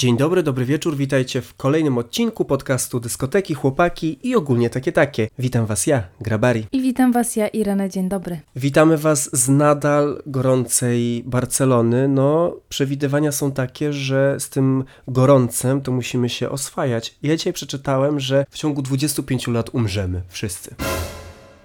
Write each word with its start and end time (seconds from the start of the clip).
Dzień 0.00 0.16
dobry, 0.16 0.42
dobry 0.42 0.64
wieczór, 0.64 0.96
witajcie 0.96 1.42
w 1.42 1.54
kolejnym 1.54 1.98
odcinku 1.98 2.44
podcastu 2.44 3.00
Dyskoteki, 3.00 3.54
Chłopaki 3.54 4.18
i 4.22 4.36
ogólnie 4.36 4.70
takie 4.70 4.92
takie. 4.92 5.28
Witam 5.38 5.66
was 5.66 5.86
ja, 5.86 6.02
Grabari. 6.20 6.66
I 6.72 6.82
witam 6.82 7.12
was 7.12 7.36
ja, 7.36 7.48
Irena, 7.48 7.88
dzień 7.88 8.08
dobry. 8.08 8.40
Witamy 8.56 8.98
was 8.98 9.36
z 9.36 9.48
nadal 9.48 10.22
gorącej 10.26 11.22
Barcelony. 11.26 12.08
No, 12.08 12.56
przewidywania 12.68 13.32
są 13.32 13.52
takie, 13.52 13.92
że 13.92 14.36
z 14.38 14.48
tym 14.48 14.84
gorącem 15.08 15.80
to 15.80 15.92
musimy 15.92 16.28
się 16.28 16.50
oswajać. 16.50 17.14
Ja 17.22 17.36
dzisiaj 17.36 17.52
przeczytałem, 17.52 18.20
że 18.20 18.46
w 18.50 18.58
ciągu 18.58 18.82
25 18.82 19.48
lat 19.48 19.70
umrzemy 19.72 20.22
wszyscy. 20.28 20.74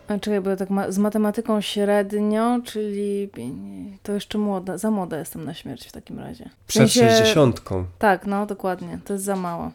A 0.07 0.17
czekaj, 0.19 0.41
bo 0.41 0.49
ja 0.49 0.55
tak 0.55 0.69
ma- 0.69 0.91
z 0.91 0.97
matematyką 0.97 1.61
średnio, 1.61 2.59
czyli 2.63 3.29
to 4.03 4.11
jeszcze 4.11 4.37
młoda, 4.37 4.77
za 4.77 4.91
młoda 4.91 5.17
jestem 5.19 5.45
na 5.45 5.53
śmierć 5.53 5.87
w 5.87 5.91
takim 5.91 6.19
razie. 6.19 6.49
W 6.63 6.67
Przed 6.67 6.91
sensie- 6.91 7.09
60. 7.17 7.61
Tak, 7.99 8.25
no 8.25 8.45
dokładnie, 8.45 8.99
to 9.05 9.13
jest 9.13 9.25
za 9.25 9.35
mało. 9.35 9.71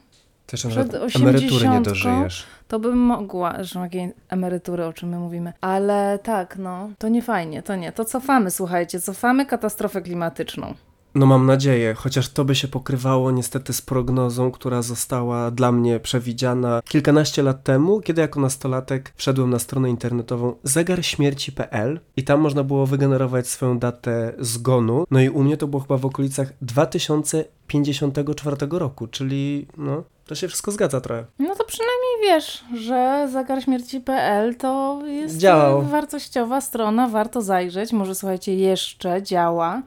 Też 0.46 0.60
Przed 0.66 0.88
przykład 0.88 1.16
emerytury 1.16 1.50
nie 1.68 1.78
80. 1.78 1.84
dożyjesz. 1.84 2.46
To 2.68 2.78
bym 2.78 2.98
mogła, 2.98 3.64
że 3.64 3.80
jakie 3.80 4.12
emerytury, 4.28 4.84
o 4.86 4.92
czym 4.92 5.08
my 5.08 5.18
mówimy. 5.18 5.52
Ale 5.60 6.18
tak, 6.22 6.56
no, 6.58 6.90
to 6.98 7.08
nie 7.08 7.22
fajnie, 7.22 7.62
to 7.62 7.76
nie. 7.76 7.92
To 7.92 8.04
cofamy, 8.04 8.50
słuchajcie, 8.50 9.00
cofamy 9.00 9.46
katastrofę 9.46 10.02
klimatyczną. 10.02 10.74
No 11.14 11.26
mam 11.26 11.46
nadzieję, 11.46 11.94
chociaż 11.94 12.28
to 12.28 12.44
by 12.44 12.54
się 12.54 12.68
pokrywało 12.68 13.30
niestety 13.30 13.72
z 13.72 13.82
prognozą, 13.82 14.50
która 14.50 14.82
została 14.82 15.50
dla 15.50 15.72
mnie 15.72 16.00
przewidziana 16.00 16.82
kilkanaście 16.88 17.42
lat 17.42 17.62
temu, 17.64 18.00
kiedy 18.00 18.20
jako 18.20 18.40
nastolatek 18.40 19.12
wszedłem 19.16 19.50
na 19.50 19.58
stronę 19.58 19.90
internetową 19.90 20.54
zegarśmierci.pl 20.62 22.00
i 22.16 22.24
tam 22.24 22.40
można 22.40 22.64
było 22.64 22.86
wygenerować 22.86 23.48
swoją 23.48 23.78
datę 23.78 24.32
zgonu. 24.38 25.04
No 25.10 25.20
i 25.20 25.28
u 25.28 25.42
mnie 25.42 25.56
to 25.56 25.66
było 25.66 25.82
chyba 25.82 25.96
w 25.96 26.06
okolicach 26.06 26.52
2054 26.62 28.56
roku, 28.70 29.06
czyli 29.06 29.66
no 29.76 30.02
to 30.26 30.34
się 30.34 30.48
wszystko 30.48 30.72
zgadza 30.72 31.00
trochę. 31.00 31.24
No 31.38 31.54
to 31.56 31.64
przynajmniej 31.64 32.12
wiesz, 32.22 32.64
że 32.86 33.28
zegarśmierci.pl 33.32 34.56
to 34.56 35.00
jest 35.06 35.36
Działał. 35.36 35.82
wartościowa 35.82 36.60
strona, 36.60 37.08
warto 37.08 37.42
zajrzeć. 37.42 37.92
Może 37.92 38.14
słuchajcie, 38.14 38.54
jeszcze 38.54 39.22
działa. 39.22 39.82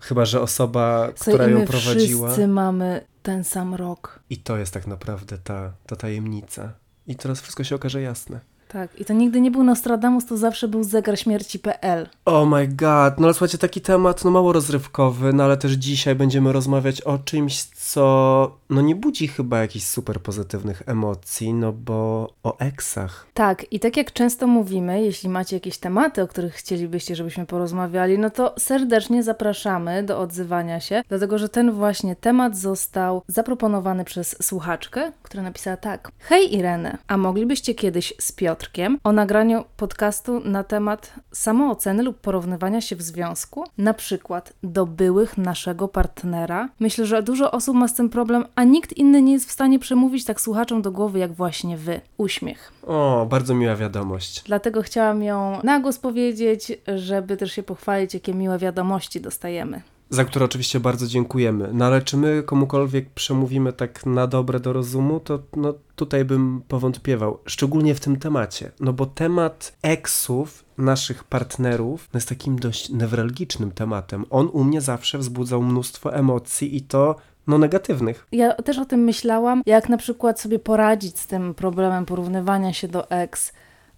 Chyba, 0.00 0.24
że 0.24 0.40
osoba, 0.40 1.08
która 1.20 1.48
ją 1.48 1.58
my 1.58 1.66
prowadziła. 1.66 2.28
wszyscy 2.28 2.48
mamy 2.48 3.04
ten 3.22 3.44
sam 3.44 3.74
rok. 3.74 4.20
I 4.30 4.38
to 4.38 4.56
jest 4.56 4.74
tak 4.74 4.86
naprawdę 4.86 5.38
ta, 5.38 5.72
ta 5.86 5.96
tajemnica. 5.96 6.72
I 7.06 7.16
teraz 7.16 7.40
wszystko 7.40 7.64
się 7.64 7.74
okaże 7.74 8.02
jasne. 8.02 8.40
Tak, 8.68 9.00
i 9.00 9.04
to 9.04 9.14
nigdy 9.14 9.40
nie 9.40 9.50
był 9.50 9.64
Nostradamus, 9.64 10.26
to 10.26 10.36
zawsze 10.36 10.68
był 10.68 10.84
zegarśmierci.pl. 10.84 12.08
Oh 12.24 12.46
my 12.46 12.68
god, 12.68 13.20
no 13.20 13.24
ale 13.24 13.34
słuchajcie, 13.34 13.58
taki 13.58 13.80
temat 13.80 14.24
no 14.24 14.30
mało 14.30 14.52
rozrywkowy, 14.52 15.32
no 15.32 15.44
ale 15.44 15.56
też 15.56 15.72
dzisiaj 15.72 16.14
będziemy 16.14 16.52
rozmawiać 16.52 17.00
o 17.00 17.18
czymś, 17.18 17.64
co 17.86 18.56
no 18.70 18.80
nie 18.80 18.94
budzi 18.94 19.28
chyba 19.28 19.58
jakichś 19.58 19.84
super 19.84 20.20
pozytywnych 20.20 20.82
emocji, 20.86 21.54
no 21.54 21.72
bo 21.72 22.30
o 22.42 22.58
eksach. 22.58 23.26
Tak, 23.34 23.72
i 23.72 23.80
tak 23.80 23.96
jak 23.96 24.12
często 24.12 24.46
mówimy, 24.46 25.02
jeśli 25.02 25.28
macie 25.28 25.56
jakieś 25.56 25.78
tematy, 25.78 26.22
o 26.22 26.28
których 26.28 26.54
chcielibyście, 26.54 27.16
żebyśmy 27.16 27.46
porozmawiali, 27.46 28.18
no 28.18 28.30
to 28.30 28.54
serdecznie 28.58 29.22
zapraszamy 29.22 30.02
do 30.02 30.18
odzywania 30.18 30.80
się, 30.80 31.02
dlatego 31.08 31.38
że 31.38 31.48
ten 31.48 31.72
właśnie 31.72 32.16
temat 32.16 32.58
został 32.58 33.22
zaproponowany 33.26 34.04
przez 34.04 34.36
słuchaczkę, 34.42 35.12
która 35.22 35.42
napisała 35.42 35.76
tak. 35.76 36.10
Hej 36.18 36.54
Irene, 36.54 36.98
a 37.08 37.16
moglibyście 37.16 37.74
kiedyś 37.74 38.14
z 38.18 38.32
Piotrkiem 38.32 38.98
o 39.04 39.12
nagraniu 39.12 39.64
podcastu 39.76 40.40
na 40.40 40.64
temat 40.64 41.12
samooceny 41.32 42.02
lub 42.02 42.20
porównywania 42.20 42.80
się 42.80 42.96
w 42.96 43.02
związku, 43.02 43.64
na 43.78 43.94
przykład 43.94 44.52
do 44.62 44.86
byłych 44.86 45.38
naszego 45.38 45.88
partnera? 45.88 46.68
Myślę, 46.80 47.06
że 47.06 47.22
dużo 47.22 47.50
osób 47.50 47.75
ma 47.76 47.88
z 47.88 47.94
tym 47.94 48.08
problem, 48.08 48.44
a 48.54 48.64
nikt 48.64 48.92
inny 48.92 49.22
nie 49.22 49.32
jest 49.32 49.48
w 49.48 49.52
stanie 49.52 49.78
przemówić 49.78 50.24
tak 50.24 50.40
słuchaczom 50.40 50.82
do 50.82 50.90
głowy 50.90 51.18
jak 51.18 51.32
właśnie 51.32 51.76
wy. 51.76 52.00
Uśmiech. 52.16 52.72
O, 52.86 53.26
bardzo 53.30 53.54
miła 53.54 53.76
wiadomość. 53.76 54.42
Dlatego 54.46 54.82
chciałam 54.82 55.22
ją 55.22 55.60
na 55.64 55.80
głos 55.80 55.98
powiedzieć, 55.98 56.72
żeby 56.96 57.36
też 57.36 57.52
się 57.52 57.62
pochwalić, 57.62 58.14
jakie 58.14 58.34
miłe 58.34 58.58
wiadomości 58.58 59.20
dostajemy. 59.20 59.82
Za 60.10 60.24
które 60.24 60.44
oczywiście 60.44 60.80
bardzo 60.80 61.06
dziękujemy. 61.06 61.70
No 61.72 61.84
ale 61.84 62.02
czy 62.02 62.16
my 62.16 62.42
komukolwiek 62.42 63.10
przemówimy 63.10 63.72
tak 63.72 64.06
na 64.06 64.26
dobre 64.26 64.60
do 64.60 64.72
rozumu, 64.72 65.20
to 65.20 65.42
no 65.56 65.74
tutaj 65.96 66.24
bym 66.24 66.62
powątpiewał. 66.68 67.38
Szczególnie 67.46 67.94
w 67.94 68.00
tym 68.00 68.16
temacie. 68.16 68.70
No 68.80 68.92
bo 68.92 69.06
temat 69.06 69.76
eksów 69.82 70.64
naszych 70.78 71.24
partnerów 71.24 72.08
jest 72.14 72.28
takim 72.28 72.58
dość 72.58 72.90
newralgicznym 72.90 73.70
tematem. 73.70 74.24
On 74.30 74.48
u 74.52 74.64
mnie 74.64 74.80
zawsze 74.80 75.18
wzbudzał 75.18 75.62
mnóstwo 75.62 76.14
emocji 76.14 76.76
i 76.76 76.80
to 76.80 77.16
no 77.46 77.58
negatywnych. 77.58 78.26
Ja 78.32 78.52
też 78.52 78.78
o 78.78 78.84
tym 78.84 79.00
myślałam, 79.00 79.62
jak 79.66 79.88
na 79.88 79.96
przykład 79.96 80.40
sobie 80.40 80.58
poradzić 80.58 81.18
z 81.18 81.26
tym 81.26 81.54
problemem 81.54 82.06
porównywania 82.06 82.72
się 82.72 82.88
do 82.88 83.10
ex, 83.10 83.52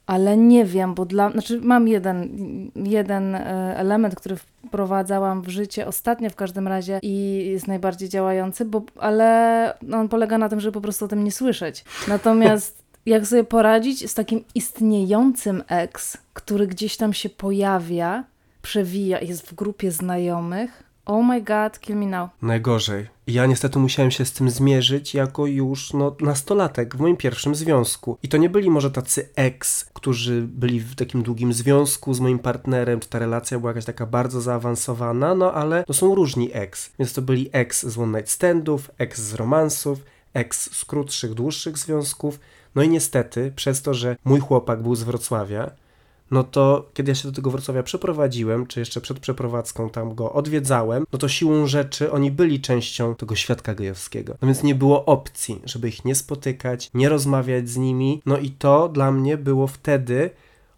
ale 0.07 0.37
nie 0.37 0.65
wiem, 0.65 0.95
bo 0.95 1.05
dla. 1.05 1.33
Znaczy, 1.33 1.61
mam 1.63 1.89
jeden, 1.89 2.31
jeden 2.77 3.35
e, 3.35 3.77
element, 3.77 4.15
który 4.15 4.37
wprowadzałam 4.37 5.43
w 5.43 5.49
życie 5.49 5.87
ostatnio 5.87 6.31
w 6.31 6.37
każdym 6.37 6.69
razie 6.69 6.99
i 7.03 7.45
jest 7.53 7.67
najbardziej 7.67 8.09
działający, 8.09 8.65
bo, 8.65 8.83
ale 8.99 9.75
on 9.93 10.09
polega 10.09 10.39
na 10.39 10.49
tym, 10.49 10.61
żeby 10.61 10.73
po 10.73 10.81
prostu 10.81 11.05
o 11.05 11.09
tym 11.09 11.25
nie 11.25 11.33
słyszeć. 11.33 11.85
Natomiast 12.09 12.83
jak 13.07 13.27
sobie 13.27 13.45
poradzić 13.45 14.11
z 14.11 14.15
takim 14.15 14.45
istniejącym 14.55 15.63
ex, 15.69 16.17
który 16.35 16.67
gdzieś 16.67 16.97
tam 16.97 17.13
się 17.13 17.29
pojawia, 17.29 18.25
przewija, 18.63 19.21
jest 19.21 19.47
w 19.47 19.55
grupie 19.55 19.91
znajomych. 19.91 20.88
Oh 21.11 21.27
my 21.27 21.43
god, 21.43 21.81
kill 21.81 21.97
me 21.97 22.07
now. 22.07 22.31
Najgorzej. 22.43 23.07
Ja 23.27 23.47
niestety 23.47 23.79
musiałem 23.79 24.11
się 24.11 24.25
z 24.25 24.33
tym 24.33 24.51
zmierzyć 24.51 25.15
jako 25.15 25.47
już 25.47 25.93
no, 25.93 26.17
nastolatek 26.21 26.97
w 26.97 27.01
moim 27.01 27.17
pierwszym 27.17 27.55
związku. 27.55 28.19
I 28.23 28.29
to 28.29 28.37
nie 28.37 28.51
byli 28.51 28.71
może 28.71 28.91
tacy 28.91 29.29
ex, 29.37 29.85
którzy 29.85 30.43
byli 30.43 30.81
w 30.81 30.95
takim 30.95 31.23
długim 31.23 31.53
związku 31.53 32.15
z 32.15 32.21
moim 32.21 32.39
partnerem, 32.39 33.01
czy 33.01 33.09
ta 33.09 33.19
relacja 33.19 33.59
była 33.59 33.71
jakaś 33.71 33.85
taka 33.85 34.07
bardzo 34.07 34.41
zaawansowana, 34.41 35.35
no 35.35 35.53
ale 35.53 35.85
to 35.85 35.95
są 35.95 36.15
różni 36.15 36.51
ex. 36.53 36.91
Więc 36.99 37.13
to 37.13 37.23
byli 37.23 37.51
ex 37.53 37.87
z 37.87 37.99
one 37.99 38.19
night 38.19 38.31
standów, 38.33 38.91
ex 38.99 39.21
z 39.21 39.35
romansów, 39.35 39.99
ex 40.35 40.77
z 40.77 40.85
krótszych, 40.85 41.35
dłuższych 41.35 41.79
związków. 41.79 42.41
No 42.75 42.83
i 42.83 42.89
niestety, 42.89 43.53
przez 43.57 43.83
to, 43.83 43.95
że 43.95 44.17
mój 44.25 44.41
chłopak 44.41 44.83
był 44.83 44.95
z 44.95 45.03
Wrocławia, 45.03 45.71
no 46.31 46.45
to 46.45 46.89
kiedy 46.95 47.11
ja 47.11 47.15
się 47.15 47.29
do 47.29 47.35
tego 47.35 47.51
Wrocławia 47.51 47.83
przeprowadziłem, 47.83 48.67
czy 48.67 48.81
jeszcze 48.81 49.01
przed 49.01 49.21
przeprowadzką 49.21 49.91
tam 49.91 50.15
go 50.15 50.33
odwiedzałem, 50.33 51.07
no 51.13 51.19
to 51.19 51.29
siłą 51.29 51.67
rzeczy 51.67 52.13
oni 52.13 52.31
byli 52.31 52.61
częścią 52.61 53.15
tego 53.15 53.35
świadka 53.35 53.75
gejowskiego. 53.75 54.37
No 54.43 54.47
więc 54.47 54.63
nie 54.63 54.75
było 54.75 55.05
opcji, 55.05 55.61
żeby 55.65 55.89
ich 55.89 56.05
nie 56.05 56.15
spotykać, 56.15 56.91
nie 56.95 57.09
rozmawiać 57.09 57.69
z 57.69 57.77
nimi. 57.77 58.23
No 58.27 58.39
i 58.39 58.51
to 58.51 58.89
dla 58.89 59.13
mnie 59.13 59.37
było 59.37 59.67
wtedy 59.67 60.31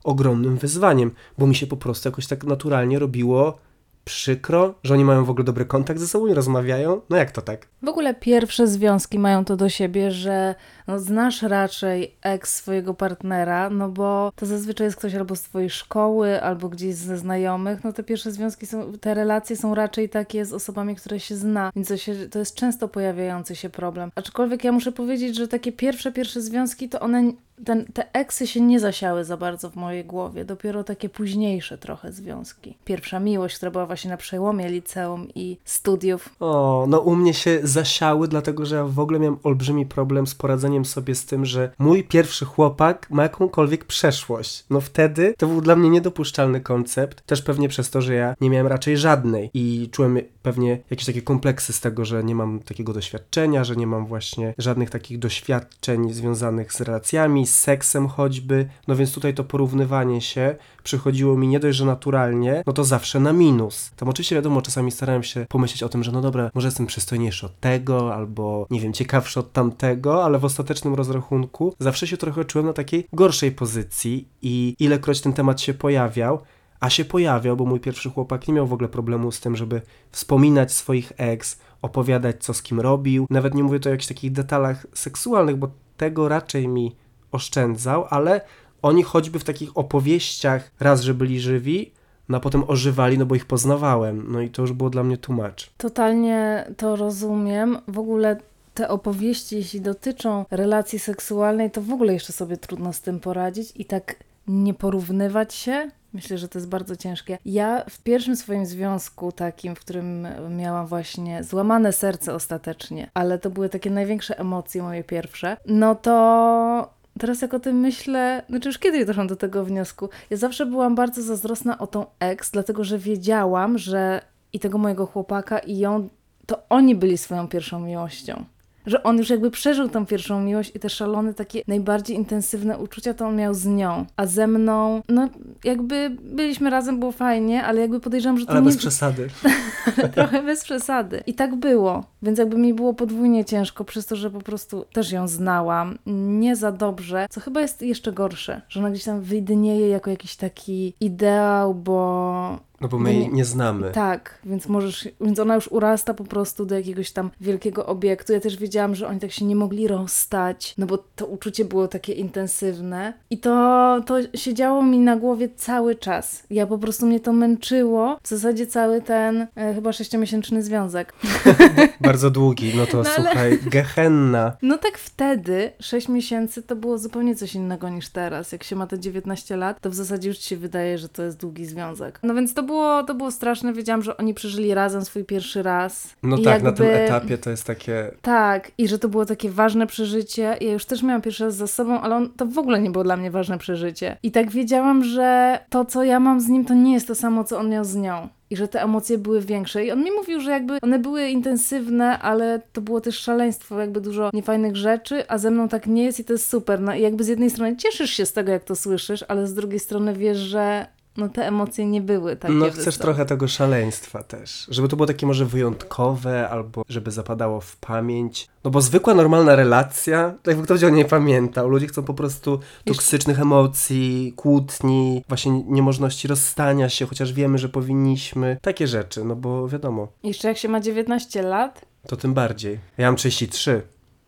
ogromnym 0.05 0.57
wyzwaniem, 0.57 1.11
bo 1.39 1.47
mi 1.47 1.55
się 1.55 1.67
po 1.67 1.77
prostu 1.77 2.09
jakoś 2.09 2.27
tak 2.27 2.45
naturalnie 2.45 2.99
robiło 2.99 3.59
przykro, 4.05 4.75
że 4.83 4.95
oni 4.95 5.05
mają 5.05 5.25
w 5.25 5.31
ogóle 5.31 5.45
dobry 5.45 5.65
kontakt 5.65 6.01
ze 6.01 6.09
sobą 6.09 6.27
i 6.27 6.35
rozmawiają. 6.35 7.01
No 7.11 7.17
jak 7.17 7.31
to 7.31 7.43
tak? 7.43 7.70
W 7.83 7.89
ogóle 7.89 8.15
pierwsze 8.15 8.67
związki 8.67 9.19
mają 9.19 9.45
to 9.45 9.57
do 9.57 9.69
siebie, 9.69 10.11
że 10.11 10.55
no, 10.87 10.99
znasz 10.99 11.43
raczej 11.43 12.15
ex 12.23 12.55
swojego 12.55 12.95
partnera, 12.95 13.71
no 13.71 13.89
bo 13.89 14.33
to 14.37 14.47
zazwyczaj 14.47 14.87
jest 14.87 14.97
ktoś 14.97 15.15
albo 15.15 15.37
z 15.37 15.43
twojej 15.43 15.71
szkoły, 15.71 16.43
albo 16.43 16.69
gdzieś 16.69 16.95
ze 16.95 17.19
znajomych. 17.19 17.85
No 17.85 17.93
te 17.93 18.03
pierwsze 18.03 18.33
związki 18.33 18.67
są, 18.67 18.93
te 18.93 19.15
relacje 19.15 19.57
są 19.57 19.75
raczej 19.75 20.09
takie 20.09 20.45
z 20.45 20.53
osobami, 20.53 20.97
które 20.97 21.21
się 21.21 21.37
zna, 21.37 21.73
więc 21.77 21.89
to, 21.89 21.97
się, 21.97 22.15
to 22.29 22.39
jest 22.39 22.55
często 22.55 22.89
pojawiający 22.89 23.57
się 23.57 23.71
problem. 23.71 24.11
Aczkolwiek 24.15 24.65
ja 24.65 24.73
muszę 24.73 24.93
powiedzieć, 24.93 25.37
że 25.37 25.49
takie 25.49 25.73
pierwsze, 25.73 26.13
pierwsze 26.13 26.41
związki, 26.41 26.89
to 26.89 27.01
one, 27.01 27.33
ten, 27.65 27.85
te 27.85 28.13
eksy 28.13 28.47
się 28.47 28.61
nie 28.61 28.81
zasiały 28.81 29.25
za 29.25 29.37
bardzo 29.37 29.71
w 29.71 29.77
mojej 29.77 30.05
głowie. 30.05 30.45
Dopiero 30.45 30.85
takie 30.85 31.09
późniejsze 31.09 31.79
trochę 31.79 32.13
związki. 32.13 32.77
Pierwsza 32.85 33.21
miłość, 33.21 33.57
która 33.57 33.71
była 33.71 33.87
właśnie 33.87 34.11
na 34.11 34.17
przełomie 34.17 34.69
liceum 34.69 35.29
i 35.35 35.57
studiów. 35.65 36.37
O, 36.41 36.85
no 36.89 37.01
u 37.01 37.17
mnie 37.17 37.35
się 37.35 37.61
zasiały, 37.71 38.29
dlatego 38.29 38.67
że 38.67 38.77
ja 38.77 38.85
w 38.85 38.99
ogóle 38.99 39.19
miałem 39.21 39.37
olbrzymi 39.43 39.87
problem 39.87 40.27
z 40.27 40.35
poradzeniem 40.35 40.85
sobie 40.85 41.15
z 41.15 41.27
tym, 41.27 41.45
że 41.45 41.73
mój 41.79 42.05
pierwszy 42.05 42.45
chłopak 42.45 43.07
ma 43.11 43.23
jakąkolwiek 43.23 43.85
przeszłość. 43.85 44.65
No 44.71 44.81
wtedy 44.81 45.35
to 45.39 45.47
był 45.47 45.61
dla 45.61 45.77
mnie 45.77 45.91
niedopuszczalny 45.91 46.61
koncept, 46.61 47.27
też 47.27 47.43
pewnie 47.43 47.69
przez 47.69 47.91
to, 47.91 48.03
że 48.03 48.15
ja 48.15 48.35
nie 48.41 48.51
miałem 48.51 48.67
raczej 48.67 48.97
żadnej 48.97 49.51
i 49.55 49.89
czułem 49.93 50.19
pewnie 50.43 50.79
jakieś 50.91 51.07
takie 51.07 51.23
kompleksy 51.23 51.73
z 51.73 51.81
tego, 51.81 52.05
że 52.05 52.25
nie 52.25 52.35
mam 52.35 52.61
takiego 52.61 52.93
doświadczenia, 52.93 53.65
że 53.65 53.77
nie 53.77 53.87
mam 53.87 54.07
właśnie 54.07 54.55
żadnych 54.59 54.91
takich 54.91 55.19
doświadczeń 55.19 56.13
związanych 56.13 56.73
z 56.73 56.81
relacjami, 56.81 57.47
z 57.47 57.55
seksem 57.55 58.09
choćby. 58.09 58.69
No 58.89 58.97
więc 58.97 59.13
tutaj 59.13 59.35
to 59.35 59.45
porównywanie 59.45 60.21
się 60.21 60.57
przychodziło 60.83 61.37
mi 61.37 61.49
nie 61.49 61.61
dość, 61.61 61.79
że 61.79 61.85
naturalnie, 61.85 62.63
no 62.67 62.73
to 62.73 62.85
zawsze 62.85 63.21
na 63.21 63.33
minus. 63.33 63.91
Tam 63.97 64.09
oczywiście 64.09 64.35
wiadomo, 64.35 64.63
czasami 64.63 64.91
starałem 64.91 65.23
się 65.23 65.47
pomyśleć 65.49 65.83
o 65.83 65.89
tym, 65.89 66.05
że 66.05 66.13
no 66.13 66.21
dobra, 66.21 66.51
może 66.55 66.69
jestem 66.69 66.87
przystojniejszy 66.87 67.47
od 67.47 67.61
tego, 67.61 68.15
albo 68.15 68.67
nie 68.71 68.81
wiem, 68.81 68.93
ciekawszy 68.93 69.41
od 69.41 69.53
tamtego, 69.53 70.25
ale 70.25 70.39
w 70.39 70.45
ostatecznym 70.45 70.95
rozrachunku 70.95 71.75
zawsze 71.79 72.07
się 72.07 72.17
trochę 72.17 72.45
czułem 72.45 72.67
na 72.67 72.73
takiej 72.73 73.07
gorszej 73.13 73.53
pozycji 73.53 74.29
i 74.43 74.77
ilekroć 74.79 75.21
ten 75.21 75.33
temat 75.33 75.61
się 75.61 75.75
pojawiał, 75.75 76.41
a 76.81 76.91
się 76.91 77.05
pojawiał, 77.05 77.57
bo 77.57 77.65
mój 77.65 77.81
pierwszy 77.81 78.11
chłopak 78.11 78.49
nie 78.49 78.55
miał 78.55 78.67
w 78.67 78.73
ogóle 78.73 78.89
problemu 78.89 79.33
z 79.33 79.41
tym, 79.41 79.57
żeby 79.57 79.83
wspominać 80.11 80.73
swoich 80.73 81.13
ex, 81.17 81.61
opowiadać 81.83 82.45
co 82.45 82.55
z 82.55 82.63
kim 82.63 82.81
robił. 82.81 83.27
Nawet 83.31 83.55
nie 83.55 83.65
mówię 83.65 83.81
tu 83.81 83.89
o 83.89 83.93
jakichś 83.93 84.09
takich 84.09 84.33
detalach 84.33 84.87
seksualnych, 84.95 85.57
bo 85.57 85.71
tego 85.97 86.29
raczej 86.29 86.69
mi 86.69 86.97
oszczędzał, 87.33 88.07
ale 88.11 88.41
oni 88.83 89.03
choćby 89.03 89.39
w 89.39 89.45
takich 89.45 89.79
opowieściach 89.79 90.71
raz, 90.81 91.01
że 91.01 91.15
byli 91.15 91.41
żywi, 91.41 91.93
no 92.29 92.37
a 92.37 92.41
potem 92.41 92.65
ożywali, 92.69 93.19
no 93.19 93.27
bo 93.27 93.35
ich 93.35 93.47
poznawałem. 93.47 94.25
No 94.29 94.41
i 94.41 94.51
to 94.51 94.63
już 94.63 94.73
było 94.73 94.91
dla 94.91 95.03
mnie 95.03 95.17
tłumacz. 95.17 95.71
Totalnie 95.77 96.67
to 96.77 96.97
rozumiem. 96.97 97.79
W 97.89 97.99
ogóle 97.99 98.37
te 98.75 98.89
opowieści, 98.89 99.57
jeśli 99.57 99.81
dotyczą 99.81 100.45
relacji 100.51 100.99
seksualnej, 100.99 101.71
to 101.71 101.83
w 101.83 101.91
ogóle 101.91 102.13
jeszcze 102.13 102.33
sobie 102.33 102.57
trudno 102.57 102.93
z 102.93 103.01
tym 103.01 103.21
poradzić 103.21 103.73
i 103.77 103.85
tak 103.85 104.17
nie 104.47 104.75
porównywać 104.75 105.55
się. 105.55 105.91
Myślę, 106.13 106.39
że 106.39 106.49
to 106.49 106.59
jest 106.59 106.69
bardzo 106.69 106.97
ciężkie. 106.97 107.39
Ja 107.45 107.85
w 107.91 108.03
pierwszym 108.03 108.37
swoim 108.37 108.67
związku, 108.67 109.33
takim, 109.33 109.75
w 109.75 109.81
którym 109.81 110.27
miałam 110.57 110.87
właśnie 110.87 111.45
złamane 111.45 111.93
serce 111.93 112.35
ostatecznie, 112.35 113.11
ale 113.15 113.39
to 113.39 113.51
były 113.51 113.69
takie 113.69 113.91
największe 113.91 114.39
emocje, 114.39 114.83
moje 114.83 115.05
pierwsze, 115.05 115.57
no 115.67 115.95
to 115.95 117.00
teraz 117.21 117.43
jak 117.43 117.55
o 117.55 117.61
tym 117.61 117.77
myślę, 117.77 118.43
znaczy 118.49 118.69
już 118.69 118.79
kiedyś 118.79 119.05
doszłam 119.05 119.27
do 119.27 119.37
tego 119.37 119.65
wniosku, 119.65 120.09
ja 120.31 120.37
zawsze 120.37 120.67
byłam 120.67 120.95
bardzo 120.95 121.23
zazdrosna 121.23 121.79
o 121.79 121.87
tą 121.87 122.07
ex, 122.21 122.51
dlatego 122.51 122.85
że 122.85 122.99
wiedziałam, 122.99 123.79
że 123.79 124.21
i 124.53 124.61
tego 124.61 124.79
mojego 124.79 125.07
chłopaka 125.07 125.59
i 125.59 125.79
ją, 125.79 126.09
to 126.47 126.63
oni 126.69 126.95
byli 126.95 127.19
swoją 127.19 127.49
pierwszą 127.49 127.81
miłością. 127.81 128.45
Że 128.87 129.03
on 129.03 129.19
już 129.19 129.31
jakby 129.31 129.51
przeżył 129.51 129.89
tą 129.89 130.07
pierwszą 130.07 130.41
miłość 130.41 130.73
i 130.75 130.79
te 130.79 130.89
szalone, 130.89 131.35
takie 131.35 131.63
najbardziej 131.69 132.17
intensywne 132.17 132.79
uczucia, 132.79 133.15
to 133.15 133.27
on 133.27 133.37
miał 133.37 133.55
z 133.55 133.67
nią. 133.67 134.07
A 134.17 134.27
ze 134.27 134.47
mną, 134.47 135.03
no 135.09 135.29
jakby 135.65 136.17
byliśmy 136.23 136.71
razem, 136.71 136.99
było 136.99 137.13
fajnie, 137.13 137.65
ale 137.65 137.81
jakby 137.81 138.01
podejrzewam, 138.01 138.39
że 138.39 138.47
to 138.47 138.53
Ale 138.53 138.61
nie... 138.61 138.67
bez 138.67 138.77
przesady. 138.77 139.29
Trochę 140.15 140.43
bez 140.43 140.65
przesady. 140.65 141.23
I 141.27 141.35
tak 141.35 141.57
było. 141.57 142.05
Więc 142.23 142.39
jakby 142.39 142.59
mi 142.59 142.75
było 142.75 142.95
podwójnie 142.95 143.45
ciężko, 143.45 143.85
przez 143.85 144.07
to, 144.07 144.17
że 144.17 144.31
po 144.31 144.41
prostu 144.41 144.85
też 144.93 145.13
ją 145.13 145.29
znałam. 145.29 145.99
Nie 146.07 146.57
za 146.57 146.73
dobrze, 146.73 147.27
co 147.31 147.41
chyba 147.41 147.61
jest 147.61 147.83
jeszcze 147.83 148.13
gorsze, 148.13 148.63
że 148.69 148.81
ona 148.81 148.91
gdzieś 148.91 149.05
tam 149.05 149.21
wydnieje 149.21 149.89
jako 149.89 150.11
jakiś 150.11 150.37
taki 150.37 150.95
ideał, 151.01 151.75
bo 151.75 152.70
No 152.81 152.89
bo 152.89 152.99
my 152.99 153.05
No 153.05 153.11
jej 153.11 153.19
nie- 153.29 153.33
nie 153.33 153.45
znamy. 153.45 153.91
tak, 153.91 154.39
więc 154.45 154.69
możesz, 154.69 155.09
więc 155.21 155.39
ona 155.39 155.55
już 155.55 155.69
urasta 155.69 156.15
po 156.15 156.25
prostu 156.25 156.67
do 156.67 156.75
jakiegoś 156.75 157.11
tam 157.11 157.31
wielkiego 157.41 157.87
obiektu. 157.87 158.33
Ja 158.33 158.41
też 158.41 158.57
wiedziałam, 158.57 158.95
że 158.95 159.09
oni 159.09 159.21
tak 159.21 159.33
się 159.33 159.45
nie 159.45 159.57
mogli 159.57 159.89
rozstać, 159.89 160.75
no 160.79 160.87
bo 160.87 160.99
to 161.17 161.27
uczucie 161.27 161.65
było 161.65 161.89
takie 161.89 162.13
intensywne. 162.13 163.13
I 163.31 163.39
to, 163.39 164.01
to 164.07 164.15
siedziało 164.35 164.83
mi 164.83 164.99
na 164.99 165.17
głowie 165.17 165.49
cały 165.57 165.95
czas. 165.95 166.43
Ja 166.51 166.67
po 166.67 166.79
prostu 166.79 167.07
mnie 167.07 167.21
to 167.21 167.33
męczyło. 167.33 168.19
W 168.23 168.29
zasadzie 168.29 168.67
cały 168.67 169.03
ten 169.03 169.47
e, 169.57 169.75
chyba 169.75 169.93
sześciomiesięczny 169.93 170.63
związek. 170.63 171.13
Bardzo 172.01 172.31
długi, 172.31 172.73
no 172.77 172.87
to 172.87 173.03
No 173.03 173.11
ale- 173.17 173.25
słuchaj, 173.31 173.59
gehenna. 173.71 174.57
No 174.63 174.79
tak 174.79 174.99
wtedy, 174.99 175.73
6 175.81 176.09
miesięcy 176.09 176.63
to 176.63 176.77
było 176.77 176.99
zupełnie 176.99 177.37
coś 177.37 177.55
innego 177.55 177.89
niż 177.89 178.09
teraz. 178.09 178.53
Jak 178.53 178.65
się 178.65 178.77
ma 178.77 178.87
te 178.87 178.99
19 178.99 179.57
lat, 179.57 179.81
to 179.81 179.91
w 179.91 179.95
zasadzie 179.95 180.29
już 180.29 180.39
ci 180.39 180.49
się 180.49 180.57
wydaje, 180.57 180.99
że 180.99 181.09
to 181.09 181.23
jest 181.23 181.37
długi 181.37 181.67
związek. 181.67 182.21
No 182.23 182.35
więc 182.35 182.55
to 182.55 182.63
było, 182.71 183.03
to 183.03 183.15
było 183.15 183.31
straszne. 183.31 183.73
Wiedziałam, 183.73 184.03
że 184.03 184.17
oni 184.17 184.35
przeżyli 184.35 184.75
razem 184.75 185.05
swój 185.05 185.25
pierwszy 185.25 185.63
raz. 185.63 186.15
No 186.23 186.37
I 186.37 186.43
tak, 186.43 186.63
na 186.63 186.73
tym 186.73 186.87
jakby- 186.87 187.01
etapie 187.03 187.39
to 187.39 187.51
jest 187.51 187.65
takie... 187.65 188.11
Tak, 188.23 188.71
i 188.79 188.89
że 188.89 188.99
to 188.99 189.09
było 189.09 189.27
takie 189.27 189.51
ważne 189.51 189.87
przeżycie. 189.87 190.57
Ja 190.61 190.73
już 190.73 190.85
też 190.85 191.03
miałam 191.03 191.23
pierwszy 191.23 191.45
raz 191.45 191.55
za 191.55 191.67
sobą, 191.67 192.01
ale 192.01 192.17
on, 192.17 192.31
to 192.37 192.47
w 192.47 192.59
ogóle 192.59 192.81
nie 192.81 192.91
było 192.91 193.05
dla 193.05 193.17
mnie 193.17 193.31
ważne 193.31 193.59
przeżycie. 193.59 194.17
I 194.23 194.31
tak 194.31 194.51
wiedziałam, 194.51 195.05
że 195.05 195.59
to, 195.71 195.85
co 195.85 196.05
ja 196.05 196.21
mam 196.21 196.41
z 196.41 196.49
nim, 196.49 196.65
to 196.65 196.75
nie 196.75 196.93
jest 196.93 197.07
to 197.09 197.15
samo, 197.15 197.45
co 197.45 197.59
on 197.59 197.69
miał 197.71 197.85
z 197.85 197.97
nią. 197.97 198.29
I 198.51 198.57
że 198.57 198.69
te 198.69 198.83
emocje 198.83 199.19
były 199.19 199.41
większe. 199.41 199.85
I 199.85 199.91
on 199.93 200.05
mi 200.05 200.11
mówił, 200.11 200.41
że 200.41 200.51
jakby 200.51 200.79
one 200.83 200.99
były 200.99 201.29
intensywne, 201.29 202.19
ale 202.19 202.61
to 202.73 202.81
było 202.81 203.01
też 203.01 203.19
szaleństwo, 203.19 203.81
jakby 203.81 204.01
dużo 204.01 204.31
niefajnych 204.33 204.77
rzeczy, 204.77 205.29
a 205.29 205.39
ze 205.39 205.51
mną 205.51 205.69
tak 205.69 205.87
nie 205.87 206.05
jest 206.05 206.21
i 206.21 206.25
to 206.25 206.33
jest 206.33 206.51
super. 206.51 206.81
No 206.81 206.95
i 206.95 207.01
jakby 207.01 207.25
z 207.25 207.29
jednej 207.29 207.51
strony 207.51 207.77
cieszysz 207.77 208.11
się 208.11 208.27
z 208.27 208.33
tego, 208.33 208.53
jak 208.53 208.65
to 208.65 208.77
słyszysz, 208.77 209.25
ale 209.29 209.47
z 209.47 209.55
drugiej 209.55 209.81
strony 209.81 210.15
wiesz, 210.15 210.39
że 210.39 210.87
no 211.17 211.29
te 211.29 211.47
emocje 211.47 211.87
nie 211.87 212.01
były 212.01 212.37
takie 212.37 212.55
No 212.55 212.67
chcesz 212.67 212.77
wysokie. 212.85 213.03
trochę 213.03 213.27
tego 213.27 213.49
szaleństwa 213.49 214.23
też. 214.23 214.67
Żeby 214.71 214.89
to 214.89 214.97
było 214.97 215.07
takie 215.07 215.27
może 215.27 215.47
wyjątkowe, 215.47 216.49
albo 216.49 216.83
żeby 216.89 217.11
zapadało 217.11 217.61
w 217.61 217.77
pamięć. 217.77 218.49
No 218.65 218.71
bo 218.71 218.81
zwykła, 218.81 219.15
normalna 219.15 219.57
relacja, 219.57 220.35
to 220.43 220.51
jakby 220.51 220.65
ktoś 220.65 220.85
o 220.85 220.89
niej 220.91 221.05
pamiętał. 221.05 221.69
Ludzie 221.69 221.87
chcą 221.87 222.03
po 222.03 222.15
prostu 222.15 222.61
toksycznych 222.85 223.41
emocji, 223.41 224.33
kłótni, 224.37 225.25
właśnie 225.29 225.53
niemożności 225.67 226.29
rozstania 226.29 226.89
się, 226.89 227.07
chociaż 227.07 227.33
wiemy, 227.33 227.59
że 227.59 227.69
powinniśmy. 227.69 228.57
Takie 228.63 228.87
rzeczy, 228.87 229.25
no 229.25 229.37
bo 229.37 229.69
wiadomo, 229.69 230.09
Jeszcze 230.23 230.49
jak 230.49 230.59
się 230.59 230.69
ma 230.69 230.81
19 230.81 231.43
lat, 231.43 231.85
to 232.07 232.17
tym 232.17 232.35
bardziej. 232.35 232.79
Ja 232.99 233.07
mam 233.07 233.17
33. 233.17 233.83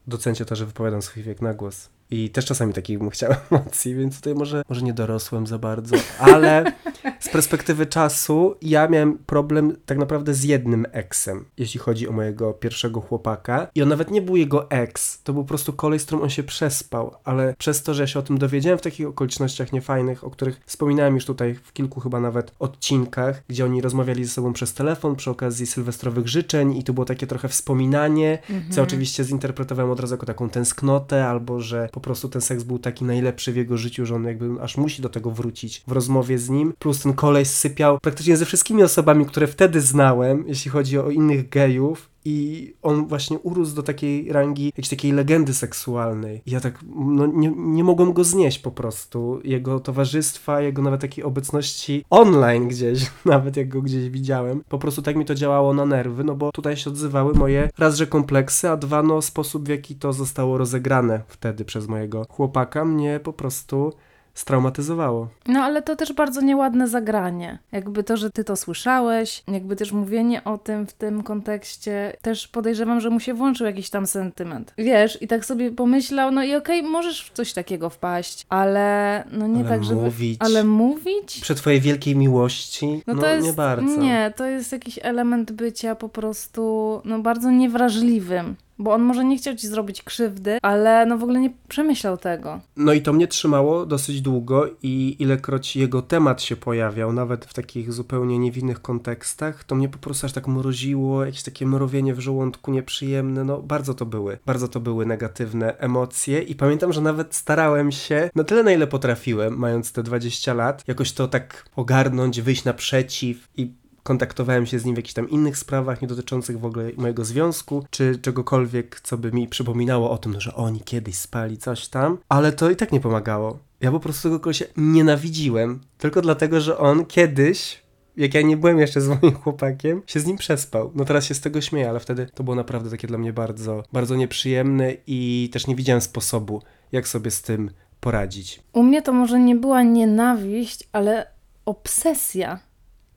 Docencie 0.06 0.44
to, 0.44 0.56
że 0.56 0.66
wypowiadam 0.66 1.02
swój 1.02 1.22
wiek 1.22 1.42
na 1.42 1.54
głos. 1.54 1.88
I 2.12 2.30
też 2.30 2.44
czasami 2.44 2.72
takich 2.72 2.98
bym 2.98 3.10
chciał 3.10 3.32
emocji, 3.50 3.94
więc 3.94 4.16
tutaj 4.16 4.34
może, 4.34 4.62
może 4.68 4.82
nie 4.82 4.92
dorosłem 4.92 5.46
za 5.46 5.58
bardzo, 5.58 5.96
ale 6.18 6.72
z 7.20 7.28
perspektywy 7.28 7.86
czasu 7.86 8.54
ja 8.62 8.88
miałem 8.88 9.18
problem 9.18 9.76
tak 9.86 9.98
naprawdę 9.98 10.34
z 10.34 10.44
jednym 10.44 10.86
eksem, 10.92 11.44
jeśli 11.58 11.80
chodzi 11.80 12.08
o 12.08 12.12
mojego 12.12 12.52
pierwszego 12.52 13.00
chłopaka. 13.00 13.66
I 13.74 13.82
on 13.82 13.88
nawet 13.88 14.10
nie 14.10 14.22
był 14.22 14.36
jego 14.36 14.70
eks, 14.70 15.22
to 15.22 15.32
był 15.32 15.42
po 15.42 15.48
prostu 15.48 15.72
kolej, 15.72 15.98
z 15.98 16.04
którym 16.04 16.22
on 16.22 16.30
się 16.30 16.42
przespał, 16.42 17.14
ale 17.24 17.54
przez 17.58 17.82
to, 17.82 17.94
że 17.94 18.02
ja 18.02 18.06
się 18.06 18.18
o 18.18 18.22
tym 18.22 18.38
dowiedziałem 18.38 18.78
w 18.78 18.82
takich 18.82 19.06
okolicznościach 19.06 19.72
niefajnych, 19.72 20.24
o 20.24 20.30
których 20.30 20.60
wspominałem 20.66 21.14
już 21.14 21.24
tutaj 21.24 21.54
w 21.54 21.72
kilku 21.72 22.00
chyba 22.00 22.20
nawet 22.20 22.52
odcinkach, 22.58 23.42
gdzie 23.48 23.64
oni 23.64 23.80
rozmawiali 23.80 24.24
ze 24.24 24.30
sobą 24.30 24.52
przez 24.52 24.74
telefon 24.74 25.16
przy 25.16 25.30
okazji 25.30 25.66
sylwestrowych 25.66 26.28
życzeń 26.28 26.76
i 26.76 26.84
to 26.84 26.92
było 26.92 27.04
takie 27.04 27.26
trochę 27.26 27.48
wspominanie, 27.48 28.38
co 28.70 28.80
ja 28.80 28.82
oczywiście 28.82 29.24
zinterpretowałem 29.24 29.92
od 29.92 30.00
razu 30.00 30.14
jako 30.14 30.26
taką 30.26 30.50
tęsknotę, 30.50 31.26
albo 31.26 31.60
że 31.60 31.88
po 31.92 32.01
prostu 32.02 32.28
ten 32.28 32.40
seks 32.40 32.62
był 32.62 32.78
taki 32.78 33.04
najlepszy 33.04 33.52
w 33.52 33.56
jego 33.56 33.76
życiu, 33.76 34.06
że 34.06 34.14
on 34.14 34.24
jakby 34.24 34.62
aż 34.62 34.76
musi 34.76 35.02
do 35.02 35.08
tego 35.08 35.30
wrócić 35.30 35.82
w 35.86 35.92
rozmowie 35.92 36.38
z 36.38 36.48
nim. 36.48 36.72
Plus 36.78 37.02
ten 37.02 37.12
kolej 37.12 37.44
sypiał 37.44 37.98
praktycznie 38.00 38.36
ze 38.36 38.44
wszystkimi 38.44 38.82
osobami, 38.82 39.26
które 39.26 39.46
wtedy 39.46 39.80
znałem, 39.80 40.44
jeśli 40.46 40.70
chodzi 40.70 40.98
o 40.98 41.10
innych 41.10 41.48
gejów. 41.48 42.11
I 42.24 42.74
on 42.82 43.06
właśnie 43.06 43.38
urósł 43.38 43.74
do 43.76 43.82
takiej 43.82 44.32
rangi, 44.32 44.66
jakiejś 44.66 44.88
takiej 44.88 45.12
legendy 45.12 45.54
seksualnej. 45.54 46.42
Ja 46.46 46.60
tak, 46.60 46.78
no 46.96 47.26
nie, 47.26 47.52
nie 47.56 47.84
mogłem 47.84 48.12
go 48.12 48.24
znieść 48.24 48.58
po 48.58 48.70
prostu. 48.70 49.40
Jego 49.44 49.80
towarzystwa, 49.80 50.60
jego 50.60 50.82
nawet 50.82 51.00
takiej 51.00 51.24
obecności 51.24 52.04
online 52.10 52.68
gdzieś, 52.68 53.10
nawet 53.24 53.56
jak 53.56 53.68
go 53.68 53.82
gdzieś 53.82 54.10
widziałem. 54.10 54.64
Po 54.68 54.78
prostu 54.78 55.02
tak 55.02 55.16
mi 55.16 55.24
to 55.24 55.34
działało 55.34 55.74
na 55.74 55.86
nerwy, 55.86 56.24
no 56.24 56.34
bo 56.34 56.52
tutaj 56.52 56.76
się 56.76 56.90
odzywały 56.90 57.34
moje 57.34 57.70
raz, 57.78 57.96
że 57.96 58.06
kompleksy, 58.06 58.70
a 58.70 58.76
dwa, 58.76 59.02
no 59.02 59.22
sposób 59.22 59.64
w 59.64 59.68
jaki 59.68 59.94
to 59.94 60.12
zostało 60.12 60.58
rozegrane 60.58 61.22
wtedy 61.28 61.64
przez 61.64 61.88
mojego 61.88 62.26
chłopaka 62.28 62.84
mnie 62.84 63.20
po 63.22 63.32
prostu 63.32 63.92
straumatyzowało. 64.34 65.28
No 65.46 65.60
ale 65.60 65.82
to 65.82 65.96
też 65.96 66.12
bardzo 66.12 66.40
nieładne 66.40 66.88
zagranie. 66.88 67.58
Jakby 67.72 68.04
to, 68.04 68.16
że 68.16 68.30
ty 68.30 68.44
to 68.44 68.56
słyszałeś, 68.56 69.42
jakby 69.48 69.76
też 69.76 69.92
mówienie 69.92 70.44
o 70.44 70.58
tym 70.58 70.86
w 70.86 70.92
tym 70.92 71.22
kontekście, 71.22 72.16
też 72.22 72.48
podejrzewam, 72.48 73.00
że 73.00 73.10
mu 73.10 73.20
się 73.20 73.34
włączył 73.34 73.66
jakiś 73.66 73.90
tam 73.90 74.06
sentyment. 74.06 74.74
Wiesz, 74.78 75.22
i 75.22 75.28
tak 75.28 75.44
sobie 75.44 75.70
pomyślał, 75.70 76.30
no 76.30 76.44
i 76.44 76.54
okej, 76.54 76.82
możesz 76.82 77.24
w 77.24 77.32
coś 77.32 77.52
takiego 77.52 77.90
wpaść, 77.90 78.46
ale 78.48 79.24
no 79.32 79.46
nie 79.46 79.60
Ale 79.60 79.68
tak, 79.68 79.84
żeby... 79.84 80.02
mówić. 80.02 80.36
Ale 80.40 80.64
mówić? 80.64 81.40
Przy 81.40 81.54
twojej 81.54 81.80
wielkiej 81.80 82.16
miłości, 82.16 83.02
no, 83.06 83.14
No 83.14 83.20
to 83.20 83.28
jest, 83.28 83.46
nie 83.46 83.52
bardzo. 83.52 83.96
Nie, 83.96 84.32
to 84.36 84.46
jest 84.46 84.72
jakiś 84.72 84.98
element 85.02 85.52
bycia 85.52 85.94
po 85.94 86.08
prostu, 86.08 87.00
no 87.04 87.18
bardzo 87.18 87.50
niewrażliwym. 87.50 88.56
Bo 88.78 88.92
on 88.92 89.02
może 89.02 89.24
nie 89.24 89.36
chciał 89.36 89.54
ci 89.54 89.68
zrobić 89.68 90.02
krzywdy, 90.02 90.58
ale 90.62 91.06
no 91.06 91.18
w 91.18 91.22
ogóle 91.22 91.40
nie 91.40 91.50
przemyślał 91.68 92.16
tego. 92.16 92.60
No 92.76 92.92
i 92.92 93.02
to 93.02 93.12
mnie 93.12 93.28
trzymało 93.28 93.86
dosyć 93.86 94.20
długo 94.20 94.66
i 94.82 95.16
ilekroć 95.18 95.76
jego 95.76 96.02
temat 96.02 96.42
się 96.42 96.56
pojawiał, 96.56 97.12
nawet 97.12 97.44
w 97.44 97.54
takich 97.54 97.92
zupełnie 97.92 98.38
niewinnych 98.38 98.82
kontekstach, 98.82 99.64
to 99.64 99.74
mnie 99.74 99.88
po 99.88 99.98
prostu 99.98 100.26
aż 100.26 100.32
tak 100.32 100.48
mroziło, 100.48 101.24
jakieś 101.24 101.42
takie 101.42 101.66
mrowienie 101.66 102.14
w 102.14 102.20
żołądku 102.20 102.70
nieprzyjemne, 102.70 103.44
no 103.44 103.62
bardzo 103.62 103.94
to 103.94 104.06
były, 104.06 104.38
bardzo 104.46 104.68
to 104.68 104.80
były 104.80 105.06
negatywne 105.06 105.78
emocje 105.78 106.42
i 106.42 106.54
pamiętam, 106.54 106.92
że 106.92 107.00
nawet 107.00 107.34
starałem 107.34 107.92
się 107.92 108.30
na 108.34 108.44
tyle, 108.44 108.62
na 108.62 108.72
ile 108.72 108.86
potrafiłem, 108.86 109.58
mając 109.58 109.92
te 109.92 110.02
20 110.02 110.54
lat, 110.54 110.84
jakoś 110.86 111.12
to 111.12 111.28
tak 111.28 111.68
ogarnąć, 111.76 112.40
wyjść 112.40 112.64
naprzeciw 112.64 113.48
i 113.56 113.81
kontaktowałem 114.02 114.66
się 114.66 114.78
z 114.78 114.84
nim 114.84 114.94
w 114.94 114.98
jakichś 114.98 115.14
tam 115.14 115.30
innych 115.30 115.58
sprawach, 115.58 116.02
nie 116.02 116.08
dotyczących 116.08 116.60
w 116.60 116.64
ogóle 116.64 116.90
mojego 116.96 117.24
związku, 117.24 117.84
czy 117.90 118.18
czegokolwiek, 118.18 119.00
co 119.00 119.18
by 119.18 119.32
mi 119.32 119.48
przypominało 119.48 120.10
o 120.10 120.18
tym, 120.18 120.40
że 120.40 120.54
oni 120.54 120.80
kiedyś 120.80 121.14
spali 121.14 121.58
coś 121.58 121.88
tam, 121.88 122.18
ale 122.28 122.52
to 122.52 122.70
i 122.70 122.76
tak 122.76 122.92
nie 122.92 123.00
pomagało. 123.00 123.58
Ja 123.80 123.90
po 123.90 124.00
prostu 124.00 124.22
tego 124.22 124.40
kogoś 124.40 124.62
nienawidziłem, 124.76 125.80
tylko 125.98 126.22
dlatego, 126.22 126.60
że 126.60 126.78
on 126.78 127.06
kiedyś, 127.06 127.82
jak 128.16 128.34
ja 128.34 128.42
nie 128.42 128.56
byłem 128.56 128.78
jeszcze 128.78 129.00
z 129.00 129.08
moim 129.08 129.34
chłopakiem, 129.34 130.02
się 130.06 130.20
z 130.20 130.26
nim 130.26 130.36
przespał. 130.36 130.92
No 130.94 131.04
teraz 131.04 131.24
się 131.24 131.34
z 131.34 131.40
tego 131.40 131.60
śmieję, 131.60 131.88
ale 131.90 132.00
wtedy 132.00 132.26
to 132.34 132.44
było 132.44 132.56
naprawdę 132.56 132.90
takie 132.90 133.06
dla 133.06 133.18
mnie 133.18 133.32
bardzo, 133.32 133.82
bardzo 133.92 134.16
nieprzyjemne 134.16 134.92
i 135.06 135.50
też 135.52 135.66
nie 135.66 135.76
widziałem 135.76 136.00
sposobu, 136.00 136.62
jak 136.92 137.08
sobie 137.08 137.30
z 137.30 137.42
tym 137.42 137.70
poradzić. 138.00 138.60
U 138.72 138.82
mnie 138.82 139.02
to 139.02 139.12
może 139.12 139.40
nie 139.40 139.56
była 139.56 139.82
nienawiść, 139.82 140.88
ale 140.92 141.26
obsesja. 141.64 142.58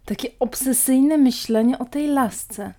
Takie 0.05 0.29
obsesyjne 0.39 1.17
myślenie 1.17 1.79
o 1.79 1.85
tej 1.85 2.07
lasce. 2.07 2.73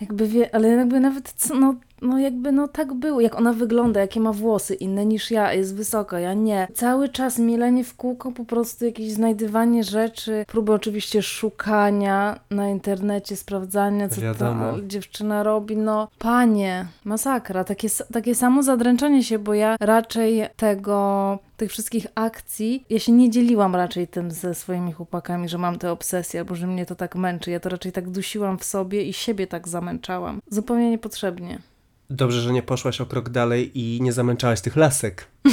Jakby 0.00 0.28
wie, 0.28 0.54
ale 0.54 0.68
jakby 0.68 1.00
nawet, 1.00 1.32
co- 1.36 1.54
no, 1.54 1.74
no 2.02 2.18
jakby 2.18 2.52
no 2.52 2.68
tak 2.68 2.94
było, 2.94 3.20
jak 3.20 3.34
ona 3.34 3.52
wygląda, 3.52 4.00
jakie 4.00 4.20
ma 4.20 4.32
włosy 4.32 4.74
inne 4.74 5.06
niż 5.06 5.30
ja, 5.30 5.52
jest 5.52 5.76
wysoka, 5.76 6.20
ja 6.20 6.34
nie. 6.34 6.68
Cały 6.74 7.08
czas 7.08 7.38
mielenie 7.38 7.84
w 7.84 7.96
kółko, 7.96 8.32
po 8.32 8.44
prostu 8.44 8.84
jakieś 8.84 9.12
znajdywanie 9.12 9.84
rzeczy, 9.84 10.44
próby 10.48 10.72
oczywiście 10.72 11.22
szukania 11.22 12.40
na 12.50 12.68
internecie, 12.68 13.36
sprawdzania, 13.36 14.08
co 14.08 14.20
Wiadomo. 14.20 14.72
ta 14.72 14.86
dziewczyna 14.86 15.42
robi, 15.42 15.76
no 15.76 16.08
panie, 16.18 16.86
masakra, 17.04 17.64
takie, 17.64 17.88
takie 18.12 18.34
samo 18.34 18.62
zadręczanie 18.62 19.24
się, 19.24 19.38
bo 19.38 19.54
ja 19.54 19.76
raczej 19.80 20.46
tego, 20.56 21.38
tych 21.56 21.70
wszystkich 21.70 22.06
akcji, 22.14 22.84
ja 22.90 22.98
się 22.98 23.12
nie 23.12 23.30
dzieliłam 23.30 23.76
raczej 23.76 24.08
tym 24.08 24.30
ze 24.30 24.54
swoimi 24.54 24.92
chłopakami, 24.92 25.48
że 25.48 25.58
mam 25.58 25.78
te 25.78 25.92
obsesje, 25.92 26.40
albo 26.40 26.54
że 26.54 26.66
mnie 26.66 26.86
to 26.86 26.94
tak 26.94 27.16
męczy, 27.16 27.50
ja 27.50 27.60
to 27.60 27.68
raczej 27.68 27.92
tak 27.92 28.10
dusiłam 28.10 28.58
w 28.58 28.64
sobie 28.64 29.02
i 29.02 29.12
siebie 29.12 29.46
tak 29.46 29.68
zamęczałam. 29.68 30.40
Zupełnie 30.50 30.90
niepotrzebnie. 30.90 31.58
Dobrze, 32.12 32.40
że 32.40 32.52
nie 32.52 32.62
poszłaś 32.62 33.00
o 33.00 33.06
krok 33.06 33.28
dalej 33.28 33.78
i 33.78 34.02
nie 34.02 34.12
zamęczałaś 34.12 34.60
tych 34.60 34.76
lasek. 34.76 35.26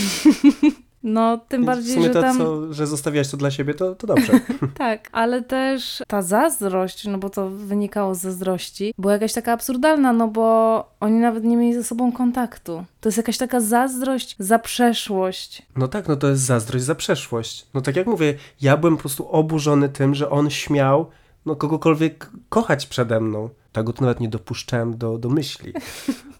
No, 1.03 1.37
tym 1.37 1.65
bardziej, 1.65 1.91
w 1.91 1.93
sumie 1.93 2.07
że 2.07 2.13
to, 2.13 2.21
tam... 2.21 2.37
co, 2.37 2.73
że 2.73 2.87
zostawiłaś 2.87 3.27
to 3.27 3.37
dla 3.37 3.51
siebie, 3.51 3.73
to, 3.73 3.95
to 3.95 4.07
dobrze. 4.07 4.33
Tak, 4.73 5.09
ale 5.11 5.41
też 5.41 6.03
ta 6.07 6.21
zazdrość, 6.21 7.05
no 7.05 7.17
bo 7.17 7.29
to 7.29 7.49
wynikało 7.49 8.15
z 8.15 8.19
zazdrości, 8.19 8.93
była 8.97 9.13
jakaś 9.13 9.33
taka 9.33 9.53
absurdalna, 9.53 10.13
no 10.13 10.27
bo 10.27 10.85
oni 10.99 11.19
nawet 11.19 11.43
nie 11.43 11.57
mieli 11.57 11.73
ze 11.73 11.83
sobą 11.83 12.11
kontaktu. 12.11 12.85
To 13.01 13.09
jest 13.09 13.17
jakaś 13.17 13.37
taka 13.37 13.59
zazdrość 13.61 14.35
za 14.39 14.59
przeszłość. 14.59 15.65
No 15.75 15.87
tak, 15.87 16.07
no 16.07 16.15
to 16.15 16.27
jest 16.27 16.41
zazdrość 16.41 16.85
za 16.85 16.95
przeszłość. 16.95 17.67
No 17.73 17.81
tak 17.81 17.95
jak 17.95 18.07
mówię, 18.07 18.33
ja 18.61 18.77
byłem 18.77 18.95
po 18.95 19.01
prostu 19.01 19.29
oburzony 19.29 19.89
tym, 19.89 20.15
że 20.15 20.29
on 20.29 20.49
śmiał 20.49 21.05
no 21.45 21.55
kogokolwiek 21.55 22.29
kochać 22.49 22.85
przede 22.85 23.19
mną. 23.19 23.49
Tego 23.71 23.93
to 23.93 24.01
nawet 24.01 24.19
nie 24.19 24.29
dopuszczałem 24.29 24.97
do, 24.97 25.17
do 25.17 25.29
myśli. 25.29 25.73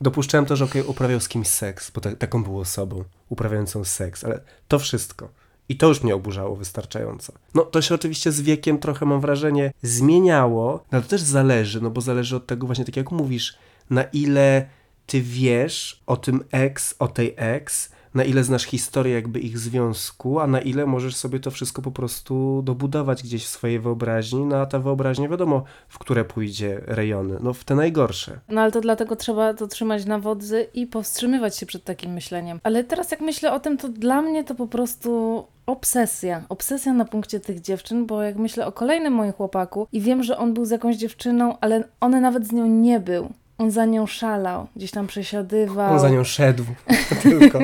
Dopuszczałem 0.01 0.45
to, 0.45 0.55
że 0.55 0.65
okej, 0.65 0.83
uprawiał 0.83 1.19
z 1.19 1.27
kimś 1.27 1.47
seks, 1.47 1.91
bo 1.91 2.01
ta, 2.01 2.15
taką 2.15 2.43
był 2.43 2.59
osobą, 2.59 3.03
uprawiającą 3.29 3.83
seks, 3.83 4.23
ale 4.23 4.39
to 4.67 4.79
wszystko. 4.79 5.29
I 5.69 5.77
to 5.77 5.87
już 5.87 6.03
mnie 6.03 6.15
oburzało 6.15 6.55
wystarczająco. 6.55 7.33
No 7.55 7.63
to 7.63 7.81
się 7.81 7.95
oczywiście 7.95 8.31
z 8.31 8.41
wiekiem 8.41 8.79
trochę, 8.79 9.05
mam 9.05 9.21
wrażenie, 9.21 9.73
zmieniało, 9.81 10.83
no 10.91 11.01
to 11.01 11.07
też 11.07 11.21
zależy, 11.21 11.81
no 11.81 11.89
bo 11.89 12.01
zależy 12.01 12.35
od 12.35 12.47
tego 12.47 12.67
właśnie, 12.67 12.85
tak 12.85 12.97
jak 12.97 13.11
mówisz, 13.11 13.57
na 13.89 14.03
ile 14.03 14.69
ty 15.05 15.21
wiesz 15.21 16.03
o 16.05 16.17
tym 16.17 16.43
ex, 16.51 16.95
o 16.99 17.07
tej 17.07 17.33
ex, 17.37 17.91
na 18.13 18.23
ile 18.23 18.43
znasz 18.43 18.63
historię 18.63 19.13
jakby 19.13 19.39
ich 19.39 19.59
związku, 19.59 20.39
a 20.39 20.47
na 20.47 20.61
ile 20.61 20.85
możesz 20.85 21.15
sobie 21.15 21.39
to 21.39 21.51
wszystko 21.51 21.81
po 21.81 21.91
prostu 21.91 22.61
dobudować 22.65 23.23
gdzieś 23.23 23.45
w 23.45 23.49
swojej 23.49 23.79
wyobraźni, 23.79 24.45
no 24.45 24.57
a 24.57 24.65
ta 24.65 24.79
wyobraźnia 24.79 25.29
wiadomo, 25.29 25.63
w 25.87 25.99
które 25.99 26.25
pójdzie 26.25 26.81
rejony, 26.85 27.37
no 27.41 27.53
w 27.53 27.63
te 27.63 27.75
najgorsze. 27.75 28.39
No 28.49 28.61
ale 28.61 28.71
to 28.71 28.81
dlatego 28.81 29.15
trzeba 29.15 29.53
to 29.53 29.67
trzymać 29.67 30.05
na 30.05 30.19
wodzy 30.19 30.67
i 30.73 30.87
powstrzymywać 30.87 31.57
się 31.57 31.65
przed 31.65 31.83
takim 31.83 32.11
myśleniem. 32.11 32.59
Ale 32.63 32.83
teraz 32.83 33.11
jak 33.11 33.21
myślę 33.21 33.53
o 33.53 33.59
tym, 33.59 33.77
to 33.77 33.89
dla 33.89 34.21
mnie 34.21 34.43
to 34.43 34.55
po 34.55 34.67
prostu 34.67 35.43
obsesja. 35.65 36.43
Obsesja 36.49 36.93
na 36.93 37.05
punkcie 37.05 37.39
tych 37.39 37.61
dziewczyn, 37.61 38.05
bo 38.05 38.23
jak 38.23 38.35
myślę 38.35 38.65
o 38.65 38.71
kolejnym 38.71 39.13
moim 39.13 39.33
chłopaku 39.33 39.87
i 39.91 40.01
wiem, 40.01 40.23
że 40.23 40.37
on 40.37 40.53
był 40.53 40.65
z 40.65 40.69
jakąś 40.69 40.95
dziewczyną, 40.95 41.57
ale 41.61 41.83
on 42.01 42.21
nawet 42.21 42.47
z 42.47 42.51
nią 42.51 42.67
nie 42.67 42.99
był. 42.99 43.33
On 43.59 43.71
za 43.71 43.85
nią 43.85 44.07
szalał, 44.07 44.67
gdzieś 44.75 44.91
tam 44.91 45.07
przesiadywał. 45.07 45.93
On 45.93 45.99
za 45.99 46.09
nią 46.09 46.23
szedł 46.23 46.63
tylko. 47.23 47.59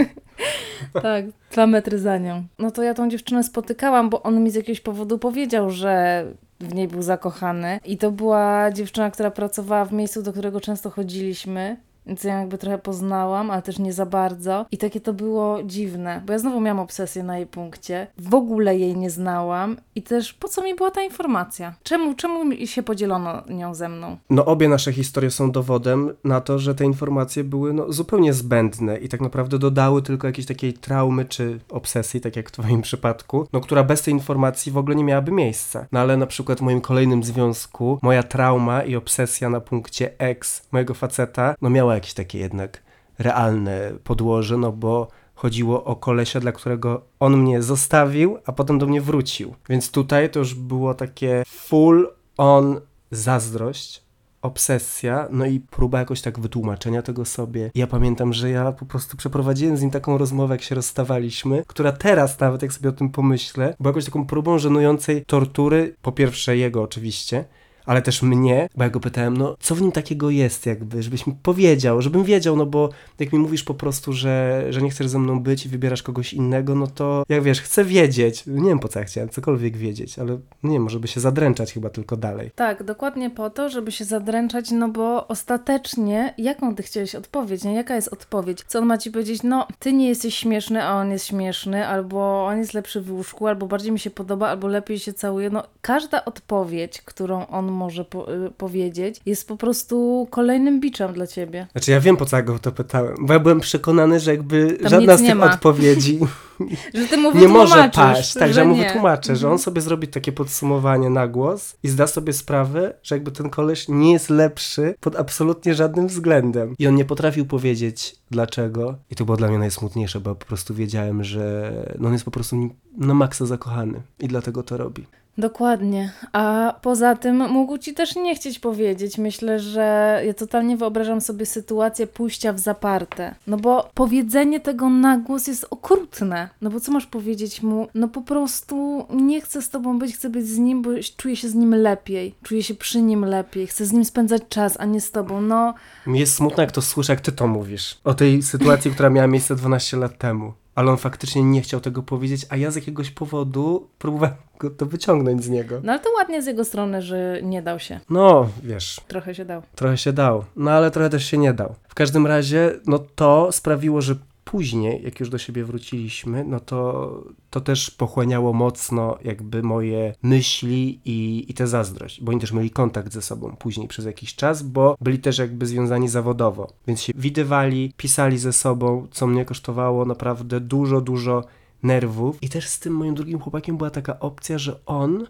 Tak, 1.01 1.25
dwa 1.51 1.67
metry 1.67 1.99
za 1.99 2.17
nią. 2.17 2.43
No 2.59 2.71
to 2.71 2.83
ja 2.83 2.93
tą 2.93 3.09
dziewczynę 3.09 3.43
spotykałam, 3.43 4.09
bo 4.09 4.23
on 4.23 4.43
mi 4.43 4.51
z 4.51 4.55
jakiegoś 4.55 4.81
powodu 4.81 5.19
powiedział, 5.19 5.69
że 5.69 6.25
w 6.59 6.73
niej 6.73 6.87
był 6.87 7.01
zakochany. 7.01 7.79
I 7.85 7.97
to 7.97 8.11
była 8.11 8.71
dziewczyna, 8.71 9.11
która 9.11 9.31
pracowała 9.31 9.85
w 9.85 9.93
miejscu, 9.93 10.21
do 10.21 10.31
którego 10.31 10.61
często 10.61 10.89
chodziliśmy. 10.89 11.77
Więc 12.07 12.23
ja 12.23 12.39
jakby 12.39 12.57
trochę 12.57 12.77
poznałam, 12.77 13.51
ale 13.51 13.61
też 13.61 13.79
nie 13.79 13.93
za 13.93 14.05
bardzo. 14.05 14.65
I 14.71 14.77
takie 14.77 15.01
to 15.01 15.13
było 15.13 15.63
dziwne, 15.63 16.21
bo 16.25 16.33
ja 16.33 16.39
znowu 16.39 16.61
miałam 16.61 16.79
obsesję 16.79 17.23
na 17.23 17.37
jej 17.37 17.47
punkcie. 17.47 18.07
W 18.17 18.35
ogóle 18.35 18.77
jej 18.77 18.97
nie 18.97 19.09
znałam. 19.09 19.77
I 19.95 20.01
też 20.01 20.33
po 20.33 20.47
co 20.47 20.63
mi 20.63 20.75
była 20.75 20.91
ta 20.91 21.01
informacja? 21.01 21.73
Czemu, 21.83 22.15
czemu 22.15 22.55
się 22.65 22.83
podzielono 22.83 23.43
nią 23.49 23.75
ze 23.75 23.89
mną? 23.89 24.17
No 24.29 24.45
obie 24.45 24.69
nasze 24.69 24.93
historie 24.93 25.31
są 25.31 25.51
dowodem 25.51 26.13
na 26.23 26.41
to, 26.41 26.59
że 26.59 26.75
te 26.75 26.85
informacje 26.85 27.43
były 27.43 27.73
no, 27.73 27.91
zupełnie 27.93 28.33
zbędne 28.33 28.97
i 28.97 29.09
tak 29.09 29.21
naprawdę 29.21 29.59
dodały 29.59 30.01
tylko 30.01 30.27
jakiejś 30.27 30.47
takiej 30.47 30.73
traumy 30.73 31.25
czy 31.25 31.59
obsesji, 31.69 32.21
tak 32.21 32.35
jak 32.35 32.49
w 32.49 32.51
twoim 32.51 32.81
przypadku, 32.81 33.47
no 33.53 33.61
która 33.61 33.83
bez 33.83 34.01
tej 34.01 34.13
informacji 34.13 34.71
w 34.71 34.77
ogóle 34.77 34.95
nie 34.95 35.03
miałaby 35.03 35.31
miejsca. 35.31 35.85
No 35.91 35.99
ale 35.99 36.17
na 36.17 36.27
przykład 36.27 36.59
w 36.59 36.61
moim 36.61 36.81
kolejnym 36.81 37.23
związku 37.23 37.99
moja 38.01 38.23
trauma 38.23 38.83
i 38.83 38.95
obsesja 38.95 39.49
na 39.49 39.61
punkcie 39.61 40.11
ex 40.19 40.67
mojego 40.71 40.93
faceta, 40.93 41.55
no 41.61 41.69
miała 41.69 41.94
jakieś 41.95 42.13
takie 42.13 42.39
jednak 42.39 42.83
realne 43.19 43.91
podłoże, 44.03 44.57
no 44.57 44.71
bo 44.71 45.07
chodziło 45.35 45.83
o 45.83 45.95
kolesia, 45.95 46.39
dla 46.39 46.51
którego 46.51 47.01
on 47.19 47.37
mnie 47.37 47.61
zostawił, 47.61 48.37
a 48.45 48.51
potem 48.51 48.79
do 48.79 48.85
mnie 48.85 49.01
wrócił. 49.01 49.55
Więc 49.69 49.91
tutaj 49.91 50.29
to 50.29 50.39
już 50.39 50.55
było 50.55 50.93
takie 50.93 51.43
full 51.47 52.09
on 52.37 52.81
zazdrość, 53.11 54.05
obsesja, 54.41 55.27
no 55.31 55.45
i 55.45 55.59
próba 55.59 55.99
jakoś 55.99 56.21
tak 56.21 56.39
wytłumaczenia 56.39 57.01
tego 57.01 57.25
sobie. 57.25 57.71
Ja 57.75 57.87
pamiętam, 57.87 58.33
że 58.33 58.49
ja 58.49 58.71
po 58.71 58.85
prostu 58.85 59.17
przeprowadziłem 59.17 59.77
z 59.77 59.81
nim 59.81 59.91
taką 59.91 60.17
rozmowę, 60.17 60.53
jak 60.53 60.61
się 60.61 60.75
rozstawaliśmy, 60.75 61.63
która 61.67 61.91
teraz 61.91 62.39
nawet, 62.39 62.61
jak 62.61 62.73
sobie 62.73 62.89
o 62.89 62.93
tym 62.93 63.09
pomyślę, 63.09 63.75
była 63.79 63.89
jakąś 63.89 64.05
taką 64.05 64.25
próbą 64.25 64.59
żenującej 64.59 65.25
tortury, 65.25 65.95
po 66.01 66.11
pierwsze 66.11 66.57
jego 66.57 66.83
oczywiście, 66.83 67.45
ale 67.85 68.01
też 68.01 68.21
mnie, 68.21 68.69
bo 68.75 68.83
ja 68.83 68.89
go 68.89 68.99
pytałem, 68.99 69.37
no 69.37 69.55
co 69.59 69.75
w 69.75 69.81
nim 69.81 69.91
takiego 69.91 70.29
jest 70.29 70.65
jakby, 70.65 71.03
żebyś 71.03 71.27
mi 71.27 71.35
powiedział, 71.43 72.01
żebym 72.01 72.23
wiedział, 72.23 72.55
no 72.55 72.65
bo 72.65 72.89
jak 73.19 73.33
mi 73.33 73.39
mówisz 73.39 73.63
po 73.63 73.73
prostu, 73.73 74.13
że, 74.13 74.65
że 74.69 74.81
nie 74.81 74.89
chcesz 74.89 75.07
ze 75.07 75.19
mną 75.19 75.39
być 75.39 75.65
i 75.65 75.69
wybierasz 75.69 76.03
kogoś 76.03 76.33
innego, 76.33 76.75
no 76.75 76.87
to 76.87 77.23
jak 77.29 77.43
wiesz, 77.43 77.61
chcę 77.61 77.85
wiedzieć, 77.85 78.43
nie 78.47 78.69
wiem 78.69 78.79
po 78.79 78.87
co 78.87 78.99
ja 78.99 79.05
chciałem 79.05 79.29
cokolwiek 79.29 79.77
wiedzieć, 79.77 80.19
ale 80.19 80.39
nie 80.63 80.73
wiem, 80.73 80.83
może 80.83 80.99
by 80.99 81.07
się 81.07 81.19
zadręczać 81.19 81.73
chyba 81.73 81.89
tylko 81.89 82.17
dalej. 82.17 82.51
Tak, 82.55 82.83
dokładnie 82.83 83.29
po 83.29 83.49
to, 83.49 83.69
żeby 83.69 83.91
się 83.91 84.05
zadręczać, 84.05 84.71
no 84.71 84.89
bo 84.89 85.27
ostatecznie, 85.27 86.33
jaką 86.37 86.75
ty 86.75 86.83
chciałeś 86.83 87.15
odpowiedź, 87.15 87.63
nie? 87.63 87.73
Jaka 87.73 87.95
jest 87.95 88.07
odpowiedź? 88.07 88.63
Co 88.67 88.79
on 88.79 88.85
ma 88.85 88.97
ci 88.97 89.11
powiedzieć? 89.11 89.43
No, 89.43 89.67
ty 89.79 89.93
nie 89.93 90.07
jesteś 90.07 90.35
śmieszny, 90.35 90.83
a 90.83 90.93
on 90.93 91.11
jest 91.11 91.25
śmieszny, 91.25 91.87
albo 91.87 92.45
on 92.45 92.57
jest 92.57 92.73
lepszy 92.73 93.01
w 93.01 93.11
łóżku, 93.11 93.47
albo 93.47 93.67
bardziej 93.67 93.91
mi 93.91 93.99
się 93.99 94.09
podoba, 94.09 94.49
albo 94.49 94.67
lepiej 94.67 94.99
się 94.99 95.13
całuje. 95.13 95.49
No, 95.49 95.63
każda 95.81 96.25
odpowiedź, 96.25 97.01
którą 97.01 97.47
on 97.47 97.74
może 97.75 98.05
po, 98.05 98.33
y, 98.33 98.51
powiedzieć, 98.51 99.21
jest 99.25 99.47
po 99.47 99.57
prostu 99.57 100.27
kolejnym 100.31 100.79
biczem 100.79 101.13
dla 101.13 101.27
ciebie. 101.27 101.67
Znaczy 101.71 101.91
ja 101.91 101.99
wiem 101.99 102.17
po 102.17 102.25
co 102.25 102.35
ja 102.37 102.43
go 102.43 102.59
to 102.59 102.71
pytałem, 102.71 103.15
bo 103.19 103.33
ja 103.33 103.39
byłem 103.39 103.59
przekonany, 103.59 104.19
że 104.19 104.31
jakby 104.31 104.77
Tam 104.81 104.89
żadna 104.89 105.17
z 105.17 105.21
tych 105.21 105.35
ma. 105.35 105.45
odpowiedzi 105.53 106.19
Że 106.93 107.07
ty 107.07 107.17
mu 107.17 107.31
nie 107.41 107.47
może 107.47 107.89
paść. 107.93 108.33
Tak, 108.33 108.53
że 108.53 108.59
ja 108.59 108.65
mu 108.67 108.75
wytłumaczę, 108.75 109.35
że 109.35 109.47
on 109.47 109.51
Mhm. 109.53 109.63
sobie 109.63 109.81
zrobi 109.81 110.07
takie 110.07 110.31
podsumowanie 110.31 111.09
na 111.09 111.27
głos 111.27 111.75
i 111.83 111.87
zda 111.89 112.07
sobie 112.07 112.33
sprawę, 112.33 112.93
że 113.03 113.15
jakby 113.15 113.31
ten 113.31 113.49
koleś 113.49 113.87
nie 113.89 114.11
jest 114.13 114.29
lepszy 114.29 114.95
pod 114.99 115.15
absolutnie 115.15 115.75
żadnym 115.75 116.07
względem. 116.07 116.75
I 116.79 116.87
on 116.87 116.95
nie 116.95 117.05
potrafił 117.05 117.45
powiedzieć 117.45 118.15
dlaczego. 118.31 118.95
I 119.11 119.15
to 119.15 119.25
było 119.25 119.37
dla 119.37 119.47
mnie 119.47 119.57
najsmutniejsze, 119.59 120.19
bo 120.19 120.35
po 120.35 120.45
prostu 120.45 120.73
wiedziałem, 120.75 121.23
że 121.23 121.73
no 121.99 122.07
on 122.07 122.13
jest 122.13 122.25
po 122.25 122.31
prostu 122.31 122.69
na 122.97 123.13
maksa 123.13 123.45
zakochany 123.45 124.01
i 124.19 124.27
dlatego 124.27 124.63
to 124.63 124.77
robi. 124.77 125.05
Dokładnie. 125.37 126.11
A 126.31 126.73
poza 126.81 127.15
tym 127.15 127.49
mógł 127.49 127.77
ci 127.77 127.93
też 127.93 128.15
nie 128.15 128.35
chcieć 128.35 128.59
powiedzieć. 128.59 129.17
Myślę, 129.17 129.59
że 129.59 130.21
ja 130.25 130.33
totalnie 130.33 130.77
wyobrażam 130.77 131.21
sobie 131.21 131.45
sytuację 131.45 132.07
pójścia 132.07 132.53
w 132.53 132.59
zaparte. 132.59 133.35
No 133.47 133.57
bo 133.57 133.89
powiedzenie 133.93 134.59
tego 134.59 134.89
na 134.89 135.17
głos 135.17 135.47
jest 135.47 135.67
okrutne. 135.69 136.49
No 136.61 136.69
bo 136.69 136.79
co 136.79 136.91
masz 136.91 137.05
powiedzieć 137.05 137.63
mu? 137.63 137.87
No 137.95 138.07
po 138.07 138.21
prostu 138.21 139.05
nie 139.09 139.41
chcę 139.41 139.61
z 139.61 139.69
tobą 139.69 139.99
być, 139.99 140.15
chcę 140.15 140.29
być 140.29 140.47
z 140.47 140.57
nim, 140.57 140.81
bo 140.81 140.89
czuję 141.17 141.35
się 141.35 141.49
z 141.49 141.55
nim 141.55 141.75
lepiej. 141.75 142.35
Czuję 142.43 142.63
się 142.63 142.75
przy 142.75 143.01
nim 143.01 143.25
lepiej. 143.25 143.67
Chcę 143.67 143.85
z 143.85 143.91
nim 143.91 144.05
spędzać 144.05 144.41
czas, 144.49 144.79
a 144.79 144.85
nie 144.85 145.01
z 145.01 145.11
tobą. 145.11 145.41
No, 145.41 145.73
Mi 146.07 146.19
jest 146.19 146.35
smutno, 146.35 146.63
jak 146.63 146.71
to 146.71 146.81
słyszę, 146.81 147.13
jak 147.13 147.21
ty 147.21 147.31
to 147.31 147.47
mówisz. 147.47 147.97
O 148.03 148.13
tej 148.13 148.43
sytuacji, 148.43 148.91
która 148.91 149.09
miała 149.09 149.27
miejsce 149.27 149.55
12 149.55 149.97
lat 149.97 150.17
temu. 150.17 150.53
Ale 150.75 150.91
on 150.91 150.97
faktycznie 150.97 151.43
nie 151.43 151.61
chciał 151.61 151.81
tego 151.81 152.03
powiedzieć, 152.03 152.45
a 152.49 152.57
ja 152.57 152.71
z 152.71 152.75
jakiegoś 152.75 153.11
powodu 153.11 153.87
próbowałem 153.99 154.35
to 154.77 154.85
wyciągnąć 154.85 155.43
z 155.43 155.49
niego. 155.49 155.79
no 155.83 155.91
ale 155.91 156.01
to 156.01 156.09
ładnie 156.17 156.41
z 156.41 156.45
jego 156.45 156.65
strony, 156.65 157.01
że 157.01 157.39
nie 157.43 157.61
dał 157.61 157.79
się. 157.79 157.99
No, 158.09 158.49
wiesz, 158.63 159.01
Trochę 159.07 159.35
się 159.35 159.45
dał. 159.45 159.61
trochę 159.75 159.97
się 159.97 160.13
dał, 160.13 160.43
no 160.55 160.71
ale 160.71 160.91
trochę 160.91 161.09
też 161.09 161.25
się 161.25 161.37
nie 161.37 161.53
dał. 161.53 161.75
W 161.87 161.95
każdym 161.95 162.27
razie, 162.27 162.71
no 162.87 162.99
to 163.15 163.51
sprawiło, 163.51 164.01
że 164.01 164.15
później, 164.45 165.03
jak 165.03 165.19
już 165.19 165.29
do 165.29 165.37
siebie 165.37 165.63
wróciliśmy, 165.63 166.43
no 166.43 166.59
to, 166.59 167.09
to 167.49 167.61
też 167.61 167.91
pochłaniało 167.91 168.53
mocno 168.53 169.17
jakby 169.23 169.63
moje 169.63 170.13
myśli 170.23 170.99
i, 171.05 171.45
i 171.51 171.53
tę 171.53 171.67
zazdrość, 171.67 172.21
bo 172.21 172.31
oni 172.31 172.41
też 172.41 172.51
mieli 172.51 172.69
kontakt 172.69 173.13
ze 173.13 173.21
sobą 173.21 173.55
później 173.59 173.87
przez 173.87 174.05
jakiś 174.05 174.35
czas, 174.35 174.63
bo 174.63 174.95
byli 175.01 175.19
też 175.19 175.37
jakby 175.37 175.65
związani 175.65 176.07
zawodowo, 176.07 176.67
więc 176.87 177.01
się 177.01 177.13
widywali, 177.15 177.93
pisali 177.97 178.37
ze 178.37 178.53
sobą, 178.53 179.07
co 179.11 179.27
mnie 179.27 179.45
kosztowało 179.45 180.05
naprawdę 180.05 180.59
dużo, 180.59 181.01
dużo 181.01 181.43
nerwów. 181.85 182.43
I 182.43 182.49
też 182.49 182.67
z 182.67 182.79
tym 182.79 182.93
moim 182.93 183.15
drugim 183.15 183.39
chłopakiem 183.39 183.77
była 183.77 183.89
taka 183.89 184.19
opcja, 184.19 184.57
że 184.57 184.85
on 184.85 185.27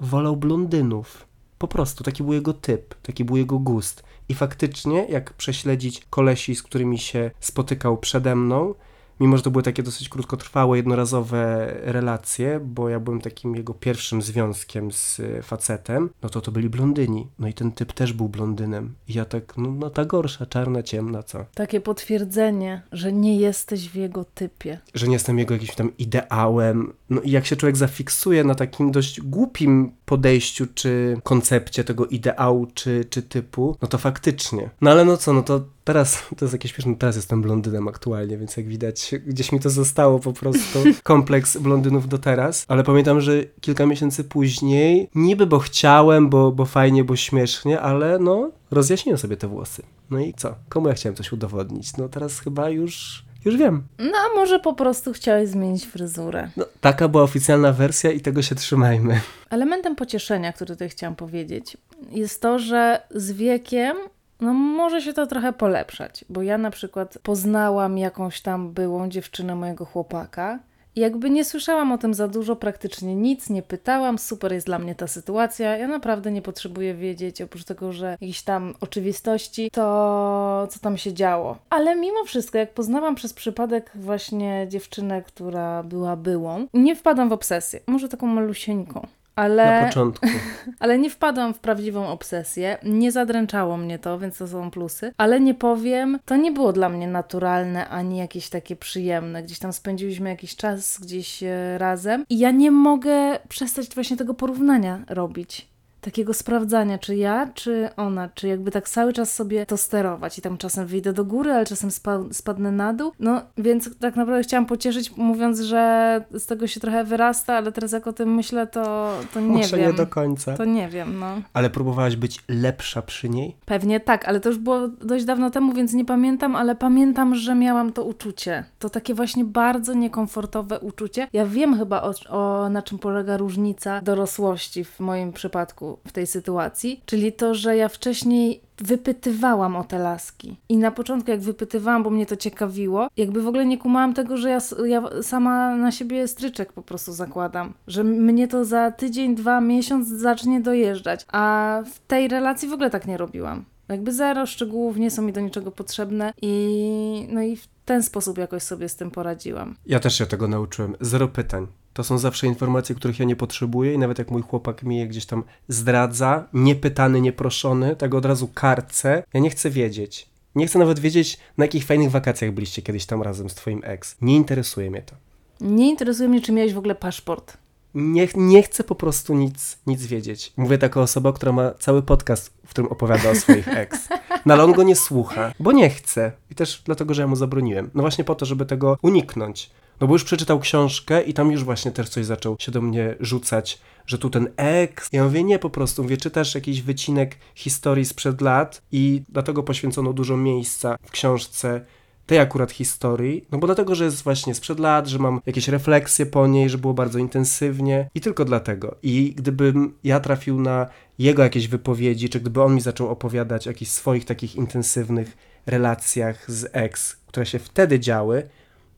wolał 0.00 0.36
blondynów. 0.36 1.26
Po 1.58 1.68
prostu, 1.68 2.04
taki 2.04 2.22
był 2.22 2.32
jego 2.32 2.52
typ, 2.52 2.94
taki 2.94 3.24
był 3.24 3.36
jego 3.36 3.58
gust. 3.58 4.02
I 4.28 4.34
faktycznie, 4.34 5.06
jak 5.08 5.32
prześledzić 5.32 6.06
kolesi, 6.10 6.56
z 6.56 6.62
którymi 6.62 6.98
się 6.98 7.30
spotykał 7.40 7.98
przede 7.98 8.36
mną, 8.36 8.74
mimo 9.20 9.36
że 9.36 9.42
to 9.42 9.50
były 9.50 9.62
takie 9.62 9.82
dosyć 9.82 10.08
krótkotrwałe, 10.08 10.76
jednorazowe 10.76 11.72
relacje, 11.82 12.60
bo 12.64 12.88
ja 12.88 13.00
byłem 13.00 13.20
takim 13.20 13.56
jego 13.56 13.74
pierwszym 13.74 14.22
związkiem 14.22 14.92
z 14.92 15.20
y, 15.20 15.42
facetem, 15.42 16.10
no 16.22 16.28
to 16.28 16.40
to 16.40 16.52
byli 16.52 16.68
blondyni. 16.68 17.26
No 17.38 17.48
i 17.48 17.54
ten 17.54 17.72
typ 17.72 17.92
też 17.92 18.12
był 18.12 18.28
blondynem. 18.28 18.94
I 19.08 19.14
ja 19.14 19.24
tak, 19.24 19.56
no, 19.56 19.70
no 19.70 19.90
ta 19.90 20.04
gorsza, 20.04 20.46
czarna, 20.46 20.82
ciemna, 20.82 21.22
co? 21.22 21.44
Takie 21.54 21.80
potwierdzenie, 21.80 22.82
że 22.92 23.12
nie 23.12 23.36
jesteś 23.36 23.88
w 23.88 23.94
jego 23.94 24.24
typie. 24.24 24.80
Że 24.94 25.06
nie 25.06 25.12
jestem 25.12 25.38
jego 25.38 25.54
jakimś 25.54 25.74
tam 25.74 25.96
ideałem. 25.98 26.92
No 27.10 27.20
i 27.20 27.30
jak 27.30 27.46
się 27.46 27.56
człowiek 27.56 27.76
zafiksuje 27.76 28.44
na 28.44 28.54
takim 28.54 28.90
dość 28.90 29.20
głupim 29.20 29.92
podejściu, 30.04 30.66
czy 30.74 31.20
koncepcie 31.22 31.84
tego 31.84 32.06
ideału, 32.06 32.66
czy, 32.74 33.04
czy 33.10 33.22
typu, 33.22 33.76
no 33.82 33.88
to 33.88 33.98
faktycznie. 33.98 34.70
No 34.80 34.90
ale 34.90 35.04
no 35.04 35.16
co, 35.16 35.32
no 35.32 35.42
to 35.42 35.60
teraz, 35.88 36.22
to 36.36 36.44
jest 36.44 36.52
jakieś 36.52 36.72
śmieszne, 36.72 36.94
teraz 36.96 37.16
jestem 37.16 37.42
blondynem 37.42 37.88
aktualnie, 37.88 38.38
więc 38.38 38.56
jak 38.56 38.66
widać, 38.66 39.14
gdzieś 39.26 39.52
mi 39.52 39.60
to 39.60 39.70
zostało 39.70 40.18
po 40.18 40.32
prostu, 40.32 40.78
kompleks 41.02 41.56
blondynów 41.56 42.08
do 42.08 42.18
teraz, 42.18 42.64
ale 42.68 42.84
pamiętam, 42.84 43.20
że 43.20 43.44
kilka 43.60 43.86
miesięcy 43.86 44.24
później, 44.24 45.10
niby 45.14 45.46
bo 45.46 45.58
chciałem, 45.58 46.28
bo, 46.28 46.52
bo 46.52 46.64
fajnie, 46.64 47.04
bo 47.04 47.16
śmiesznie, 47.16 47.80
ale 47.80 48.18
no, 48.18 48.50
rozjaśniłem 48.70 49.18
sobie 49.18 49.36
te 49.36 49.48
włosy. 49.48 49.82
No 50.10 50.18
i 50.18 50.34
co? 50.34 50.54
Komu 50.68 50.88
ja 50.88 50.94
chciałem 50.94 51.16
coś 51.16 51.32
udowodnić? 51.32 51.96
No 51.96 52.08
teraz 52.08 52.40
chyba 52.40 52.70
już, 52.70 53.24
już 53.44 53.56
wiem. 53.56 53.82
No 53.98 54.18
a 54.18 54.36
może 54.36 54.60
po 54.60 54.74
prostu 54.74 55.12
chciałeś 55.12 55.48
zmienić 55.48 55.86
fryzurę. 55.86 56.50
No, 56.56 56.64
taka 56.80 57.08
była 57.08 57.22
oficjalna 57.22 57.72
wersja 57.72 58.10
i 58.10 58.20
tego 58.20 58.42
się 58.42 58.54
trzymajmy. 58.54 59.20
Elementem 59.50 59.96
pocieszenia, 59.96 60.52
który 60.52 60.74
tutaj 60.74 60.88
chciałam 60.88 61.16
powiedzieć, 61.16 61.76
jest 62.10 62.42
to, 62.42 62.58
że 62.58 63.02
z 63.10 63.32
wiekiem 63.32 63.96
no 64.40 64.52
może 64.54 65.02
się 65.02 65.12
to 65.12 65.26
trochę 65.26 65.52
polepszać, 65.52 66.24
bo 66.28 66.42
ja 66.42 66.58
na 66.58 66.70
przykład 66.70 67.18
poznałam 67.22 67.98
jakąś 67.98 68.40
tam 68.40 68.72
byłą 68.72 69.08
dziewczynę 69.08 69.54
mojego 69.54 69.84
chłopaka. 69.84 70.58
I 70.96 71.00
jakby 71.00 71.30
nie 71.30 71.44
słyszałam 71.44 71.92
o 71.92 71.98
tym 71.98 72.14
za 72.14 72.28
dużo, 72.28 72.56
praktycznie 72.56 73.14
nic, 73.16 73.50
nie 73.50 73.62
pytałam, 73.62 74.18
super 74.18 74.52
jest 74.52 74.66
dla 74.66 74.78
mnie 74.78 74.94
ta 74.94 75.06
sytuacja. 75.06 75.76
Ja 75.76 75.88
naprawdę 75.88 76.32
nie 76.32 76.42
potrzebuję 76.42 76.94
wiedzieć, 76.94 77.42
oprócz 77.42 77.64
tego, 77.64 77.92
że 77.92 78.10
jakieś 78.10 78.42
tam 78.42 78.74
oczywistości, 78.80 79.70
to 79.70 80.66
co 80.70 80.78
tam 80.78 80.96
się 80.96 81.12
działo. 81.12 81.58
Ale 81.70 81.96
mimo 81.96 82.24
wszystko, 82.24 82.58
jak 82.58 82.74
poznałam 82.74 83.14
przez 83.14 83.32
przypadek 83.32 83.90
właśnie 83.94 84.66
dziewczynę, 84.68 85.22
która 85.22 85.82
była 85.82 86.16
byłą, 86.16 86.66
nie 86.74 86.96
wpadłam 86.96 87.28
w 87.28 87.32
obsesję. 87.32 87.80
Może 87.86 88.08
taką 88.08 88.26
malusieńką. 88.26 89.06
Ale, 89.38 89.80
Na 89.80 89.86
początku. 89.86 90.26
ale 90.80 90.98
nie 90.98 91.10
wpadłam 91.10 91.54
w 91.54 91.58
prawdziwą 91.58 92.08
obsesję, 92.08 92.78
nie 92.82 93.12
zadręczało 93.12 93.76
mnie 93.76 93.98
to, 93.98 94.18
więc 94.18 94.38
to 94.38 94.48
są 94.48 94.70
plusy. 94.70 95.12
Ale 95.18 95.40
nie 95.40 95.54
powiem, 95.54 96.18
to 96.24 96.36
nie 96.36 96.52
było 96.52 96.72
dla 96.72 96.88
mnie 96.88 97.06
naturalne 97.06 97.88
ani 97.88 98.18
jakieś 98.18 98.48
takie 98.48 98.76
przyjemne. 98.76 99.42
Gdzieś 99.42 99.58
tam 99.58 99.72
spędziliśmy 99.72 100.30
jakiś 100.30 100.56
czas 100.56 101.00
gdzieś 101.00 101.42
e, 101.42 101.78
razem 101.78 102.24
i 102.28 102.38
ja 102.38 102.50
nie 102.50 102.70
mogę 102.70 103.38
przestać 103.48 103.94
właśnie 103.94 104.16
tego 104.16 104.34
porównania 104.34 105.00
robić. 105.08 105.68
Takiego 106.08 106.34
sprawdzania, 106.34 106.98
czy 106.98 107.16
ja, 107.16 107.50
czy 107.54 107.88
ona, 107.96 108.28
czy 108.34 108.48
jakby 108.48 108.70
tak 108.70 108.88
cały 108.88 109.12
czas 109.12 109.34
sobie 109.34 109.66
to 109.66 109.76
sterować 109.76 110.38
i 110.38 110.42
tam 110.42 110.58
czasem 110.58 110.86
wyjdę 110.86 111.12
do 111.12 111.24
góry, 111.24 111.52
ale 111.52 111.66
czasem 111.66 111.90
spa 111.90 112.18
spadnę 112.32 112.72
na 112.72 112.92
dół. 112.92 113.12
No 113.20 113.42
więc 113.58 113.98
tak 113.98 114.16
naprawdę 114.16 114.42
chciałam 114.42 114.66
pocieszyć, 114.66 115.16
mówiąc, 115.16 115.60
że 115.60 116.24
z 116.30 116.46
tego 116.46 116.66
się 116.66 116.80
trochę 116.80 117.04
wyrasta, 117.04 117.54
ale 117.56 117.72
teraz 117.72 117.92
jak 117.92 118.06
o 118.06 118.12
tym 118.12 118.34
myślę, 118.34 118.66
to, 118.66 119.12
to 119.34 119.40
nie 119.40 119.46
Może 119.46 119.76
wiem. 119.76 119.86
nie 119.86 119.92
do 119.92 120.06
końca. 120.06 120.56
To 120.56 120.64
nie 120.64 120.88
wiem, 120.88 121.18
no. 121.18 121.26
Ale 121.52 121.70
próbowałaś 121.70 122.16
być 122.16 122.44
lepsza 122.48 123.02
przy 123.02 123.28
niej? 123.28 123.56
Pewnie 123.66 124.00
tak, 124.00 124.28
ale 124.28 124.40
to 124.40 124.48
już 124.48 124.58
było 124.58 124.88
dość 124.88 125.24
dawno 125.24 125.50
temu, 125.50 125.72
więc 125.72 125.92
nie 125.92 126.04
pamiętam, 126.04 126.56
ale 126.56 126.74
pamiętam, 126.74 127.34
że 127.34 127.54
miałam 127.54 127.92
to 127.92 128.04
uczucie. 128.04 128.64
To 128.78 128.90
takie 128.90 129.14
właśnie 129.14 129.44
bardzo 129.44 129.94
niekomfortowe 129.94 130.80
uczucie. 130.80 131.28
Ja 131.32 131.46
wiem 131.46 131.78
chyba 131.78 132.02
o, 132.02 132.12
o 132.28 132.68
na 132.68 132.82
czym 132.82 132.98
polega 132.98 133.36
różnica 133.36 134.00
dorosłości 134.00 134.84
w 134.84 135.00
moim 135.00 135.32
przypadku 135.32 135.97
w 136.06 136.12
tej 136.12 136.26
sytuacji, 136.26 137.02
czyli 137.06 137.32
to, 137.32 137.54
że 137.54 137.76
ja 137.76 137.88
wcześniej 137.88 138.60
wypytywałam 138.78 139.76
o 139.76 139.84
te 139.84 139.98
laski. 139.98 140.56
I 140.68 140.76
na 140.76 140.90
początku, 140.90 141.30
jak 141.30 141.40
wypytywałam, 141.40 142.02
bo 142.02 142.10
mnie 142.10 142.26
to 142.26 142.36
ciekawiło, 142.36 143.08
jakby 143.16 143.42
w 143.42 143.48
ogóle 143.48 143.66
nie 143.66 143.78
kumałam 143.78 144.14
tego, 144.14 144.36
że 144.36 144.50
ja, 144.50 144.58
ja 144.86 145.02
sama 145.22 145.76
na 145.76 145.92
siebie 145.92 146.28
stryczek 146.28 146.72
po 146.72 146.82
prostu 146.82 147.12
zakładam. 147.12 147.74
Że 147.86 148.04
mnie 148.04 148.48
to 148.48 148.64
za 148.64 148.90
tydzień, 148.90 149.34
dwa, 149.34 149.60
miesiąc 149.60 150.08
zacznie 150.08 150.60
dojeżdżać. 150.60 151.26
A 151.32 151.82
w 151.92 151.98
tej 152.06 152.28
relacji 152.28 152.68
w 152.68 152.72
ogóle 152.72 152.90
tak 152.90 153.06
nie 153.06 153.16
robiłam. 153.16 153.64
Jakby 153.88 154.12
zero 154.12 154.46
szczegółów, 154.46 154.96
nie 154.96 155.10
są 155.10 155.22
mi 155.22 155.32
do 155.32 155.40
niczego 155.40 155.70
potrzebne 155.70 156.32
i 156.42 157.28
no 157.30 157.42
i 157.42 157.56
w 157.56 157.68
ten 157.84 158.02
sposób 158.02 158.38
jakoś 158.38 158.62
sobie 158.62 158.88
z 158.88 158.96
tym 158.96 159.10
poradziłam. 159.10 159.76
Ja 159.86 160.00
też 160.00 160.18
się 160.18 160.26
tego 160.26 160.48
nauczyłem. 160.48 160.96
Zero 161.00 161.28
pytań. 161.28 161.66
To 161.98 162.04
są 162.04 162.18
zawsze 162.18 162.46
informacje, 162.46 162.94
których 162.94 163.18
ja 163.18 163.24
nie 163.24 163.36
potrzebuję 163.36 163.94
i 163.94 163.98
nawet 163.98 164.18
jak 164.18 164.30
mój 164.30 164.42
chłopak 164.42 164.82
mi 164.82 164.98
je 164.98 165.06
gdzieś 165.06 165.26
tam 165.26 165.44
zdradza, 165.68 166.48
niepytany, 166.52 167.20
nieproszony, 167.20 167.96
tak 167.96 168.14
od 168.14 168.24
razu 168.24 168.48
karcę, 168.54 169.22
ja 169.34 169.40
nie 169.40 169.50
chcę 169.50 169.70
wiedzieć. 169.70 170.28
Nie 170.54 170.66
chcę 170.66 170.78
nawet 170.78 170.98
wiedzieć, 170.98 171.38
na 171.56 171.64
jakich 171.64 171.84
fajnych 171.84 172.10
wakacjach 172.10 172.52
byliście 172.52 172.82
kiedyś 172.82 173.06
tam 173.06 173.22
razem 173.22 173.50
z 173.50 173.54
twoim 173.54 173.80
ex. 173.84 174.16
Nie 174.20 174.36
interesuje 174.36 174.90
mnie 174.90 175.02
to. 175.02 175.14
Nie 175.60 175.88
interesuje 175.88 176.28
mnie, 176.28 176.40
czy 176.40 176.52
miałeś 176.52 176.74
w 176.74 176.78
ogóle 176.78 176.94
paszport. 176.94 177.56
Nie, 177.94 178.28
nie 178.34 178.62
chcę 178.62 178.84
po 178.84 178.94
prostu 178.94 179.34
nic, 179.34 179.78
nic 179.86 180.06
wiedzieć. 180.06 180.52
Mówię 180.56 180.78
taka 180.78 181.00
osoba, 181.00 181.32
która 181.32 181.52
ma 181.52 181.74
cały 181.78 182.02
podcast, 182.02 182.52
w 182.66 182.70
którym 182.70 182.90
opowiada 182.90 183.30
o 183.30 183.34
swoich 183.34 183.68
ex. 183.68 184.08
No 184.46 184.54
ale 184.54 184.64
on 184.64 184.72
go 184.72 184.82
nie 184.82 184.96
słucha, 184.96 185.52
bo 185.60 185.72
nie 185.72 185.90
chce. 185.90 186.32
I 186.50 186.54
też 186.54 186.82
dlatego, 186.84 187.14
że 187.14 187.22
ja 187.22 187.28
mu 187.28 187.36
zabroniłem. 187.36 187.90
No 187.94 188.02
właśnie 188.02 188.24
po 188.24 188.34
to, 188.34 188.46
żeby 188.46 188.66
tego 188.66 188.98
uniknąć. 189.02 189.70
No 190.00 190.06
bo 190.06 190.14
już 190.14 190.24
przeczytał 190.24 190.60
książkę 190.60 191.22
i 191.22 191.34
tam 191.34 191.52
już 191.52 191.64
właśnie 191.64 191.90
też 191.90 192.08
coś 192.08 192.26
zaczął 192.26 192.56
się 192.60 192.72
do 192.72 192.80
mnie 192.80 193.14
rzucać, 193.20 193.78
że 194.06 194.18
tu 194.18 194.30
ten 194.30 194.48
ex. 194.56 195.08
Ja 195.12 195.24
mówię, 195.24 195.44
nie 195.44 195.58
po 195.58 195.70
prostu. 195.70 196.02
Mówię, 196.02 196.16
czytasz 196.16 196.54
jakiś 196.54 196.82
wycinek 196.82 197.36
historii 197.54 198.04
sprzed 198.04 198.40
lat 198.40 198.82
i 198.92 199.22
dlatego 199.28 199.62
poświęcono 199.62 200.12
dużo 200.12 200.36
miejsca 200.36 200.96
w 201.02 201.10
książce 201.10 201.80
tej 202.26 202.38
akurat 202.38 202.72
historii, 202.72 203.44
no 203.50 203.58
bo 203.58 203.66
dlatego, 203.66 203.94
że 203.94 204.04
jest 204.04 204.22
właśnie 204.22 204.54
sprzed 204.54 204.80
lat, 204.80 205.06
że 205.06 205.18
mam 205.18 205.40
jakieś 205.46 205.68
refleksje 205.68 206.26
po 206.26 206.46
niej, 206.46 206.70
że 206.70 206.78
było 206.78 206.94
bardzo 206.94 207.18
intensywnie 207.18 208.10
i 208.14 208.20
tylko 208.20 208.44
dlatego. 208.44 208.96
I 209.02 209.34
gdybym 209.36 209.94
ja 210.04 210.20
trafił 210.20 210.60
na 210.60 210.86
jego 211.18 211.42
jakieś 211.42 211.68
wypowiedzi, 211.68 212.28
czy 212.28 212.40
gdyby 212.40 212.62
on 212.62 212.74
mi 212.74 212.80
zaczął 212.80 213.08
opowiadać 213.08 213.66
o 213.66 213.70
jakichś 213.70 213.90
swoich 213.90 214.24
takich 214.24 214.56
intensywnych 214.56 215.36
relacjach 215.66 216.50
z 216.50 216.70
ex, 216.72 217.16
które 217.26 217.46
się 217.46 217.58
wtedy 217.58 218.00
działy, 218.00 218.48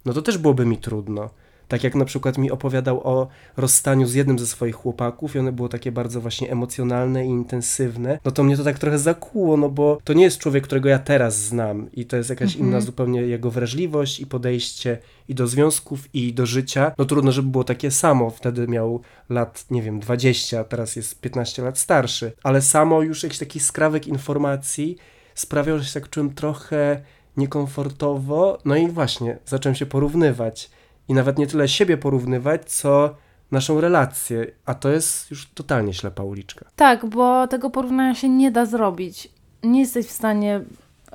no 0.04 0.12
to 0.12 0.22
też 0.22 0.38
byłoby 0.38 0.66
mi 0.66 0.78
trudno. 0.78 1.30
Tak 1.68 1.84
jak 1.84 1.94
na 1.94 2.04
przykład 2.04 2.38
mi 2.38 2.50
opowiadał 2.50 3.00
o 3.08 3.28
rozstaniu 3.56 4.06
z 4.06 4.14
jednym 4.14 4.38
ze 4.38 4.46
swoich 4.46 4.74
chłopaków 4.74 5.34
i 5.34 5.38
one 5.38 5.52
było 5.52 5.68
takie 5.68 5.92
bardzo 5.92 6.20
właśnie 6.20 6.50
emocjonalne 6.52 7.26
i 7.26 7.28
intensywne, 7.28 8.18
no 8.24 8.30
to 8.30 8.42
mnie 8.42 8.56
to 8.56 8.64
tak 8.64 8.78
trochę 8.78 8.98
zakłuło, 8.98 9.56
no 9.56 9.68
bo 9.68 9.98
to 10.04 10.12
nie 10.12 10.24
jest 10.24 10.38
człowiek, 10.38 10.64
którego 10.64 10.88
ja 10.88 10.98
teraz 10.98 11.36
znam 11.38 11.92
i 11.92 12.04
to 12.06 12.16
jest 12.16 12.30
jakaś 12.30 12.52
Mhm. 12.52 12.66
inna 12.68 12.80
zupełnie 12.80 13.20
jego 13.20 13.50
wrażliwość 13.50 14.20
i 14.20 14.26
podejście 14.26 14.98
i 15.28 15.34
do 15.34 15.46
związków 15.46 16.14
i 16.14 16.32
do 16.34 16.46
życia. 16.46 16.92
No 16.98 17.04
trudno, 17.04 17.32
żeby 17.32 17.48
było 17.50 17.64
takie 17.64 17.90
samo. 17.90 18.30
Wtedy 18.30 18.68
miał 18.68 19.00
lat, 19.28 19.64
nie 19.70 19.82
wiem, 19.82 20.00
20, 20.00 20.60
a 20.60 20.64
teraz 20.64 20.96
jest 20.96 21.20
15 21.20 21.62
lat 21.62 21.78
starszy. 21.78 22.32
Ale 22.42 22.62
samo 22.62 23.02
już 23.02 23.22
jakiś 23.22 23.38
taki 23.38 23.60
skrawek 23.60 24.06
informacji 24.06 24.96
sprawiał, 25.34 25.78
że 25.78 25.84
się 25.84 26.00
tak 26.00 26.10
czułem 26.10 26.34
trochę 26.34 27.00
niekomfortowo. 27.36 28.58
No 28.64 28.76
i 28.76 28.88
właśnie, 28.88 29.38
zacząłem 29.46 29.74
się 29.76 29.86
porównywać. 29.86 30.70
I 31.08 31.14
nawet 31.14 31.38
nie 31.38 31.46
tyle 31.46 31.68
siebie 31.68 31.96
porównywać, 31.96 32.72
co 32.72 33.14
naszą 33.50 33.80
relację. 33.80 34.46
A 34.66 34.74
to 34.74 34.88
jest 34.88 35.30
już 35.30 35.50
totalnie 35.50 35.94
ślepa 35.94 36.22
uliczka. 36.22 36.66
Tak, 36.76 37.06
bo 37.06 37.46
tego 37.46 37.70
porównania 37.70 38.14
się 38.14 38.28
nie 38.28 38.50
da 38.50 38.66
zrobić. 38.66 39.28
Nie 39.62 39.80
jesteś 39.80 40.06
w 40.06 40.10
stanie, 40.10 40.60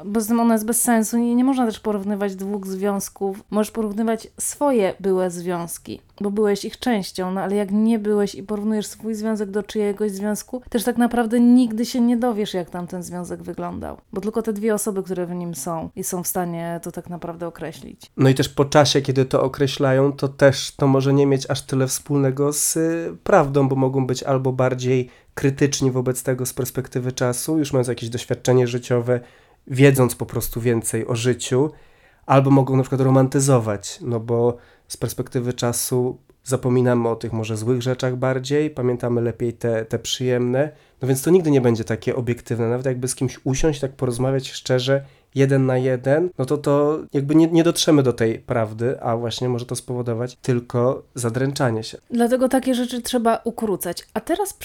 bo 0.06 0.22
z 0.22 0.28
tym 0.28 0.40
ono 0.40 0.54
jest 0.54 0.66
bez 0.66 0.82
sensu. 0.82 1.18
Nie, 1.18 1.36
nie 1.36 1.44
można 1.44 1.66
też 1.66 1.80
porównywać 1.80 2.36
dwóch 2.36 2.68
związków. 2.68 3.44
Możesz 3.50 3.72
porównywać 3.72 4.28
swoje 4.40 4.94
byłe 5.00 5.32
związki, 5.32 6.02
bo 6.22 6.32
byłeś 6.32 6.66
ich 6.66 6.80
częścią, 6.80 7.32
no 7.32 7.42
ale 7.42 7.56
jak 7.56 7.72
nie 7.72 8.00
byłeś 8.00 8.36
i 8.36 8.44
porównujesz 8.44 8.88
swój 8.88 9.16
związek 9.16 9.52
do 9.52 9.64
czyjegoś 9.64 10.12
związku, 10.12 10.62
też 10.70 10.84
tak 10.84 10.98
naprawdę 10.98 11.40
nigdy 11.40 11.86
się 11.86 12.02
nie 12.02 12.18
dowiesz, 12.18 12.54
jak 12.54 12.70
tam 12.70 12.88
ten 12.88 13.04
związek 13.04 13.44
wyglądał. 13.44 13.98
Bo 14.14 14.22
tylko 14.22 14.42
te 14.42 14.54
dwie 14.54 14.74
osoby, 14.74 15.04
które 15.04 15.26
w 15.26 15.32
nim 15.32 15.56
są 15.56 15.90
i 15.96 16.04
są 16.04 16.24
w 16.24 16.28
stanie 16.28 16.80
to 16.84 16.92
tak 16.92 17.10
naprawdę 17.10 17.48
określić. 17.48 18.12
No 18.18 18.30
i 18.30 18.36
też 18.36 18.50
po 18.50 18.66
czasie, 18.66 19.02
kiedy 19.02 19.26
to 19.26 19.44
określają, 19.44 20.12
to 20.12 20.28
też 20.28 20.76
to 20.76 20.88
może 20.88 21.14
nie 21.14 21.26
mieć 21.26 21.50
aż 21.50 21.62
tyle 21.62 21.88
wspólnego 21.88 22.54
z 22.54 22.78
y, 22.78 23.18
prawdą, 23.24 23.70
bo 23.70 23.76
mogą 23.76 24.08
być 24.08 24.24
albo 24.24 24.52
bardziej 24.52 25.10
krytyczni 25.36 25.92
wobec 25.92 26.24
tego 26.24 26.46
z 26.46 26.54
perspektywy 26.54 27.12
czasu, 27.12 27.58
już 27.58 27.74
mając 27.74 27.88
jakieś 27.88 28.10
doświadczenie 28.10 28.68
życiowe, 28.68 29.20
wiedząc 29.68 30.16
po 30.16 30.26
prostu 30.26 30.62
więcej 30.62 31.08
o 31.08 31.16
życiu, 31.16 31.72
albo 32.26 32.52
mogą 32.52 32.78
na 32.78 32.84
przykład 32.84 33.02
romantyzować, 33.02 34.00
no 34.02 34.20
bo 34.20 34.58
z 34.88 34.98
perspektywy 34.98 35.54
czasu 35.54 36.18
zapominamy 36.44 37.10
o 37.10 37.16
tych 37.16 37.34
może 37.34 37.58
złych 37.58 37.82
rzeczach 37.82 38.16
bardziej, 38.16 38.70
pamiętamy 38.70 39.22
lepiej 39.22 39.54
te, 39.54 39.86
te 39.86 40.00
przyjemne, 40.00 40.72
no 41.02 41.08
więc 41.08 41.22
to 41.22 41.32
nigdy 41.32 41.52
nie 41.52 41.62
będzie 41.62 41.84
takie 41.84 42.16
obiektywne. 42.16 42.70
Nawet 42.70 42.86
jakby 42.86 43.08
z 43.08 43.16
kimś 43.16 43.40
usiąść, 43.44 43.80
tak 43.80 43.92
porozmawiać 43.92 44.52
szczerze, 44.52 45.06
jeden 45.36 45.66
na 45.66 45.78
jeden, 45.78 46.30
no 46.38 46.46
to 46.46 46.58
to 46.58 47.00
jakby 47.14 47.36
nie, 47.36 47.48
nie 47.48 47.64
dotrzemy 47.64 48.04
do 48.04 48.14
tej 48.14 48.40
prawdy, 48.40 49.02
a 49.02 49.18
właśnie 49.18 49.50
może 49.50 49.66
to 49.66 49.76
spowodować 49.76 50.36
tylko 50.36 51.04
zadręczanie 51.16 51.84
się. 51.84 51.98
Dlatego 52.10 52.50
takie 52.50 52.76
rzeczy 52.76 53.02
trzeba 53.02 53.42
ukrócać. 53.44 54.08
A 54.14 54.22
teraz 54.22 54.58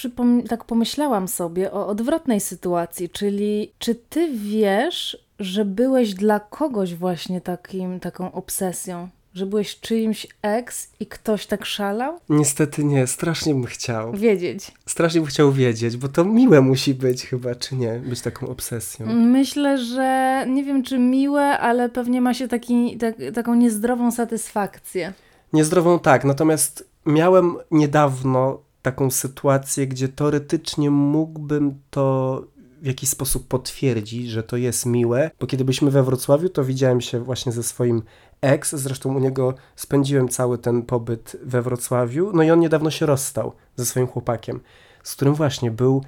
tak 0.49 0.65
pomyślałam 0.65 1.27
sobie 1.27 1.71
o 1.71 1.87
odwrotnej 1.87 2.39
sytuacji, 2.39 3.09
czyli 3.09 3.71
czy 3.77 3.95
ty 3.95 4.31
wiesz, 4.33 5.17
że 5.39 5.65
byłeś 5.65 6.13
dla 6.13 6.39
kogoś 6.39 6.95
właśnie 6.95 7.41
takim, 7.41 7.99
taką 7.99 8.31
obsesją? 8.31 9.09
Że 9.33 9.45
byłeś 9.45 9.79
czyimś 9.79 10.27
ex 10.41 10.89
i 10.99 11.05
ktoś 11.05 11.45
tak 11.45 11.65
szalał? 11.65 12.19
Niestety 12.29 12.83
nie, 12.83 13.07
strasznie 13.07 13.53
bym 13.53 13.65
chciał. 13.65 14.13
Wiedzieć. 14.13 14.71
Strasznie 14.85 15.21
bym 15.21 15.29
chciał 15.29 15.51
wiedzieć, 15.51 15.97
bo 15.97 16.07
to 16.07 16.25
miłe 16.25 16.61
musi 16.61 16.93
być 16.93 17.25
chyba, 17.25 17.55
czy 17.55 17.75
nie? 17.75 17.99
Być 17.99 18.21
taką 18.21 18.47
obsesją. 18.47 19.05
Myślę, 19.05 19.77
że 19.77 20.45
nie 20.49 20.63
wiem 20.63 20.83
czy 20.83 20.99
miłe, 20.99 21.59
ale 21.59 21.89
pewnie 21.89 22.21
ma 22.21 22.33
się 22.33 22.47
taki, 22.47 22.97
tak, 22.97 23.15
taką 23.33 23.55
niezdrową 23.55 24.11
satysfakcję. 24.11 25.13
Niezdrową 25.53 25.99
tak, 25.99 26.25
natomiast 26.25 26.89
miałem 27.05 27.55
niedawno 27.71 28.59
taką 28.81 29.11
sytuację, 29.11 29.87
gdzie 29.87 30.07
teoretycznie 30.07 30.91
mógłbym 30.91 31.75
to 31.89 32.43
w 32.81 32.85
jakiś 32.85 33.09
sposób 33.09 33.47
potwierdzić, 33.47 34.29
że 34.29 34.43
to 34.43 34.57
jest 34.57 34.85
miłe, 34.85 35.31
bo 35.39 35.47
kiedy 35.47 35.65
byliśmy 35.65 35.91
we 35.91 36.03
Wrocławiu, 36.03 36.49
to 36.49 36.63
widziałem 36.63 37.01
się 37.01 37.19
właśnie 37.19 37.51
ze 37.51 37.63
swoim 37.63 38.01
ex, 38.41 38.75
zresztą 38.75 39.15
u 39.15 39.19
niego 39.19 39.53
spędziłem 39.75 40.29
cały 40.29 40.57
ten 40.57 40.81
pobyt 40.81 41.37
we 41.43 41.61
Wrocławiu, 41.61 42.31
no 42.33 42.43
i 42.43 42.51
on 42.51 42.59
niedawno 42.59 42.91
się 42.91 43.05
rozstał 43.05 43.53
ze 43.75 43.85
swoim 43.85 44.07
chłopakiem, 44.07 44.59
z 45.03 45.15
którym 45.15 45.33
właśnie 45.33 45.71
był 45.71 46.03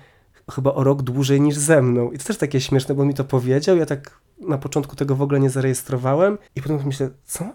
chyba 0.52 0.74
o 0.74 0.84
rok 0.84 1.02
dłużej 1.02 1.41
niż 1.41 1.58
ze 1.58 1.82
mną. 1.82 2.12
I 2.12 2.17
to 2.17 2.24
też 2.24 2.38
takie 2.38 2.62
śmieszne, 2.62 2.96
bo 2.96 3.06
mi 3.06 3.13
to 3.13 3.24
powiedział, 3.24 3.78
ja 3.78 3.86
tak 3.86 4.19
na 4.39 4.58
początku 4.58 4.96
tego 4.96 5.15
w 5.15 5.22
ogóle 5.22 5.39
nie 5.39 5.50
zarejestrowałem 5.50 6.38
i 6.56 6.62
potem 6.62 6.80
myślę, 6.86 7.10
co? 7.26 7.46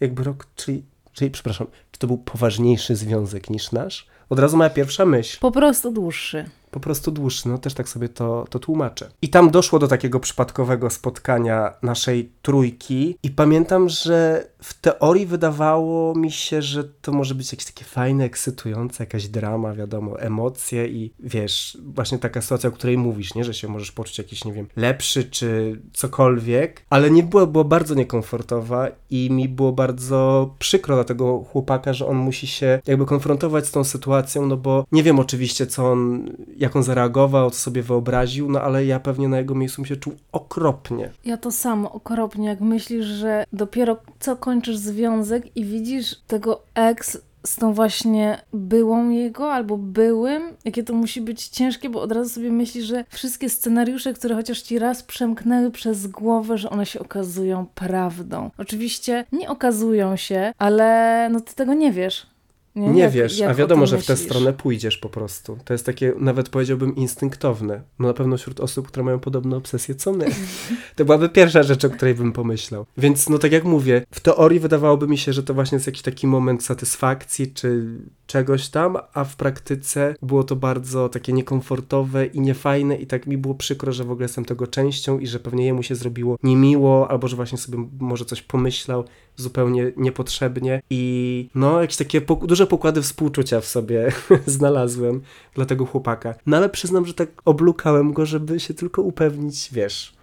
Jakby 0.00 0.24
rok, 0.24 0.46
czyli, 0.54 0.84
czyli 1.12 1.30
przepraszam, 1.30 1.66
czy 1.90 1.98
to 1.98 2.06
był 2.06 2.18
poważniejszy 2.18 2.96
związek 2.96 3.50
niż 3.50 3.72
nasz? 3.72 4.06
Od 4.28 4.38
razu 4.38 4.56
moja 4.56 4.70
pierwsza 4.70 5.06
myśl 5.06 5.40
Po 5.40 5.50
prostu 5.50 5.92
dłuższy. 5.92 6.50
Po 6.74 6.80
prostu 6.80 7.10
dłuższy, 7.10 7.48
no 7.48 7.58
też 7.58 7.74
tak 7.74 7.88
sobie 7.88 8.08
to, 8.08 8.44
to 8.50 8.58
tłumaczę. 8.58 9.10
I 9.22 9.28
tam 9.28 9.50
doszło 9.50 9.78
do 9.78 9.88
takiego 9.88 10.20
przypadkowego 10.20 10.90
spotkania 10.90 11.72
naszej 11.82 12.32
trójki 12.42 13.18
i 13.22 13.30
pamiętam, 13.30 13.88
że 13.88 14.46
w 14.62 14.74
teorii 14.74 15.26
wydawało 15.26 16.14
mi 16.14 16.30
się, 16.32 16.62
że 16.62 16.84
to 16.84 17.12
może 17.12 17.34
być 17.34 17.52
jakieś 17.52 17.66
takie 17.66 17.84
fajne, 17.84 18.24
ekscytujące, 18.24 19.02
jakaś 19.02 19.28
drama, 19.28 19.74
wiadomo, 19.74 20.20
emocje 20.20 20.88
i 20.88 21.12
wiesz, 21.20 21.78
właśnie 21.84 22.18
taka 22.18 22.40
sytuacja, 22.42 22.68
o 22.68 22.72
której 22.72 22.98
mówisz, 22.98 23.34
nie, 23.34 23.44
że 23.44 23.54
się 23.54 23.68
możesz 23.68 23.92
poczuć 23.92 24.18
jakiś, 24.18 24.44
nie 24.44 24.52
wiem, 24.52 24.66
lepszy 24.76 25.24
czy 25.24 25.80
cokolwiek, 25.92 26.82
ale 26.90 27.10
nie 27.10 27.22
było, 27.22 27.46
było 27.46 27.64
bardzo 27.64 27.94
niekomfortowa 27.94 28.88
i 29.10 29.30
mi 29.30 29.48
było 29.48 29.72
bardzo 29.72 30.54
przykro 30.58 30.94
dla 30.94 31.04
tego 31.04 31.44
chłopaka, 31.52 31.92
że 31.92 32.06
on 32.06 32.16
musi 32.16 32.46
się 32.46 32.80
jakby 32.86 33.06
konfrontować 33.06 33.66
z 33.66 33.70
tą 33.70 33.84
sytuacją, 33.84 34.46
no 34.46 34.56
bo 34.56 34.84
nie 34.92 35.02
wiem 35.02 35.18
oczywiście, 35.18 35.66
co 35.66 35.92
on, 35.92 36.30
jak 36.64 36.76
on 36.76 36.82
zareagował, 36.82 37.50
co 37.50 37.58
sobie 37.58 37.82
wyobraził, 37.82 38.50
no 38.50 38.60
ale 38.60 38.84
ja 38.84 39.00
pewnie 39.00 39.28
na 39.28 39.38
jego 39.38 39.54
miejscu 39.54 39.84
się 39.84 39.96
czuł 39.96 40.12
okropnie. 40.32 41.10
Ja 41.24 41.36
to 41.36 41.50
samo 41.50 41.92
okropnie, 41.92 42.48
jak 42.48 42.60
myślisz, 42.60 43.06
że 43.06 43.44
dopiero 43.52 43.96
co 44.20 44.36
kończysz 44.36 44.76
związek 44.76 45.56
i 45.56 45.64
widzisz 45.64 46.16
tego 46.26 46.62
ex 46.74 47.18
z 47.46 47.56
tą 47.56 47.74
właśnie 47.74 48.40
byłą 48.52 49.10
jego 49.10 49.52
albo 49.52 49.76
byłym, 49.76 50.42
jakie 50.64 50.82
to 50.82 50.94
musi 50.94 51.20
być 51.20 51.48
ciężkie, 51.48 51.90
bo 51.90 52.02
od 52.02 52.12
razu 52.12 52.30
sobie 52.30 52.50
myślisz, 52.50 52.84
że 52.84 53.04
wszystkie 53.08 53.48
scenariusze, 53.50 54.14
które 54.14 54.34
chociaż 54.34 54.62
ci 54.62 54.78
raz 54.78 55.02
przemknęły 55.02 55.70
przez 55.70 56.06
głowę, 56.06 56.58
że 56.58 56.70
one 56.70 56.86
się 56.86 57.00
okazują 57.00 57.66
prawdą. 57.74 58.50
Oczywiście 58.58 59.24
nie 59.32 59.48
okazują 59.48 60.16
się, 60.16 60.52
ale 60.58 61.28
no 61.32 61.40
ty 61.40 61.54
tego 61.54 61.74
nie 61.74 61.92
wiesz. 61.92 62.33
Nie 62.76 63.00
Jak- 63.00 63.12
wiesz, 63.12 63.38
jak 63.38 63.50
a 63.50 63.54
wiadomo, 63.54 63.86
że 63.86 63.98
w 63.98 64.06
tę 64.06 64.16
stronę 64.16 64.52
pójdziesz 64.52 64.98
po 64.98 65.08
prostu. 65.08 65.58
To 65.64 65.74
jest 65.74 65.86
takie, 65.86 66.12
nawet 66.18 66.48
powiedziałbym, 66.48 66.96
instynktowne. 66.96 67.82
No 67.98 68.08
na 68.08 68.14
pewno 68.14 68.36
wśród 68.36 68.60
osób, 68.60 68.88
które 68.88 69.04
mają 69.04 69.18
podobne 69.18 69.56
obsesje 69.56 69.94
co 69.94 70.12
my. 70.12 70.26
To 70.96 71.04
byłaby 71.04 71.28
pierwsza 71.28 71.62
rzecz, 71.62 71.84
o 71.84 71.90
której 71.90 72.14
bym 72.14 72.32
pomyślał. 72.32 72.86
Więc 72.98 73.28
no 73.28 73.38
tak 73.38 73.52
jak 73.52 73.64
mówię, 73.64 74.06
w 74.10 74.20
teorii 74.20 74.60
wydawałoby 74.60 75.06
mi 75.06 75.18
się, 75.18 75.32
że 75.32 75.42
to 75.42 75.54
właśnie 75.54 75.76
jest 75.76 75.86
jakiś 75.86 76.02
taki 76.02 76.26
moment 76.26 76.64
satysfakcji 76.64 77.52
czy 77.52 77.84
czegoś 78.26 78.68
tam, 78.68 78.96
a 79.14 79.24
w 79.24 79.36
praktyce 79.36 80.14
było 80.22 80.44
to 80.44 80.56
bardzo 80.56 81.08
takie 81.08 81.32
niekomfortowe 81.32 82.26
i 82.26 82.40
niefajne 82.40 82.96
i 82.96 83.06
tak 83.06 83.26
mi 83.26 83.38
było 83.38 83.54
przykro, 83.54 83.92
że 83.92 84.04
w 84.04 84.10
ogóle 84.10 84.24
jestem 84.24 84.44
tego 84.44 84.66
częścią 84.66 85.18
i 85.18 85.26
że 85.26 85.40
pewnie 85.40 85.66
jemu 85.66 85.82
się 85.82 85.94
zrobiło 85.94 86.38
niemiło, 86.42 87.10
albo 87.10 87.28
że 87.28 87.36
właśnie 87.36 87.58
sobie 87.58 87.78
może 88.00 88.24
coś 88.24 88.42
pomyślał 88.42 89.04
zupełnie 89.36 89.92
niepotrzebnie 89.96 90.82
i 90.90 91.48
no 91.54 91.80
jakieś 91.80 91.96
takie 91.96 92.20
duże 92.42 92.66
pokłady 92.66 93.02
współczucia 93.02 93.60
w 93.60 93.66
sobie 93.66 94.12
znalazłem 94.46 95.20
dla 95.54 95.64
tego 95.66 95.86
chłopaka. 95.86 96.34
No 96.46 96.56
ale 96.56 96.68
przyznam, 96.68 97.06
że 97.06 97.14
tak 97.14 97.28
oblukałem 97.44 98.12
go, 98.12 98.26
żeby 98.26 98.60
się 98.60 98.74
tylko 98.74 99.02
upewnić, 99.02 99.68
wiesz, 99.72 100.14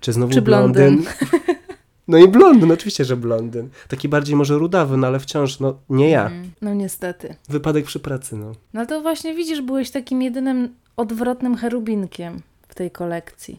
czy 0.00 0.12
znowu 0.12 0.32
Czy 0.32 0.42
blondyn. 0.42 1.02
blondyn. 1.02 1.12
No 2.08 2.18
i 2.18 2.28
blondyn, 2.28 2.72
oczywiście, 2.72 3.04
że 3.04 3.16
blondyn. 3.16 3.68
Taki 3.88 4.08
bardziej 4.08 4.36
może 4.36 4.58
rudawy, 4.58 4.96
no 4.96 5.06
ale 5.06 5.20
wciąż, 5.20 5.60
no 5.60 5.78
nie 5.90 6.10
ja. 6.10 6.26
Mm, 6.26 6.50
No 6.62 6.74
niestety. 6.74 7.34
Wypadek 7.48 7.84
przy 7.84 8.00
pracy, 8.00 8.36
no. 8.36 8.52
No 8.74 8.86
to 8.86 9.00
właśnie 9.02 9.34
widzisz, 9.34 9.60
byłeś 9.62 9.90
takim 9.90 10.22
jedynym 10.22 10.74
odwrotnym 10.96 11.56
cherubinkiem 11.56 12.40
w 12.68 12.74
tej 12.74 12.90
kolekcji. 12.90 13.58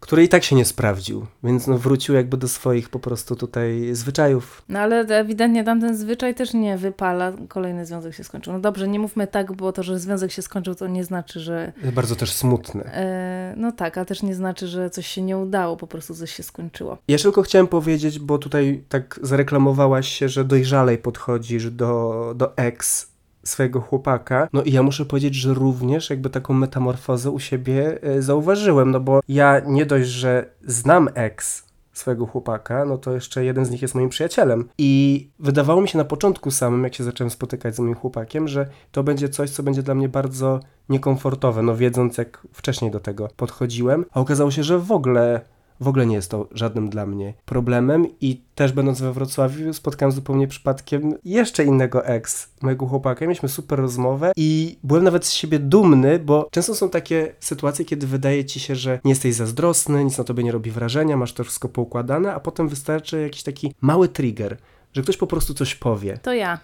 Który 0.00 0.24
i 0.24 0.28
tak 0.28 0.44
się 0.44 0.56
nie 0.56 0.64
sprawdził, 0.64 1.26
więc 1.44 1.66
no 1.66 1.78
wrócił 1.78 2.14
jakby 2.14 2.36
do 2.36 2.48
swoich 2.48 2.88
po 2.88 2.98
prostu 2.98 3.36
tutaj 3.36 3.88
zwyczajów. 3.92 4.62
No 4.68 4.78
ale 4.78 5.00
ewidentnie 5.00 5.64
tamten 5.64 5.96
zwyczaj 5.96 6.34
też 6.34 6.54
nie 6.54 6.78
wypala, 6.78 7.32
kolejny 7.48 7.86
związek 7.86 8.14
się 8.14 8.24
skończył. 8.24 8.52
No 8.52 8.60
dobrze, 8.60 8.88
nie 8.88 8.98
mówmy 8.98 9.26
tak, 9.26 9.52
bo 9.52 9.72
to, 9.72 9.82
że 9.82 9.98
związek 9.98 10.32
się 10.32 10.42
skończył, 10.42 10.74
to 10.74 10.86
nie 10.86 11.04
znaczy, 11.04 11.40
że... 11.40 11.72
Bardzo 11.94 12.16
też 12.16 12.32
smutny. 12.32 12.84
E, 12.84 13.54
no 13.56 13.72
tak, 13.72 13.98
a 13.98 14.04
też 14.04 14.22
nie 14.22 14.34
znaczy, 14.34 14.66
że 14.66 14.90
coś 14.90 15.06
się 15.06 15.22
nie 15.22 15.38
udało, 15.38 15.76
po 15.76 15.86
prostu 15.86 16.14
coś 16.14 16.32
się 16.34 16.42
skończyło. 16.42 16.98
Ja 17.08 17.18
tylko 17.18 17.42
chciałem 17.42 17.66
powiedzieć, 17.66 18.18
bo 18.18 18.38
tutaj 18.38 18.84
tak 18.88 19.20
zareklamowałaś 19.22 20.08
się, 20.08 20.28
że 20.28 20.44
dojrzalej 20.44 20.98
podchodzisz 20.98 21.70
do, 21.70 22.32
do 22.36 22.56
ex 22.56 23.07
swojego 23.48 23.80
chłopaka. 23.80 24.48
No 24.52 24.62
i 24.62 24.72
ja 24.72 24.82
muszę 24.82 25.04
powiedzieć, 25.04 25.34
że 25.34 25.54
również 25.54 26.10
jakby 26.10 26.30
taką 26.30 26.54
metamorfozę 26.54 27.30
u 27.30 27.38
siebie 27.38 28.02
e, 28.02 28.22
zauważyłem, 28.22 28.90
no 28.90 29.00
bo 29.00 29.20
ja 29.28 29.60
nie 29.66 29.86
dość, 29.86 30.08
że 30.08 30.50
znam 30.64 31.08
ex 31.14 31.68
swojego 31.92 32.26
chłopaka, 32.26 32.84
no 32.84 32.98
to 32.98 33.12
jeszcze 33.12 33.44
jeden 33.44 33.64
z 33.64 33.70
nich 33.70 33.82
jest 33.82 33.94
moim 33.94 34.08
przyjacielem. 34.08 34.68
I 34.78 35.30
wydawało 35.38 35.80
mi 35.80 35.88
się 35.88 35.98
na 35.98 36.04
początku 36.04 36.50
samym, 36.50 36.84
jak 36.84 36.94
się 36.94 37.04
zacząłem 37.04 37.30
spotykać 37.30 37.76
z 37.76 37.78
moim 37.78 37.94
chłopakiem, 37.94 38.48
że 38.48 38.68
to 38.92 39.02
będzie 39.02 39.28
coś, 39.28 39.50
co 39.50 39.62
będzie 39.62 39.82
dla 39.82 39.94
mnie 39.94 40.08
bardzo 40.08 40.60
niekomfortowe, 40.88 41.62
no 41.62 41.76
wiedząc 41.76 42.18
jak 42.18 42.46
wcześniej 42.52 42.90
do 42.90 43.00
tego 43.00 43.28
podchodziłem, 43.36 44.04
a 44.12 44.20
okazało 44.20 44.50
się, 44.50 44.62
że 44.62 44.78
w 44.78 44.92
ogóle 44.92 45.40
w 45.80 45.88
ogóle 45.88 46.06
nie 46.06 46.14
jest 46.14 46.30
to 46.30 46.48
żadnym 46.52 46.90
dla 46.90 47.06
mnie 47.06 47.34
problemem 47.44 48.06
i 48.20 48.42
też 48.54 48.72
będąc 48.72 49.00
we 49.00 49.12
Wrocławiu 49.12 49.72
spotkałem 49.72 50.12
zupełnie 50.12 50.48
przypadkiem 50.48 51.14
jeszcze 51.24 51.64
innego 51.64 52.06
ex 52.06 52.52
mojego 52.62 52.86
chłopaka. 52.86 53.24
Mieliśmy 53.24 53.48
super 53.48 53.78
rozmowę 53.78 54.32
i 54.36 54.78
byłem 54.82 55.04
nawet 55.04 55.26
z 55.26 55.32
siebie 55.32 55.58
dumny, 55.58 56.18
bo 56.18 56.48
często 56.50 56.74
są 56.74 56.90
takie 56.90 57.34
sytuacje, 57.40 57.84
kiedy 57.84 58.06
wydaje 58.06 58.44
ci 58.44 58.60
się, 58.60 58.76
że 58.76 59.00
nie 59.04 59.10
jesteś 59.10 59.34
zazdrosny, 59.34 60.04
nic 60.04 60.18
na 60.18 60.24
tobie 60.24 60.44
nie 60.44 60.52
robi 60.52 60.70
wrażenia, 60.70 61.16
masz 61.16 61.32
to 61.32 61.44
wszystko 61.44 61.68
poukładane, 61.68 62.34
a 62.34 62.40
potem 62.40 62.68
wystarczy 62.68 63.20
jakiś 63.20 63.42
taki 63.42 63.74
mały 63.80 64.08
trigger, 64.08 64.56
że 64.92 65.02
ktoś 65.02 65.16
po 65.16 65.26
prostu 65.26 65.54
coś 65.54 65.74
powie 65.74 66.18
To 66.22 66.32
ja. 66.32 66.58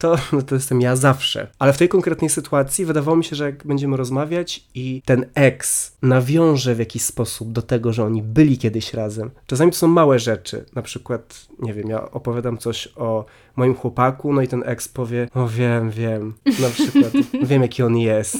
To, 0.00 0.16
no 0.32 0.42
to 0.42 0.54
jestem 0.54 0.80
ja 0.80 0.96
zawsze. 0.96 1.46
Ale 1.58 1.72
w 1.72 1.78
tej 1.78 1.88
konkretnej 1.88 2.30
sytuacji 2.30 2.84
wydawało 2.84 3.16
mi 3.16 3.24
się, 3.24 3.36
że 3.36 3.44
jak 3.44 3.66
będziemy 3.66 3.96
rozmawiać 3.96 4.64
i 4.74 5.02
ten 5.04 5.26
ex 5.34 5.92
nawiąże 6.02 6.74
w 6.74 6.78
jakiś 6.78 7.02
sposób 7.02 7.52
do 7.52 7.62
tego, 7.62 7.92
że 7.92 8.04
oni 8.04 8.22
byli 8.22 8.58
kiedyś 8.58 8.94
razem. 8.94 9.30
Czasami 9.46 9.72
to 9.72 9.78
są 9.78 9.88
małe 9.88 10.18
rzeczy. 10.18 10.64
Na 10.74 10.82
przykład, 10.82 11.46
nie 11.58 11.74
wiem, 11.74 11.88
ja 11.88 12.10
opowiadam 12.10 12.58
coś 12.58 12.88
o 12.96 13.24
moim 13.56 13.74
chłopaku, 13.74 14.32
no 14.32 14.42
i 14.42 14.48
ten 14.48 14.62
ex 14.66 14.88
powie, 14.88 15.28
o 15.34 15.48
wiem, 15.48 15.90
wiem. 15.90 16.34
Na 16.60 16.68
przykład, 16.68 17.12
wiem 17.48 17.62
jaki 17.62 17.82
on 17.82 17.96
jest. 17.96 18.36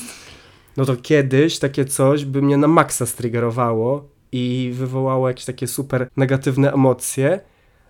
No 0.77 0.85
to 0.85 0.97
kiedyś 0.97 1.59
takie 1.59 1.85
coś 1.85 2.25
by 2.25 2.43
mnie 2.43 2.57
na 2.57 2.69
maksa 2.69 3.07
striggerowało 3.07 4.09
i 4.33 4.71
wywołało 4.75 5.29
jakieś 5.29 5.45
takie 5.45 5.67
super 5.67 6.09
negatywne 6.17 6.73
emocje, 6.73 7.41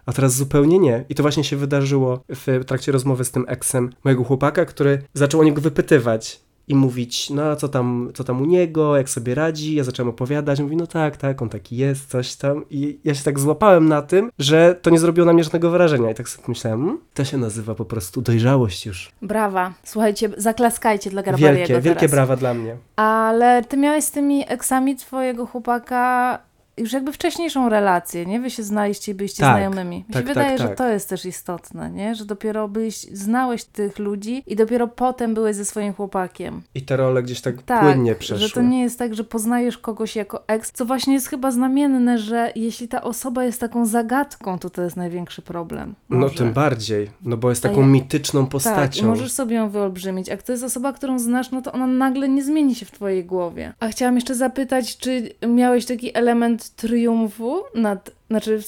a 0.06 0.12
teraz 0.12 0.34
zupełnie 0.34 0.78
nie. 0.78 1.04
I 1.08 1.14
to 1.14 1.22
właśnie 1.22 1.44
się 1.44 1.56
wydarzyło 1.56 2.20
w 2.28 2.64
trakcie 2.66 2.92
rozmowy 2.92 3.24
z 3.24 3.30
tym 3.30 3.44
eksem 3.48 3.90
mojego 4.04 4.24
chłopaka, 4.24 4.64
który 4.64 5.02
zaczął 5.14 5.40
o 5.40 5.44
niego 5.44 5.60
wypytywać. 5.60 6.40
i 6.70 6.74
mówić, 6.74 7.30
no 7.30 7.42
a 7.42 7.56
co 7.56 7.68
tam, 7.68 8.10
co 8.14 8.24
tam 8.24 8.42
u 8.42 8.44
niego, 8.44 8.96
jak 8.96 9.10
sobie 9.10 9.34
radzi. 9.34 9.74
Ja 9.74 9.84
zacząłem 9.84 10.10
opowiadać, 10.10 10.60
mówi, 10.60 10.76
no 10.76 10.86
tak, 10.86 11.16
tak, 11.16 11.42
on 11.42 11.48
taki 11.48 11.76
jest, 11.76 12.10
coś 12.10 12.36
tam. 12.36 12.64
I 12.70 12.98
ja 13.04 13.14
się 13.14 13.24
tak 13.24 13.40
złapałem 13.40 13.88
na 13.88 14.02
tym, 14.02 14.30
że 14.38 14.76
to 14.82 14.90
nie 14.90 14.98
zrobiło 14.98 15.26
na 15.26 15.32
mnie 15.32 15.44
żadnego 15.44 15.70
wrażenia. 15.70 16.10
I 16.10 16.14
tak 16.14 16.28
sobie 16.28 16.44
myślałem, 16.48 16.80
hmm, 16.80 17.00
to 17.14 17.24
się 17.24 17.38
nazywa 17.38 17.74
po 17.74 17.84
prostu 17.84 18.22
dojrzałość 18.22 18.86
już. 18.86 19.12
Brawa. 19.22 19.72
Słuchajcie, 19.84 20.30
zaklaskajcie 20.36 21.10
dla 21.10 21.22
Garbariego 21.22 21.56
Wielkie, 21.56 21.68
teraz. 21.68 21.84
wielkie 21.84 22.08
brawa 22.08 22.36
dla 22.36 22.54
mnie. 22.54 22.76
Ale 22.96 23.64
ty 23.68 23.76
miałeś 23.76 24.04
z 24.04 24.10
tymi 24.10 24.44
eksami 24.48 24.96
twojego 24.96 25.46
chłopaka 25.46 26.38
już 26.80 26.92
jakby 26.92 27.12
wcześniejszą 27.12 27.68
relację, 27.68 28.26
nie? 28.26 28.40
Wy 28.40 28.50
się 28.50 28.62
znaliście 28.62 29.12
i 29.12 29.14
byliście 29.14 29.40
Tak, 29.42 29.52
znajomymi. 29.52 29.96
Mi 29.96 30.04
tak, 30.14 30.22
się 30.22 30.28
wydaje, 30.28 30.48
tak, 30.50 30.58
że 30.58 30.68
tak. 30.68 30.78
to 30.78 30.88
jest 30.88 31.08
też 31.08 31.24
istotne, 31.24 31.90
nie? 31.90 32.14
Że 32.14 32.24
dopiero 32.24 32.68
byś, 32.68 32.96
znałeś 33.12 33.64
tych 33.64 33.98
ludzi 33.98 34.42
i 34.46 34.56
dopiero 34.56 34.88
potem 34.88 35.34
byłeś 35.34 35.56
ze 35.56 35.64
swoim 35.64 35.92
chłopakiem. 35.94 36.62
I 36.74 36.82
te 36.82 36.96
role 36.96 37.22
gdzieś 37.22 37.40
tak, 37.40 37.62
Tak, 37.62 37.80
płynnie 37.80 38.14
przeszły. 38.14 38.48
że 38.48 38.54
to 38.54 38.62
nie 38.62 38.82
jest 38.82 38.98
tak, 38.98 39.14
że 39.14 39.24
poznajesz 39.24 39.78
kogoś 39.78 40.16
jako 40.16 40.44
eks, 40.48 40.72
co 40.72 40.84
właśnie 40.84 41.14
jest 41.14 41.28
chyba 41.28 41.50
znamienne, 41.50 42.18
że 42.18 42.52
jeśli 42.56 42.88
ta 42.88 43.02
osoba 43.02 43.44
jest 43.44 43.60
taką 43.60 43.86
zagadką, 43.86 44.58
to 44.58 44.70
to 44.70 44.82
jest 44.82 44.96
największy 44.96 45.42
problem. 45.42 45.94
No 46.10 46.16
Może. 46.18 46.34
tym 46.34 46.52
bardziej, 46.52 47.10
no 47.22 47.36
bo 47.36 47.50
jest 47.50 47.62
taką 47.62 47.80
ja- 47.80 47.86
mityczną 47.86 48.40
Tak, 48.42 48.50
postacią. 48.50 49.06
możesz 49.06 49.32
sobie 49.32 49.56
ją 49.56 49.70
wyolbrzymić. 49.70 50.28
A 50.30 50.36
to 50.36 50.52
jest 50.52 50.64
osoba, 50.64 50.92
którą 50.92 51.18
znasz, 51.18 51.50
no 51.50 51.62
to 51.62 51.72
ona 51.72 51.86
nagle 51.86 52.28
nie 52.28 52.44
zmieni 52.44 52.74
się 52.74 52.86
w 52.86 52.90
twojej 52.90 53.24
głowie. 53.24 53.72
A 53.80 53.88
chciałam 53.88 54.14
jeszcze 54.14 54.34
zapytać, 54.34 54.96
czy 54.98 55.28
miałeś 55.48 55.86
taki 55.86 56.16
element 56.16 56.69
triumfu 56.70 57.62
nad... 57.74 58.10
Znaczy, 58.30 58.60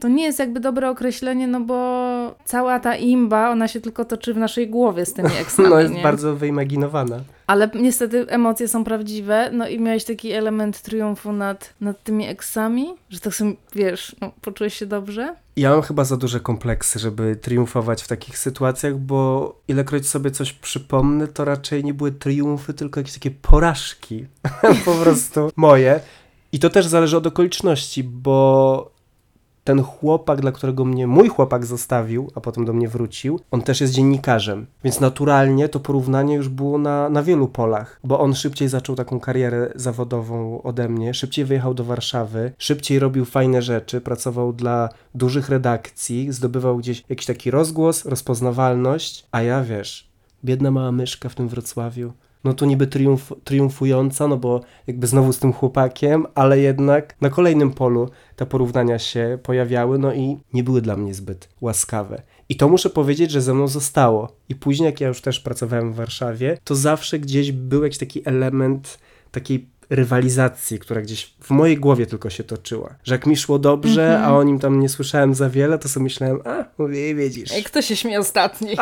to 0.00 0.08
nie 0.08 0.24
jest 0.24 0.38
jakby 0.38 0.60
dobre 0.60 0.90
określenie, 0.90 1.46
no 1.48 1.60
bo 1.60 1.76
cała 2.44 2.80
ta 2.80 2.96
imba, 2.96 3.50
ona 3.50 3.68
się 3.68 3.80
tylko 3.80 4.04
toczy 4.04 4.34
w 4.34 4.36
naszej 4.36 4.68
głowie 4.68 5.06
z 5.06 5.12
tymi 5.14 5.36
eksami, 5.42 5.68
No 5.68 5.80
jest 5.80 5.94
nie? 5.94 6.02
bardzo 6.02 6.36
wyimaginowana. 6.36 7.20
Ale 7.46 7.70
niestety 7.74 8.26
emocje 8.28 8.68
są 8.68 8.84
prawdziwe, 8.84 9.50
no 9.52 9.68
i 9.68 9.80
miałeś 9.80 10.04
taki 10.04 10.32
element 10.32 10.82
triumfu 10.82 11.32
nad, 11.32 11.74
nad 11.80 12.02
tymi 12.02 12.26
eksami, 12.26 12.94
że 13.10 13.20
tak 13.20 13.34
sobie, 13.34 13.52
wiesz, 13.74 14.16
no, 14.20 14.32
poczułeś 14.40 14.74
się 14.74 14.86
dobrze? 14.86 15.34
Ja 15.56 15.70
mam 15.70 15.82
chyba 15.82 16.04
za 16.04 16.16
duże 16.16 16.40
kompleksy, 16.40 16.98
żeby 16.98 17.36
triumfować 17.36 18.02
w 18.02 18.08
takich 18.08 18.38
sytuacjach, 18.38 18.98
bo 18.98 19.54
ilekroć 19.68 20.08
sobie 20.08 20.30
coś 20.30 20.52
przypomnę, 20.52 21.28
to 21.28 21.44
raczej 21.44 21.84
nie 21.84 21.94
były 21.94 22.12
triumfy, 22.12 22.74
tylko 22.74 23.00
jakieś 23.00 23.14
takie 23.14 23.30
porażki. 23.30 24.26
po 24.84 24.94
prostu 24.94 25.50
moje. 25.56 26.00
I 26.52 26.58
to 26.58 26.70
też 26.70 26.86
zależy 26.86 27.16
od 27.16 27.26
okoliczności, 27.26 28.04
bo 28.04 28.90
ten 29.64 29.82
chłopak, 29.82 30.40
dla 30.40 30.52
którego 30.52 30.84
mnie 30.84 31.06
mój 31.06 31.28
chłopak 31.28 31.66
zostawił, 31.66 32.30
a 32.34 32.40
potem 32.40 32.64
do 32.64 32.72
mnie 32.72 32.88
wrócił, 32.88 33.40
on 33.50 33.62
też 33.62 33.80
jest 33.80 33.92
dziennikarzem. 33.92 34.66
Więc 34.84 35.00
naturalnie 35.00 35.68
to 35.68 35.80
porównanie 35.80 36.34
już 36.34 36.48
było 36.48 36.78
na, 36.78 37.08
na 37.08 37.22
wielu 37.22 37.48
polach, 37.48 38.00
bo 38.04 38.20
on 38.20 38.34
szybciej 38.34 38.68
zaczął 38.68 38.96
taką 38.96 39.20
karierę 39.20 39.72
zawodową 39.74 40.62
ode 40.62 40.88
mnie, 40.88 41.14
szybciej 41.14 41.44
wyjechał 41.44 41.74
do 41.74 41.84
Warszawy, 41.84 42.52
szybciej 42.58 42.98
robił 42.98 43.24
fajne 43.24 43.62
rzeczy, 43.62 44.00
pracował 44.00 44.52
dla 44.52 44.88
dużych 45.14 45.48
redakcji, 45.48 46.32
zdobywał 46.32 46.78
gdzieś 46.78 47.04
jakiś 47.08 47.26
taki 47.26 47.50
rozgłos, 47.50 48.04
rozpoznawalność, 48.04 49.26
a 49.32 49.42
ja 49.42 49.62
wiesz, 49.62 50.08
biedna 50.44 50.70
mała 50.70 50.92
myszka 50.92 51.28
w 51.28 51.34
tym 51.34 51.48
Wrocławiu. 51.48 52.12
No 52.44 52.54
tu 52.54 52.66
niby 52.66 52.86
triumf, 52.86 53.32
triumfująca, 53.44 54.28
no 54.28 54.36
bo 54.36 54.60
jakby 54.86 55.06
znowu 55.06 55.32
z 55.32 55.38
tym 55.38 55.52
chłopakiem, 55.52 56.26
ale 56.34 56.58
jednak 56.58 57.16
na 57.20 57.30
kolejnym 57.30 57.70
polu 57.70 58.08
te 58.36 58.46
porównania 58.46 58.98
się 58.98 59.38
pojawiały, 59.42 59.98
no 59.98 60.14
i 60.14 60.36
nie 60.52 60.64
były 60.64 60.82
dla 60.82 60.96
mnie 60.96 61.14
zbyt 61.14 61.48
łaskawe. 61.60 62.22
I 62.48 62.56
to 62.56 62.68
muszę 62.68 62.90
powiedzieć, 62.90 63.30
że 63.30 63.40
ze 63.40 63.54
mną 63.54 63.68
zostało. 63.68 64.28
I 64.48 64.54
później, 64.54 64.86
jak 64.86 65.00
ja 65.00 65.08
już 65.08 65.20
też 65.20 65.40
pracowałem 65.40 65.92
w 65.92 65.96
Warszawie, 65.96 66.58
to 66.64 66.74
zawsze 66.74 67.18
gdzieś 67.18 67.52
był 67.52 67.82
jakiś 67.82 67.98
taki 67.98 68.28
element 68.28 68.98
takiej 69.30 69.68
rywalizacji, 69.90 70.78
która 70.78 71.00
gdzieś 71.02 71.34
w 71.40 71.50
mojej 71.50 71.76
głowie 71.78 72.06
tylko 72.06 72.30
się 72.30 72.44
toczyła. 72.44 72.94
Że 73.04 73.14
jak 73.14 73.26
mi 73.26 73.36
szło 73.36 73.58
dobrze, 73.58 74.14
Mhm. 74.14 74.32
a 74.32 74.36
o 74.38 74.42
nim 74.42 74.58
tam 74.58 74.80
nie 74.80 74.88
słyszałem 74.88 75.34
za 75.34 75.50
wiele, 75.50 75.78
to 75.78 75.88
sobie 75.88 76.04
myślałem, 76.04 76.38
a, 76.44 76.64
mówię, 76.78 77.14
widzisz. 77.14 77.52
Ej, 77.52 77.64
kto 77.64 77.82
się 77.82 77.96
śmie 77.96 78.18
ostatni? 78.20 78.70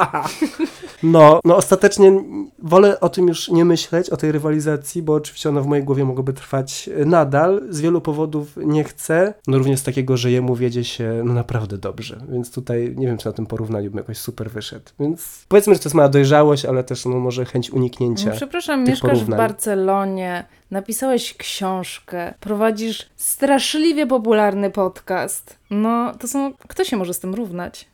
No, 1.02 1.40
no 1.44 1.56
ostatecznie 1.56 2.12
wolę 2.58 3.00
o 3.00 3.08
tym 3.08 3.28
już 3.28 3.48
nie 3.48 3.64
myśleć, 3.64 4.10
o 4.10 4.16
tej 4.16 4.32
rywalizacji, 4.32 5.02
bo 5.02 5.14
oczywiście 5.14 5.48
ona 5.48 5.60
w 5.60 5.66
mojej 5.66 5.84
głowie 5.84 6.04
mogłaby 6.04 6.32
trwać 6.32 6.90
nadal. 7.06 7.62
Z 7.70 7.80
wielu 7.80 8.00
powodów 8.00 8.52
nie 8.56 8.84
chcę. 8.84 9.34
No 9.46 9.58
również 9.58 9.80
z 9.80 9.82
takiego, 9.82 10.16
że 10.16 10.30
jemu 10.30 10.56
wiedzie 10.56 10.84
się 10.84 11.22
no 11.24 11.34
naprawdę 11.34 11.78
dobrze, 11.78 12.20
więc 12.32 12.50
tutaj 12.52 12.94
nie 12.96 13.06
wiem, 13.06 13.18
czy 13.18 13.26
na 13.26 13.32
tym 13.32 13.46
porównaniu 13.46 13.90
bym 13.90 13.98
jakoś 13.98 14.18
super 14.18 14.50
wyszedł. 14.50 14.84
Więc 15.00 15.44
powiedzmy, 15.48 15.74
że 15.74 15.80
to 15.80 15.86
jest 15.88 15.94
mała 15.94 16.08
dojrzałość, 16.08 16.64
ale 16.64 16.84
też 16.84 17.04
no 17.04 17.16
może 17.18 17.44
chęć 17.44 17.70
uniknięcia. 17.70 18.30
No, 18.30 18.36
przepraszam, 18.36 18.84
mieszkasz 18.84 19.10
porównań. 19.10 19.38
w 19.38 19.42
Barcelonie, 19.42 20.44
napisałeś 20.70 21.34
książkę, 21.34 22.34
prowadzisz 22.40 23.08
straszliwie 23.16 24.06
popularny 24.06 24.70
podcast. 24.70 25.58
No, 25.70 26.14
to 26.20 26.28
są... 26.28 26.52
Kto 26.68 26.84
się 26.84 26.96
może 26.96 27.14
z 27.14 27.20
tym 27.20 27.34
równać? 27.34 27.88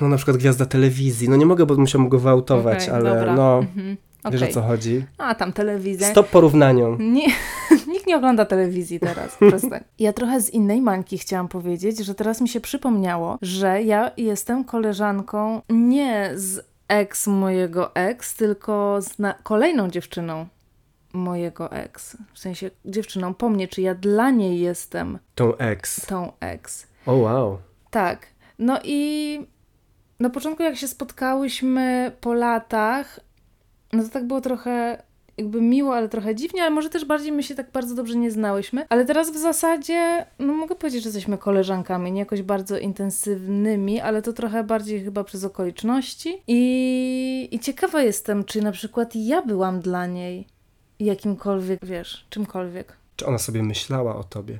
No 0.00 0.08
na 0.08 0.16
przykład 0.16 0.36
gwiazda 0.36 0.66
telewizji, 0.66 1.28
no 1.28 1.36
nie 1.36 1.46
mogę, 1.46 1.66
bo 1.66 1.74
musiałbym 1.76 2.08
go 2.08 2.18
wyautować, 2.18 2.82
Okej, 2.82 2.94
ale 2.94 3.14
dobra. 3.16 3.34
no, 3.34 3.58
Mhm. 3.58 3.96
wiesz 4.30 4.40
Okej. 4.42 4.50
o 4.50 4.54
co 4.54 4.62
chodzi. 4.62 5.04
A, 5.18 5.34
tam 5.34 5.52
telewizja. 5.52 6.06
Stop 6.10 6.28
porównaniom. 6.28 7.12
Nie, 7.12 7.26
nikt 7.92 8.06
nie 8.06 8.16
ogląda 8.16 8.44
telewizji 8.44 9.00
teraz, 9.00 9.36
przestań. 9.48 9.80
Ja 9.98 10.12
trochę 10.12 10.40
z 10.40 10.50
innej 10.50 10.80
mańki 10.80 11.18
chciałam 11.18 11.48
powiedzieć, 11.48 11.98
że 11.98 12.14
teraz 12.14 12.40
mi 12.40 12.48
się 12.48 12.60
przypomniało, 12.60 13.38
że 13.42 13.82
ja 13.82 14.10
jestem 14.16 14.64
koleżanką 14.64 15.60
nie 15.68 16.30
z 16.34 16.60
ex 16.88 17.26
mojego 17.26 17.94
ex, 17.94 18.34
tylko 18.34 18.98
z 19.02 19.16
kolejną 19.42 19.88
dziewczyną 19.90 20.46
mojego 21.12 21.72
ex. 21.72 22.16
W 22.32 22.38
sensie 22.38 22.70
dziewczyną 22.84 23.34
po 23.34 23.48
mnie, 23.48 23.68
czy 23.68 23.82
ja 23.82 23.94
dla 23.94 24.30
niej 24.30 24.60
jestem 24.60 25.18
Tą 25.34 25.56
ex. 25.56 26.06
tą 26.06 26.32
ex. 26.40 26.86
O 27.06 27.12
wow. 27.12 27.58
Tak. 27.90 28.26
No 28.58 28.78
i 28.84 29.40
na 30.20 30.30
początku, 30.30 30.62
jak 30.62 30.76
się 30.76 30.88
spotkałyśmy 30.88 32.12
po 32.20 32.34
latach, 32.34 33.20
no 33.92 34.02
to 34.02 34.08
tak 34.08 34.26
było 34.26 34.40
trochę 34.40 35.02
jakby 35.36 35.60
miło, 35.60 35.94
ale 35.96 36.08
trochę 36.08 36.34
dziwnie, 36.34 36.62
ale 36.62 36.70
może 36.70 36.90
też 36.90 37.04
bardziej 37.04 37.32
my 37.32 37.42
się 37.42 37.54
tak 37.54 37.70
bardzo 37.70 37.94
dobrze 37.94 38.16
nie 38.16 38.30
znałyśmy. 38.30 38.86
Ale 38.88 39.04
teraz 39.04 39.30
w 39.30 39.36
zasadzie, 39.36 40.26
no 40.38 40.52
mogę 40.52 40.74
powiedzieć, 40.74 41.02
że 41.02 41.08
jesteśmy 41.08 41.38
koleżankami, 41.38 42.12
nie 42.12 42.20
jakoś 42.20 42.42
bardzo 42.42 42.78
intensywnymi, 42.78 44.00
ale 44.00 44.22
to 44.22 44.32
trochę 44.32 44.64
bardziej 44.64 45.04
chyba 45.04 45.24
przez 45.24 45.44
okoliczności. 45.44 46.42
I, 46.46 47.48
i 47.52 47.58
ciekawa 47.60 48.02
jestem, 48.02 48.44
czy 48.44 48.62
na 48.62 48.72
przykład 48.72 49.16
ja 49.16 49.42
byłam 49.42 49.80
dla 49.80 50.06
niej 50.06 50.46
jakimkolwiek, 51.04 51.84
wiesz, 51.86 52.26
czymkolwiek. 52.30 52.92
Czy 53.16 53.26
ona 53.26 53.38
sobie 53.38 53.62
myślała 53.62 54.16
o 54.16 54.24
tobie? 54.24 54.58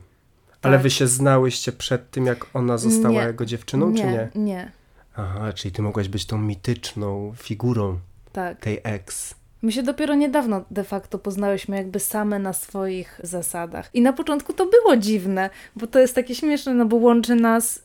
Ale 0.62 0.76
Tak. 0.76 0.82
wy 0.82 0.90
się 0.90 1.06
znałyście 1.06 1.72
przed 1.72 2.10
tym, 2.10 2.26
jak 2.26 2.46
ona 2.54 2.78
została 2.78 3.14
Nie. 3.20 3.26
jego 3.26 3.44
dziewczyną, 3.46 3.94
czy 3.94 4.02
nie? 4.04 4.28
Nie, 4.34 4.72
Aha, 5.16 5.52
czyli 5.52 5.72
ty 5.72 5.82
mogłaś 5.82 6.08
być 6.08 6.26
tą 6.26 6.38
mityczną 6.38 7.32
figurą 7.36 7.98
tak. 8.32 8.60
tej 8.60 8.80
ex. 8.84 9.34
My 9.62 9.72
się 9.72 9.82
dopiero 9.82 10.14
niedawno 10.14 10.64
de 10.70 10.84
facto 10.84 11.18
poznałyśmy 11.18 11.76
jakby 11.76 12.00
same 12.00 12.38
na 12.38 12.52
swoich 12.52 13.20
zasadach. 13.24 13.90
I 13.94 14.00
na 14.02 14.12
początku 14.12 14.52
to 14.52 14.66
było 14.66 14.96
dziwne, 14.96 15.50
bo 15.76 15.86
to 15.86 15.98
jest 15.98 16.14
takie 16.14 16.34
śmieszne, 16.34 16.74
no 16.74 16.86
bo 16.86 16.96
łączy 16.96 17.34
nas 17.34 17.82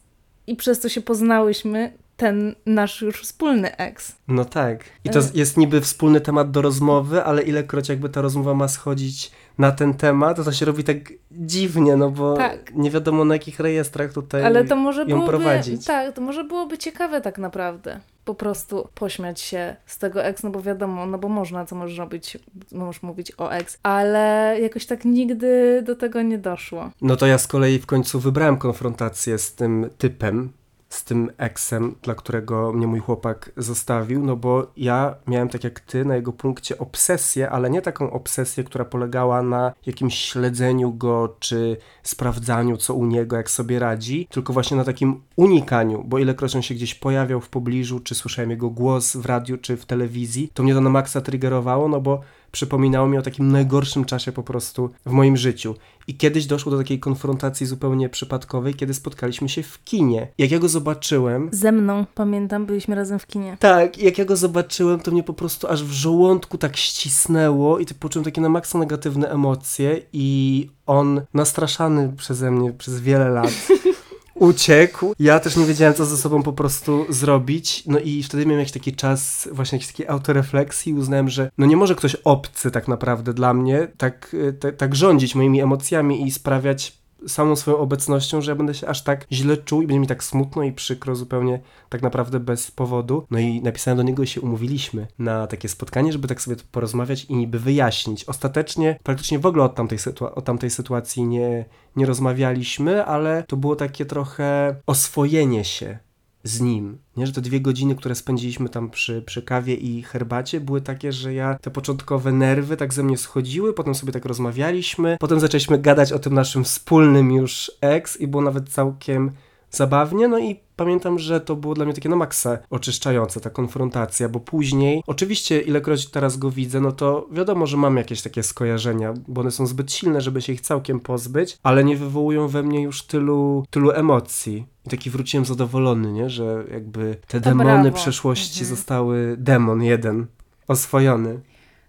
i 0.47 0.55
przez 0.55 0.79
to 0.79 0.89
się 0.89 1.01
poznałyśmy 1.01 1.93
ten 2.17 2.55
nasz 2.65 3.01
już 3.01 3.21
wspólny 3.21 3.77
ex. 3.77 4.15
No 4.27 4.45
tak. 4.45 4.83
I 5.03 5.09
to 5.09 5.19
E. 5.19 5.23
jest 5.33 5.57
niby 5.57 5.81
wspólny 5.81 6.21
temat 6.21 6.51
do 6.51 6.61
rozmowy, 6.61 7.23
ale 7.23 7.41
ilekroć 7.43 7.89
jakby 7.89 8.09
ta 8.09 8.21
rozmowa 8.21 8.53
ma 8.53 8.67
schodzić 8.67 9.31
na 9.57 9.71
ten 9.71 9.93
temat, 9.93 10.37
to 10.37 10.43
to 10.43 10.51
się 10.51 10.65
robi 10.65 10.83
tak 10.83 10.97
dziwnie, 11.31 11.95
no 11.95 12.11
bo 12.11 12.33
Tak. 12.37 12.75
nie 12.75 12.91
wiadomo 12.91 13.25
na 13.25 13.35
jakich 13.35 13.59
rejestrach 13.59 14.13
tutaj 14.13 14.45
Ale 14.45 14.63
to 14.65 14.75
może 14.75 15.01
ją 15.01 15.07
byłoby, 15.07 15.27
prowadzić. 15.27 15.85
tak, 15.85 16.13
to 16.15 16.21
może 16.21 16.43
byłoby 16.43 16.77
ciekawe 16.77 17.21
tak 17.21 17.37
naprawdę. 17.37 17.99
Po 18.25 18.35
prostu 18.35 18.87
pośmiać 18.95 19.39
się 19.41 19.75
z 19.85 19.97
tego 19.97 20.23
ex, 20.23 20.43
no 20.43 20.49
bo 20.49 20.61
wiadomo, 20.61 21.05
no 21.05 21.17
bo 21.17 21.29
można, 21.29 21.65
co 21.65 21.75
możesz 21.75 21.97
robić, 21.97 22.37
możesz 22.71 23.03
mówić 23.03 23.31
o 23.37 23.49
ex, 23.51 23.77
ale 23.83 24.57
jakoś 24.61 24.85
tak 24.85 25.05
nigdy 25.05 25.81
do 25.85 25.95
tego 25.95 26.21
nie 26.21 26.37
doszło. 26.37 26.91
No 27.01 27.15
to 27.15 27.25
ja 27.27 27.37
z 27.37 27.47
kolei 27.47 27.79
w 27.79 27.85
końcu 27.85 28.19
wybrałem 28.19 28.57
konfrontację 28.57 29.37
z 29.37 29.53
tym 29.55 29.89
typem, 29.97 30.49
z 30.89 31.03
tym 31.03 31.31
eksem, 31.37 31.95
dla 32.01 32.15
którego 32.15 32.73
mnie 32.73 32.87
mój 32.87 32.99
chłopak 32.99 33.51
zostawił, 33.57 34.23
no 34.23 34.35
bo 34.35 34.67
ja 34.77 35.15
miałem 35.27 35.49
tak 35.49 35.63
jak 35.63 35.79
ty 35.79 36.05
na 36.05 36.15
jego 36.15 36.33
punkcie 36.33 36.77
obsesję, 36.77 37.49
ale 37.49 37.69
nie 37.69 37.81
taką 37.81 38.11
obsesję, 38.11 38.63
która 38.63 38.85
polegała 38.85 39.41
na 39.43 39.73
jakimś 39.85 40.15
śledzeniu 40.15 40.93
go, 40.93 41.35
czy 41.39 41.77
sprawdzaniu, 42.03 42.77
co 42.77 42.93
u 42.93 43.05
niego, 43.05 43.35
jak 43.35 43.49
sobie 43.49 43.79
radzi, 43.79 44.27
tylko 44.31 44.53
właśnie 44.53 44.77
na 44.77 44.83
takim 44.83 45.21
unikaniu, 45.35 46.03
bo 46.03 46.19
ilekroć 46.19 46.55
on 46.55 46.61
się 46.61 46.75
gdzieś 46.75 46.95
pojawiał 46.95 47.41
w 47.41 47.49
pobliżu, 47.49 47.99
czy 47.99 48.15
słyszałem 48.15 48.51
jego 48.51 48.69
głos 48.69 49.15
w 49.15 49.25
radiu, 49.25 49.57
czy 49.57 49.77
w 49.77 49.85
telewizji, 49.85 50.49
to 50.53 50.63
mnie 50.63 50.73
to 50.73 50.81
na 50.81 50.89
maksa 50.89 51.21
triggerowało, 51.21 51.87
no 51.87 52.01
bo 52.01 52.21
przypominało 52.55 53.07
mi 53.07 53.17
o 53.17 53.21
takim 53.21 53.51
najgorszym 53.51 54.05
czasie 54.05 54.31
po 54.31 54.43
prostu 54.43 54.89
w 55.05 55.11
moim 55.11 55.37
życiu. 55.37 55.75
I 56.07 56.17
kiedyś 56.17 56.45
doszło 56.45 56.71
do 56.71 56.77
takiej 56.77 56.99
konfrontacji 56.99 57.65
zupełnie 57.65 58.09
przypadkowej, 58.09 58.73
kiedy 58.73 58.93
spotkaliśmy 58.93 59.49
się 59.49 59.63
w 59.63 59.83
kinie. 59.83 60.27
Jak 60.37 60.51
ja 60.51 60.59
go 60.59 60.69
zobaczyłem, 60.69 61.49
Ze 61.51 61.71
mną, 61.71 62.05
pamiętam, 62.15 62.65
byliśmy 62.65 62.95
razem 62.95 63.19
w 63.19 63.27
kinie. 63.27 63.57
tak, 63.59 63.97
jak 63.97 64.17
ja 64.17 64.25
go 64.25 64.35
zobaczyłem, 64.35 64.99
to 64.99 65.11
mnie 65.11 65.23
po 65.23 65.33
prostu 65.33 65.67
aż 65.67 65.83
w 65.83 65.91
żołądku 65.91 66.57
tak 66.57 66.77
ścisnęło 66.77 67.79
i 67.79 67.85
poczułem 67.85 68.23
takie 68.25 68.41
na 68.41 68.49
maksa 68.49 68.77
negatywne 68.77 69.29
emocje 69.29 70.01
i 70.13 70.69
on 70.85 71.21
nastraszany 71.33 72.13
przeze 72.17 72.51
mnie 72.51 72.73
przez 72.73 72.99
wiele 72.99 73.29
lat 73.29 73.51
uciekł. 74.35 75.13
Ja 75.19 75.39
też 75.39 75.55
nie 75.55 75.65
wiedziałem, 75.65 75.93
co 75.93 76.05
ze 76.05 76.17
sobą 76.17 76.43
po 76.43 76.53
prostu 76.53 77.05
zrobić. 77.09 77.83
No 77.87 77.99
i 77.99 78.23
wtedy 78.23 78.45
miałem 78.45 78.59
jakiś 78.59 78.73
taki 78.73 78.93
czas, 78.93 79.49
właśnie 79.51 79.75
jakiejś 79.75 79.91
takiej 79.91 80.07
autorefleksji 80.07 80.91
i 80.91 80.95
uznałem, 80.95 81.29
że 81.29 81.51
no 81.57 81.65
nie 81.65 81.77
może 81.77 81.95
ktoś 81.95 82.15
obcy 82.15 82.71
tak 82.71 82.87
naprawdę 82.87 83.33
dla 83.33 83.53
mnie 83.53 83.87
tak, 83.97 84.35
te- 84.59 84.73
tak 84.73 84.95
rządzić 84.95 85.35
moimi 85.35 85.61
emocjami 85.61 86.27
i 86.27 86.31
sprawiać 86.31 86.97
samą 87.27 87.55
swoją 87.55 87.77
obecnością, 87.77 88.41
że 88.41 88.51
ja 88.51 88.55
będę 88.55 88.73
się 88.73 88.87
aż 88.87 89.03
tak 89.03 89.25
źle 89.31 89.57
czuł 89.57 89.81
i 89.81 89.87
będzie 89.87 89.99
mi 89.99 90.07
tak 90.07 90.23
smutno 90.23 90.63
i 90.63 90.71
przykro 90.71 91.15
zupełnie 91.15 91.59
tak 91.89 92.01
naprawdę 92.01 92.39
bez 92.39 92.71
powodu. 92.71 93.25
No 93.31 93.39
i 93.39 93.61
napisałem 93.61 93.97
do 93.97 94.03
niego 94.03 94.23
i 94.23 94.27
się 94.27 94.41
umówiliśmy 94.41 95.07
na 95.19 95.47
takie 95.47 95.69
spotkanie, 95.69 96.11
żeby 96.11 96.27
tak 96.27 96.41
sobie 96.41 96.55
porozmawiać 96.71 97.25
i 97.25 97.35
niby 97.35 97.59
wyjaśnić. 97.59 98.23
Ostatecznie 98.25 98.99
praktycznie 99.03 99.39
w 99.39 99.45
ogóle 99.45 99.63
od 99.63 99.75
tamtej, 99.75 99.97
sytua- 99.97 100.33
o 100.35 100.41
tamtej 100.41 100.69
sytuacji 100.69 101.23
nie, 101.23 101.65
nie 101.95 102.05
rozmawialiśmy, 102.05 103.05
ale 103.05 103.43
to 103.47 103.57
było 103.57 103.75
takie 103.75 104.05
trochę 104.05 104.75
oswojenie 104.87 105.63
się 105.63 106.04
z 106.45 106.61
nim. 106.61 106.97
Nie, 107.17 107.27
że 107.27 107.33
te 107.33 107.41
dwie 107.41 107.61
godziny, 107.61 107.95
które 107.95 108.15
spędziliśmy 108.15 108.69
tam 108.69 108.89
przy, 108.89 109.21
przy 109.21 109.41
kawie 109.41 109.75
i 109.75 110.03
herbacie, 110.03 110.61
były 110.61 110.81
takie, 110.81 111.11
że 111.11 111.33
ja 111.33 111.57
te 111.61 111.71
początkowe 111.71 112.31
nerwy 112.31 112.77
tak 112.77 112.93
ze 112.93 113.03
mnie 113.03 113.17
schodziły, 113.17 113.73
potem 113.73 113.95
sobie 113.95 114.11
tak 114.11 114.25
rozmawialiśmy, 114.25 115.17
potem 115.19 115.39
zaczęliśmy 115.39 115.79
gadać 115.79 116.11
o 116.11 116.19
tym 116.19 116.33
naszym 116.33 116.63
wspólnym 116.63 117.31
już 117.31 117.71
ex 117.81 118.21
i 118.21 118.27
było 118.27 118.43
nawet 118.43 118.69
całkiem 118.69 119.31
zabawnie, 119.71 120.27
no 120.27 120.39
i 120.39 120.59
pamiętam, 120.75 121.19
że 121.19 121.41
to 121.41 121.55
było 121.55 121.73
dla 121.73 121.85
mnie 121.85 121.93
takie 121.93 122.09
na 122.09 122.15
maksa 122.15 122.57
oczyszczające, 122.69 123.39
ta 123.41 123.49
konfrontacja, 123.49 124.29
bo 124.29 124.39
później, 124.39 125.03
oczywiście 125.07 125.61
ilekroć 125.61 126.07
teraz 126.07 126.37
go 126.37 126.51
widzę, 126.51 126.81
no 126.81 126.91
to 126.91 127.27
wiadomo, 127.31 127.67
że 127.67 127.77
mam 127.77 127.97
jakieś 127.97 128.21
takie 128.21 128.43
skojarzenia, 128.43 129.13
bo 129.27 129.41
one 129.41 129.51
są 129.51 129.67
zbyt 129.67 129.91
silne, 129.91 130.21
żeby 130.21 130.41
się 130.41 130.53
ich 130.53 130.61
całkiem 130.61 130.99
pozbyć, 130.99 131.57
ale 131.63 131.83
nie 131.83 131.97
wywołują 131.97 132.47
we 132.47 132.63
mnie 132.63 132.81
już 132.81 133.03
tylu, 133.03 133.65
tylu 133.69 133.91
emocji. 133.91 134.65
I 134.85 134.89
taki 134.89 135.09
wróciłem 135.09 135.45
zadowolony, 135.45 136.11
nie? 136.11 136.29
że 136.29 136.63
jakby 136.71 137.17
te 137.27 137.41
To 137.41 137.49
demony 137.49 137.81
brawo. 137.81 137.91
przeszłości 137.97 138.59
Mhm. 138.61 138.75
zostały, 138.77 139.35
demon 139.39 139.83
jeden, 139.83 140.25
oswojony. 140.67 141.39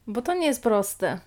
Bo 0.06 0.22
to 0.22 0.34
nie 0.34 0.46
jest 0.46 0.62
proste, 0.62 1.20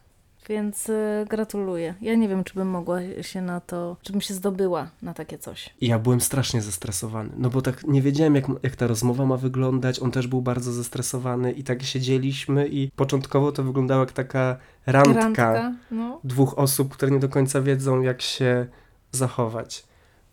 więc 0.49 0.89
y, 0.89 1.25
gratuluję. 1.29 1.93
Ja 2.01 2.15
nie 2.15 2.27
wiem, 2.27 2.43
czy 2.43 2.53
bym 2.53 2.67
mogła 2.67 2.99
się 3.21 3.41
na 3.41 3.59
to, 3.59 3.97
czy 4.01 4.11
bym 4.11 4.21
się 4.21 4.33
zdobyła 4.33 4.89
na 5.01 5.13
takie 5.13 5.37
coś. 5.37 5.69
Ja 5.81 5.99
byłem 5.99 6.21
strasznie 6.21 6.61
zestresowany, 6.61 7.29
no 7.37 7.49
bo 7.49 7.61
tak 7.61 7.83
nie 7.87 8.01
wiedziałem, 8.01 8.35
jak, 8.35 8.45
jak 8.63 8.75
ta 8.75 8.87
rozmowa 8.87 9.25
ma 9.25 9.37
wyglądać. 9.37 9.99
On 9.99 10.11
też 10.11 10.27
był 10.27 10.41
bardzo 10.41 10.71
zestresowany 10.71 11.51
i 11.51 11.63
tak 11.63 11.83
siedzieliśmy 11.83 12.67
i 12.67 12.91
początkowo 12.95 13.51
to 13.51 13.63
wyglądało 13.63 13.99
jak 13.99 14.11
taka 14.11 14.57
randka, 14.85 15.73
no. 15.91 16.19
dwóch 16.23 16.59
osób, 16.59 16.93
które 16.93 17.11
nie 17.11 17.19
do 17.19 17.29
końca 17.29 17.61
wiedzą, 17.61 18.01
jak 18.01 18.21
się 18.21 18.67
zachować. 19.11 19.83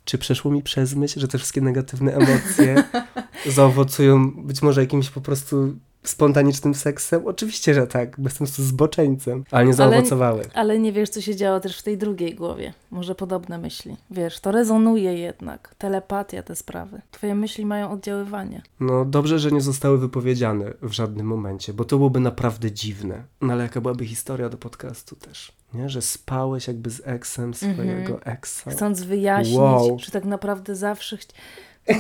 Czy 0.05 0.19
przeszło 0.19 0.51
mi 0.51 0.63
przez 0.63 0.95
myśl, 0.95 1.21
że 1.21 1.29
te 1.29 1.39
wszystkie 1.39 1.61
negatywne 1.61 2.15
emocje 2.15 2.85
zaowocują 3.57 4.31
być 4.31 4.63
może 4.63 4.81
jakimś 4.81 5.11
po 5.11 5.21
prostu 5.21 5.77
spontanicznym 6.09 6.75
seksem? 6.75 7.27
Oczywiście, 7.27 7.75
że 7.75 7.87
tak, 7.87 8.17
po 8.17 8.23
prostu 8.23 8.63
zboczeńcem, 8.63 9.45
ale 9.51 9.67
nie 9.67 9.75
zaowocowały. 9.75 10.43
Ale 10.55 10.79
nie 10.79 10.93
wiesz, 10.93 11.09
co 11.11 11.21
się 11.21 11.37
działo 11.37 11.61
też 11.61 11.79
w 11.79 11.83
tej 11.83 11.99
drugiej 11.99 12.35
głowie. 12.35 12.73
Może 12.91 13.15
podobne 13.15 13.59
myśli. 13.59 13.97
Wiesz, 14.11 14.41
to 14.41 14.53
rezonuje 14.53 15.15
jednak. 15.19 15.75
Telepatia, 15.79 16.43
te 16.43 16.57
sprawy. 16.57 17.01
Twoje 17.11 17.35
myśli 17.35 17.67
mają 17.67 17.91
oddziaływanie. 17.91 18.63
No 18.81 19.05
dobrze, 19.05 19.39
że 19.39 19.51
nie 19.51 19.61
zostały 19.61 19.99
wypowiedziane 19.99 20.73
w 20.83 20.93
żadnym 20.93 21.27
momencie, 21.27 21.73
bo 21.73 21.85
to 21.85 21.97
byłoby 21.97 22.21
naprawdę 22.21 22.73
dziwne. 22.73 23.25
No 23.41 23.53
ale 23.53 23.63
jaka 23.63 23.81
byłaby 23.81 24.07
historia 24.07 24.49
do 24.49 24.57
podcastu 24.59 25.17
też, 25.17 25.53
nie? 25.75 25.89
Że 25.89 26.03
spałeś 26.03 26.67
jakby 26.69 26.91
z 26.91 27.03
eksem 27.05 27.55
swojego 27.55 28.23
eksa. 28.23 28.71
Chcąc 28.71 29.03
wyjaśnić, 29.03 29.57
Wow. 29.57 29.97
czy 30.01 30.11
tak 30.11 30.25
naprawdę 30.25 30.77
zawsze... 30.77 31.17
Chci... 31.17 31.33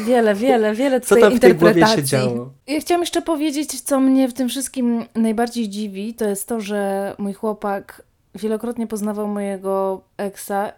Wiele, 0.06 0.34
wiele, 0.34 0.74
wiele 0.74 1.00
Co 1.00 1.14
tutaj 1.14 1.30
tam 1.30 1.38
w 1.38 1.40
tej 1.40 1.54
głowie 1.54 1.86
się 1.86 2.02
działo? 2.02 2.50
Ja 2.66 2.80
chciałam 2.80 3.02
jeszcze 3.02 3.22
powiedzieć, 3.22 3.80
co 3.80 4.00
mnie 4.00 4.28
w 4.28 4.34
tym 4.34 4.48
wszystkim 4.48 5.04
najbardziej 5.14 5.68
dziwi, 5.68 6.14
to 6.14 6.28
jest 6.28 6.48
to, 6.48 6.60
że 6.60 7.14
mój 7.18 7.32
chłopak 7.32 8.02
wielokrotnie 8.34 8.86
poznawał 8.86 9.28
mojego 9.28 10.00
eksa 10.16 10.72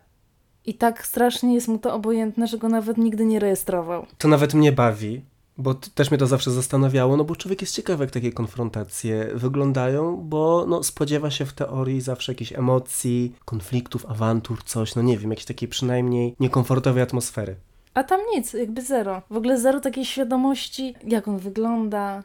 i 0.67 0.75
tak 0.75 1.07
strasznie 1.07 1.55
jest 1.55 1.69
mu 1.69 1.79
to 1.79 1.95
obojętne, 1.95 2.47
że 2.47 2.59
go 2.59 2.69
nawet 2.69 2.99
nigdy 2.99 3.25
nie 3.25 3.39
rejestrował. 3.39 4.07
To 4.19 4.29
nawet 4.29 4.55
mnie 4.55 4.73
bawi, 4.73 5.23
bo 5.59 5.75
też 5.75 6.11
mnie 6.11 6.19
to 6.19 6.27
zawsze 6.27 6.51
zastanawiało, 6.51 7.17
no 7.17 7.25
bo 7.25 7.37
człowiek 7.37 7.61
jest 7.61 7.75
ciekawy, 7.75 8.05
jak 8.05 8.11
takie 8.11 8.33
konfrontacje 8.33 9.31
wyglądają, 9.35 10.17
bo 10.17 10.65
no, 10.69 10.83
spodziewa 10.83 11.31
się 11.31 11.47
w 11.47 11.53
teorii 11.53 12.01
zawsze 12.01 12.33
jakichś 12.33 12.53
emocji, 12.53 13.35
konfliktów, 13.45 14.07
awantur, 14.07 14.65
coś, 14.65 14.95
no 14.95 15.03
nie 15.03 15.19
wiem, 15.19 15.31
jakiejś 15.31 15.47
takiej 15.47 15.69
przynajmniej 15.69 16.35
niekomfortowej 16.41 17.03
atmosfery. 17.03 17.57
A 17.99 18.05
tam 18.05 18.21
nic, 18.35 18.53
jakby 18.53 18.83
zero. 18.83 19.23
W 19.31 19.37
ogóle 19.37 19.59
zero 19.59 19.81
takiej 19.81 20.05
świadomości, 20.05 20.95
jak 21.05 21.29
on 21.29 21.39
wygląda. 21.39 22.23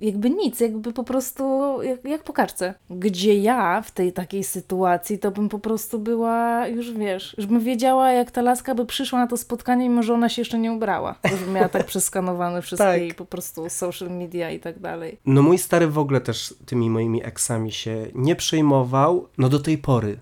Jakby 0.00 0.30
nic, 0.30 0.60
jakby 0.60 0.92
po 0.92 1.04
prostu 1.04 1.44
jak, 1.82 2.04
jak 2.04 2.22
po 2.22 2.32
kartce. 2.32 2.74
Gdzie 2.90 3.38
ja 3.38 3.82
w 3.82 3.90
tej 3.90 4.12
takiej 4.12 4.44
sytuacji, 4.44 5.18
to 5.18 5.30
bym 5.30 5.48
po 5.48 5.58
prostu 5.58 5.98
była, 5.98 6.66
już 6.66 6.92
wiesz, 6.92 7.34
już 7.38 7.46
bym 7.46 7.60
wiedziała, 7.60 8.12
jak 8.12 8.30
ta 8.30 8.42
laska 8.42 8.74
by 8.74 8.86
przyszła 8.86 9.18
na 9.18 9.26
to 9.26 9.36
spotkanie, 9.36 9.88
mimo 9.88 10.02
że 10.02 10.14
ona 10.14 10.28
się 10.28 10.40
jeszcze 10.40 10.58
nie 10.58 10.72
ubrała. 10.72 11.14
Już 11.30 11.40
bym 11.40 11.52
miała 11.52 11.68
tak 11.68 11.86
przeskanowane 11.94 12.62
wszystkie 12.62 12.86
Tak. 12.86 13.00
jej 13.00 13.14
po 13.14 13.24
prostu 13.24 13.70
social 13.70 14.10
media 14.10 14.50
i 14.50 14.60
tak 14.60 14.78
dalej. 14.78 15.18
No 15.26 15.42
mój 15.42 15.58
stary 15.58 15.86
w 15.86 15.98
ogóle 15.98 16.20
też 16.20 16.54
tymi 16.66 16.90
moimi 16.90 17.24
eksami 17.24 17.72
się 17.72 18.06
nie 18.14 18.36
przejmował, 18.36 19.28
no 19.38 19.48
do 19.48 19.58
tej 19.58 19.78
pory. 19.78 20.18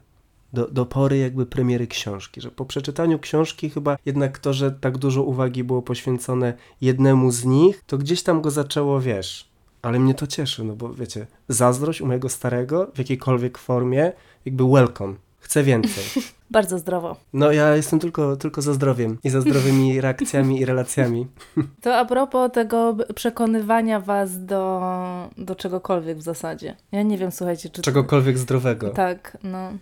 Do, 0.53 0.67
do 0.67 0.87
pory 0.87 1.19
jakby 1.19 1.47
premiery 1.47 1.87
książki, 1.87 2.41
że 2.41 2.51
po 2.51 2.65
przeczytaniu 2.65 3.19
książki 3.19 3.71
chyba 3.71 3.97
jednak 4.07 4.38
to, 4.38 4.53
że 4.53 4.71
tak 4.71 4.99
dużo 4.99 5.23
uwagi 5.23 5.65
było 5.65 5.83
poświęcone 5.83 6.55
jednemu 6.81 7.31
z 7.31 7.45
nich, 7.45 7.83
to 7.87 7.99
gdzieś 7.99 8.23
tam 8.23 8.41
go 8.41 8.51
zaczęło, 8.51 9.01
wiesz, 9.01 9.49
ale 9.83 9.99
mnie 9.99 10.15
to 10.15 10.27
cieszy, 10.27 10.65
no 10.65 10.77
bo 10.77 10.95
wiecie, 10.95 11.27
zazdrość 11.49 12.01
u 12.01 12.07
mojego 12.07 12.29
starego 12.29 12.91
w 12.95 12.99
jakiejkolwiek 12.99 13.59
formie, 13.59 14.12
jakby 14.45 14.65
welcome, 14.65 15.15
chcę 15.38 15.62
więcej. 15.62 16.05
Bardzo 16.51 16.79
zdrowo. 16.79 17.17
No 17.33 17.53
ja 17.53 17.77
jestem 17.77 17.99
tylko, 17.99 18.37
tylko 18.37 18.62
za 18.62 18.73
zdrowiem 18.73 19.19
i 19.25 19.31
za 19.31 19.41
zdrowymi 19.41 20.01
reakcjami 20.01 20.61
i 20.61 20.65
relacjami. 20.65 21.27
To 21.81 21.97
a 21.97 22.05
propos 22.05 22.53
tego 22.53 22.97
przekonywania 23.15 24.01
was 24.01 24.45
do, 24.45 24.83
do 25.38 25.55
czegokolwiek 25.55 26.19
w 26.19 26.23
zasadzie. 26.23 26.77
Ja 26.93 27.03
nie 27.03 27.19
wiem, 27.19 27.33
słuchajcie, 27.33 27.69
czy... 27.69 27.83
Czegokolwiek 27.83 28.38
zdrowego. 28.38 28.91
Tak, 28.91 29.38
no. 29.43 29.73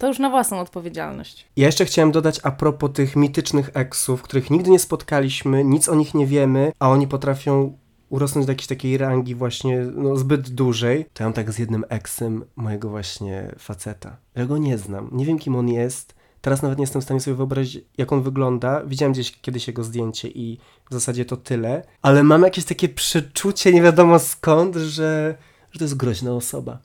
To 0.00 0.06
już 0.06 0.18
na 0.18 0.30
własną 0.30 0.60
odpowiedzialność. 0.60 1.46
Ja 1.56 1.66
jeszcze 1.66 1.84
chciałem 1.84 2.12
dodać 2.12 2.40
a 2.42 2.50
propos 2.50 2.90
tych 2.92 3.16
mitycznych 3.16 3.70
eksów, 3.74 4.22
których 4.22 4.50
nigdy 4.50 4.70
nie 4.70 4.78
spotkaliśmy, 4.78 5.64
nic 5.64 5.88
o 5.88 5.94
nich 5.94 6.14
nie 6.14 6.26
wiemy, 6.26 6.72
a 6.78 6.90
oni 6.90 7.08
potrafią 7.08 7.78
urosnąć 8.08 8.46
do 8.46 8.52
jakiejś 8.52 8.66
takiej 8.66 8.98
rangi 8.98 9.34
właśnie 9.34 9.80
no, 9.94 10.16
zbyt 10.16 10.50
dużej. 10.50 11.06
To 11.12 11.22
ja 11.22 11.26
mam 11.26 11.32
tak 11.32 11.52
z 11.52 11.58
jednym 11.58 11.84
eksem 11.88 12.44
mojego 12.56 12.88
właśnie 12.88 13.54
faceta. 13.58 14.16
Ja 14.34 14.46
go 14.46 14.58
nie 14.58 14.78
znam, 14.78 15.08
nie 15.12 15.26
wiem 15.26 15.38
kim 15.38 15.56
on 15.56 15.68
jest. 15.68 16.14
Teraz 16.40 16.62
nawet 16.62 16.78
nie 16.78 16.82
jestem 16.82 17.00
w 17.00 17.04
stanie 17.04 17.20
sobie 17.20 17.36
wyobrazić, 17.36 17.84
jak 17.98 18.12
on 18.12 18.22
wygląda. 18.22 18.82
Widziałem 18.84 19.12
gdzieś 19.12 19.40
kiedyś 19.40 19.66
jego 19.66 19.84
zdjęcie 19.84 20.28
i 20.28 20.58
w 20.90 20.94
zasadzie 20.94 21.24
to 21.24 21.36
tyle. 21.36 21.82
Ale 22.02 22.22
mam 22.22 22.42
jakieś 22.42 22.64
takie 22.64 22.88
przeczucie, 22.88 23.72
nie 23.72 23.82
wiadomo 23.82 24.18
skąd, 24.18 24.76
że, 24.76 25.36
że 25.72 25.78
to 25.78 25.84
jest 25.84 25.96
groźna 25.96 26.32
osoba. 26.32 26.78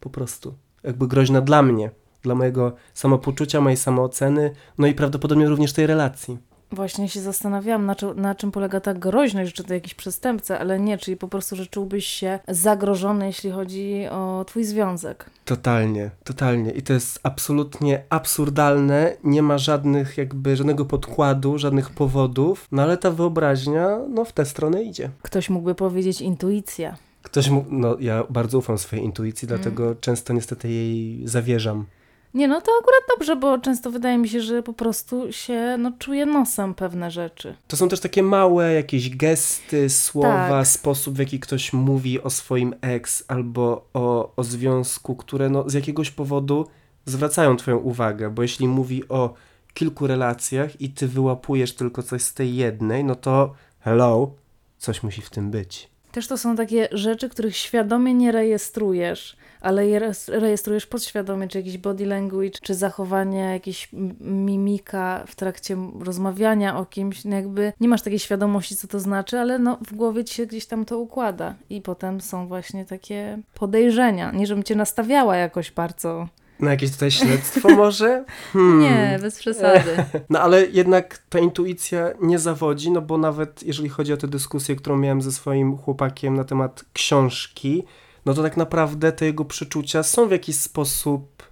Po 0.00 0.10
prostu. 0.10 0.54
Jakby 0.82 1.08
groźna 1.08 1.40
dla 1.40 1.62
mnie 1.62 1.90
dla 2.22 2.34
mojego 2.34 2.72
samopoczucia, 2.94 3.60
mojej 3.60 3.76
samooceny, 3.76 4.50
no 4.78 4.86
i 4.86 4.94
prawdopodobnie 4.94 5.48
również 5.48 5.72
tej 5.72 5.86
relacji. 5.86 6.38
Właśnie 6.72 7.08
się 7.08 7.20
zastanawiałam, 7.20 7.86
na, 7.86 7.94
czym- 7.94 8.20
na 8.20 8.34
czym 8.34 8.50
polega 8.52 8.80
ta 8.80 8.94
groźność, 8.94 9.52
czy 9.54 9.64
to 9.64 9.74
jakiś 9.74 9.94
przestępca, 9.94 10.58
ale 10.58 10.80
nie, 10.80 10.98
czyli 10.98 11.16
po 11.16 11.28
prostu, 11.28 11.56
że 11.56 11.66
czułbyś 11.66 12.06
się 12.06 12.38
zagrożony, 12.48 13.26
jeśli 13.26 13.50
chodzi 13.50 14.06
o 14.10 14.44
twój 14.48 14.64
związek. 14.64 15.30
Totalnie, 15.44 16.10
totalnie. 16.24 16.70
I 16.70 16.82
to 16.82 16.92
jest 16.92 17.20
absolutnie 17.22 18.02
absurdalne, 18.10 19.16
nie 19.24 19.42
ma 19.42 19.58
żadnych 19.58 20.18
jakby, 20.18 20.56
żadnego 20.56 20.84
podkładu, 20.84 21.58
żadnych 21.58 21.90
powodów, 21.90 22.68
no 22.72 22.82
ale 22.82 22.96
ta 22.96 23.10
wyobraźnia, 23.10 23.98
no 24.08 24.24
w 24.24 24.32
tę 24.32 24.44
stronę 24.44 24.82
idzie. 24.82 25.10
Ktoś 25.22 25.50
mógłby 25.50 25.74
powiedzieć 25.74 26.20
intuicja. 26.20 26.96
Ktoś 27.22 27.48
mu, 27.50 27.64
no 27.70 27.96
ja 28.00 28.24
bardzo 28.30 28.58
ufam 28.58 28.78
swojej 28.78 29.04
intuicji, 29.04 29.48
dlatego 29.48 29.94
często 29.94 30.32
niestety 30.32 30.68
jej 30.68 31.22
zawierzam. 31.28 31.86
Nie, 32.34 32.48
no 32.48 32.60
to 32.60 32.72
akurat 32.80 33.02
dobrze, 33.18 33.36
bo 33.36 33.58
często 33.58 33.90
wydaje 33.90 34.18
mi 34.18 34.28
się, 34.28 34.40
że 34.40 34.62
po 34.62 34.72
prostu 34.72 35.32
się 35.32 35.76
no, 35.78 35.92
czuje 35.98 36.26
nosem 36.26 36.74
pewne 36.74 37.10
rzeczy. 37.10 37.54
To 37.68 37.76
są 37.76 37.88
też 37.88 38.00
takie 38.00 38.22
małe 38.22 38.74
jakieś 38.74 39.16
gesty, 39.16 39.90
słowa, 39.90 40.48
Tak. 40.48 40.66
sposób 40.66 41.14
w 41.14 41.18
jaki 41.18 41.40
ktoś 41.40 41.72
mówi 41.72 42.22
o 42.22 42.30
swoim 42.30 42.74
ex 42.80 43.24
albo 43.28 43.88
o, 43.94 44.32
o 44.36 44.44
związku, 44.44 45.16
które 45.16 45.48
no, 45.50 45.70
z 45.70 45.74
jakiegoś 45.74 46.10
powodu 46.10 46.66
zwracają 47.04 47.56
twoją 47.56 47.76
uwagę, 47.78 48.30
bo 48.30 48.42
jeśli 48.42 48.68
mówi 48.68 49.08
o 49.08 49.34
kilku 49.74 50.06
relacjach 50.06 50.80
i 50.80 50.90
ty 50.90 51.08
wyłapujesz 51.08 51.74
tylko 51.74 52.02
coś 52.02 52.22
z 52.22 52.34
tej 52.34 52.56
jednej, 52.56 53.04
no 53.04 53.14
to 53.14 53.54
hello, 53.80 54.30
coś 54.78 55.02
musi 55.02 55.22
w 55.22 55.30
tym 55.30 55.50
być. 55.50 55.89
Też 56.12 56.26
to 56.28 56.38
są 56.38 56.56
takie 56.56 56.88
rzeczy, 56.92 57.28
których 57.28 57.56
świadomie 57.56 58.14
nie 58.14 58.32
rejestrujesz, 58.32 59.36
ale 59.60 59.86
je 59.86 60.12
rejestrujesz 60.28 60.86
podświadomie, 60.86 61.48
czy 61.48 61.58
jakiś 61.58 61.78
body 61.78 62.06
language, 62.06 62.58
czy 62.62 62.74
zachowanie, 62.74 63.38
jakieś 63.38 63.88
m- 63.94 64.16
mimika 64.20 65.24
w 65.26 65.34
trakcie 65.36 65.76
rozmawiania 66.00 66.78
o 66.78 66.84
kimś. 66.86 67.24
No 67.24 67.36
jakby 67.36 67.72
nie 67.80 67.88
masz 67.88 68.02
takiej 68.02 68.18
świadomości, 68.18 68.76
co 68.76 68.88
to 68.88 69.00
znaczy, 69.00 69.38
ale 69.38 69.58
no 69.58 69.78
w 69.86 69.94
głowie 69.94 70.24
ci 70.24 70.34
się 70.34 70.46
gdzieś 70.46 70.66
tam 70.66 70.84
to 70.84 70.98
układa. 70.98 71.54
I 71.70 71.80
potem 71.82 72.20
są 72.20 72.46
właśnie 72.48 72.84
takie 72.84 73.38
podejrzenia. 73.54 74.30
Nie, 74.30 74.46
żebym 74.46 74.64
cię 74.64 74.74
nastawiała 74.74 75.36
jakoś 75.36 75.70
bardzo. 75.70 76.28
Na 76.60 76.70
jakieś 76.70 76.90
tutaj 76.90 77.10
śledztwo 77.10 77.68
może? 77.68 78.24
Hmm. 78.52 78.80
Nie, 78.80 79.18
bez 79.22 79.38
przesady. 79.38 80.04
No 80.30 80.40
ale 80.40 80.66
jednak 80.66 81.18
ta 81.28 81.38
intuicja 81.38 82.10
nie 82.20 82.38
zawodzi, 82.38 82.90
no 82.90 83.02
bo 83.02 83.18
nawet 83.18 83.62
jeżeli 83.62 83.88
chodzi 83.88 84.12
o 84.12 84.16
tę 84.16 84.28
dyskusję, 84.28 84.76
którą 84.76 84.96
miałem 84.98 85.22
ze 85.22 85.32
swoim 85.32 85.76
chłopakiem 85.76 86.36
na 86.36 86.44
temat 86.44 86.84
książki, 86.92 87.84
no 88.26 88.34
to 88.34 88.42
tak 88.42 88.56
naprawdę 88.56 89.12
te 89.12 89.24
jego 89.24 89.44
przeczucia 89.44 90.02
są 90.02 90.28
w 90.28 90.30
jakiś 90.30 90.56
sposób 90.56 91.49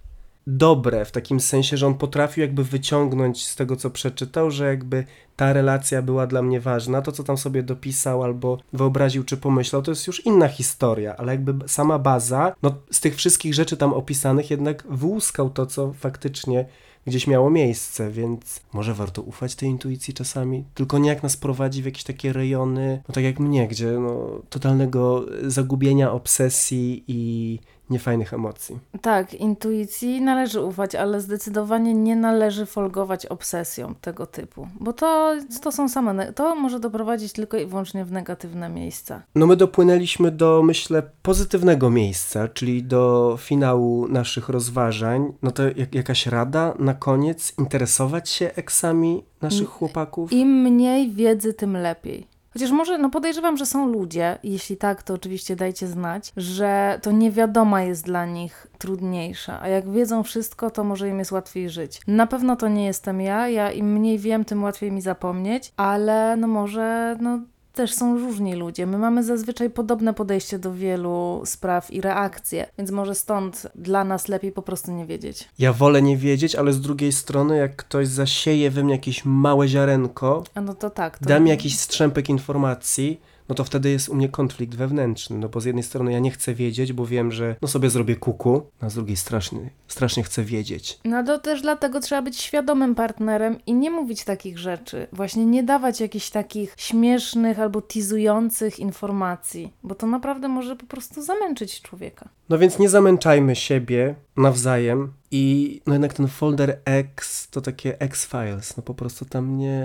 dobre, 0.49 1.05
w 1.05 1.13
takim 1.13 1.41
sensie, 1.41 1.77
że 1.77 1.87
on 1.87 1.95
potrafił 1.95 2.43
jakby 2.43 2.65
wyciągnąć 2.65 3.47
z 3.47 3.57
tego, 3.57 3.77
co 3.77 3.91
przeczytał, 3.91 4.51
że 4.51 4.67
jakby 4.67 5.05
ta 5.37 5.53
relacja 5.53 6.03
była 6.03 6.27
dla 6.27 6.43
mnie 6.43 6.61
ważna, 6.61 7.03
to 7.03 7.13
co 7.13 7.25
tam 7.25 7.39
sobie 7.39 7.63
dopisał 7.63 8.23
albo 8.23 8.59
wyobraził 8.73 9.25
czy 9.25 9.37
pomyślał, 9.37 9.83
to 9.83 9.91
jest 9.91 10.07
już 10.07 10.27
inna 10.27 10.49
historia, 10.49 11.17
ale 11.17 11.33
jakby 11.33 11.69
sama 11.69 11.99
baza, 11.99 12.55
no 12.63 12.75
z 12.91 13.01
tych 13.01 13.17
wszystkich 13.17 13.55
rzeczy 13.55 13.77
tam 13.77 13.93
opisanych 13.93 14.51
jednak 14.51 14.85
wyłuskał 14.91 15.51
to, 15.51 15.67
co 15.67 15.93
faktycznie 15.93 16.65
gdzieś 17.07 17.27
miało 17.27 17.51
miejsce, 17.51 18.11
więc 18.11 18.61
może 18.73 18.95
warto 18.95 19.23
ufać 19.23 19.55
tej 19.55 19.69
intuicji 19.69 20.15
czasami, 20.15 20.65
tylko 20.75 20.99
nie 20.99 21.09
jak 21.09 21.23
nas 21.23 21.37
prowadzi 21.37 21.83
w 21.83 21.85
jakieś 21.85 22.05
takie 22.05 22.33
rejony, 22.33 23.03
no 23.09 23.15
tak 23.15 23.25
jak 23.25 23.41
mnie, 23.41 23.69
gdzie 23.69 23.87
no 23.87 24.43
totalnego 24.51 25.27
zagubienia, 25.43 26.13
obsesji 26.13 27.05
i 27.09 27.59
niefajnych 27.91 28.34
emocji. 28.34 28.78
Tak, 29.03 29.34
intuicji 29.34 30.20
należy 30.20 30.61
ufać, 30.61 30.95
ale 30.95 31.20
zdecydowanie 31.20 31.95
nie 31.95 32.16
należy 32.16 32.66
folgować 32.66 33.26
obsesją 33.26 33.95
tego 34.01 34.26
typu, 34.26 34.68
bo 34.80 34.93
to, 34.93 35.34
to 35.62 35.72
są 35.72 35.89
same, 35.89 36.32
to 36.32 36.55
może 36.55 36.80
doprowadzić 36.80 37.32
tylko 37.32 37.57
i 37.57 37.66
wyłącznie 37.66 38.05
w 38.05 38.12
negatywne 38.12 38.68
miejsca. 38.68 39.22
No 39.34 39.47
my 39.47 39.57
dopłynęliśmy 39.57 40.30
do, 40.30 40.62
myślę, 40.62 41.03
pozytywnego 41.22 41.91
miejsca, 41.91 42.49
czyli 42.49 42.82
do 42.82 43.36
finału 43.41 44.09
naszych 44.09 44.49
rozważań. 44.49 45.32
No 45.43 45.51
to 45.51 45.62
jak, 45.76 45.95
jakaś 45.95 46.26
rada 46.26 46.74
na 46.78 46.95
koniec? 46.95 47.53
Interesować 47.59 48.30
się 48.30 48.51
eksami 48.55 49.24
naszych 49.43 49.68
chłopaków? 49.68 50.32
Im 50.32 50.49
mniej 50.49 51.11
wiedzy, 51.11 51.55
tym 51.55 51.76
lepiej. 51.76 52.38
Chociaż 52.53 52.71
może, 52.71 52.99
no 52.99 53.11
podejrzewam, 53.11 53.57
że 53.57 53.67
są 53.67 53.87
ludzie, 53.87 54.39
jeśli 54.43 54.77
tak, 54.77 55.03
to 55.03 55.15
oczywiście 55.15 55.57
dajcie 55.57 55.87
znać, 55.87 56.33
że 56.37 56.99
to 57.03 57.13
niewiadoma 57.13 57.83
jest 57.83 58.05
dla 58.05 58.27
nich 58.27 58.67
trudniejsza, 58.79 59.61
a 59.61 59.69
jak 59.69 59.91
wiedzą 59.91 60.23
wszystko, 60.23 60.71
to 60.71 60.85
może 60.85 61.09
im 61.09 61.19
jest 61.19 61.33
łatwiej 61.33 61.71
żyć. 61.71 62.01
Na 62.07 62.27
pewno 62.27 62.57
to 62.57 62.69
nie 62.69 62.87
jestem 62.87 63.21
ja, 63.21 63.49
ja 63.49 63.73
im 63.73 63.93
mniej 63.93 64.19
wiem, 64.19 64.45
tym 64.45 64.63
łatwiej 64.63 64.93
mi 64.93 65.01
zapomnieć, 65.01 65.73
ale 65.77 66.37
no 66.37 66.49
może, 66.49 67.17
no 67.21 67.41
też 67.79 67.95
są 67.95 68.18
różni 68.18 68.55
ludzie. 68.55 68.87
My 68.87 68.99
mamy 68.99 69.24
zazwyczaj 69.24 69.70
podobne 69.70 70.14
podejście 70.14 70.59
do 70.59 70.74
wielu 70.74 71.43
spraw 71.45 71.91
i 71.91 72.01
reakcje, 72.01 72.66
więc 72.79 72.91
może 72.91 73.14
stąd 73.14 73.66
dla 73.74 74.05
nas 74.05 74.29
lepiej 74.29 74.53
po 74.53 74.62
prostu 74.62 74.93
nie 74.93 75.07
wiedzieć. 75.07 75.49
Ja 75.59 75.72
wolę 75.72 76.03
nie 76.03 76.16
wiedzieć, 76.16 76.55
ale 76.55 76.72
z 76.72 76.81
drugiej 76.81 77.12
strony, 77.12 77.57
jak 77.57 77.76
ktoś 77.76 78.09
zasieje 78.09 78.70
we 78.70 78.85
mnie 78.85 78.95
jakieś 78.95 79.24
małe 79.24 79.68
ziarenko, 79.68 80.45
A 80.55 80.61
no 80.61 80.74
to 80.74 80.91
tak. 80.91 81.18
To... 81.18 81.24
da 81.24 81.41
mi 81.41 81.51
jakiś 81.51 81.79
strzępek 81.79 82.29
informacji, 82.29 83.20
no 83.49 83.55
to 83.55 83.65
wtedy 83.65 83.91
jest 83.91 84.09
u 84.09 84.15
mnie 84.15 84.29
konflikt 84.29 84.75
wewnętrzny, 84.75 85.39
no 85.39 85.49
bo 85.49 85.61
z 85.61 85.65
jednej 85.65 85.83
strony 85.83 86.13
ja 86.13 86.19
nie 86.19 86.31
chcę 86.31 86.55
wiedzieć, 86.55 86.93
bo 86.93 87.07
wiem, 87.07 87.33
że 87.33 87.57
no 87.63 87.69
sobie 87.69 87.91
zrobię 87.91 88.17
kuku, 88.17 88.63
a 88.81 88.89
z 88.89 88.95
drugiej 88.95 89.17
strasznie, 89.17 89.71
strasznie 89.89 90.23
chcę 90.23 90.45
wiedzieć. 90.45 90.99
No 91.05 91.25
to 91.25 91.39
też 91.39 91.63
dlatego 91.63 92.01
trzeba 92.01 92.23
być 92.23 92.41
świadomym 92.41 92.95
partnerem 92.95 93.57
i 93.67 93.75
nie 93.75 93.91
mówić 93.91 94.25
takich 94.25 94.59
rzeczy. 94.59 95.07
Właśnie 95.13 95.47
nie 95.47 95.63
dawać 95.63 96.01
jakichś 96.01 96.31
takich 96.31 96.75
śmiesznych 96.77 97.61
albo 97.61 97.83
tizujących 97.83 98.79
informacji, 98.79 99.73
bo 99.83 99.95
to 99.95 100.07
naprawdę 100.07 100.49
może 100.49 100.77
po 100.77 100.87
prostu 100.87 101.23
zamęczyć 101.23 101.83
człowieka. 101.83 102.29
No 102.49 102.59
więc 102.59 102.79
nie 102.79 102.89
zamęczajmy 102.89 103.57
siebie 103.57 104.15
nawzajem 104.39 105.12
i 105.30 105.80
no 105.86 105.93
jednak 105.93 106.12
ten 106.12 106.28
folder 106.28 106.78
X 106.84 107.49
to 107.51 107.61
takie 107.61 108.01
X-Files, 108.01 108.76
no 108.76 108.82
po 108.82 108.95
prostu 108.95 109.24
tam 109.24 109.59
nie... 109.59 109.82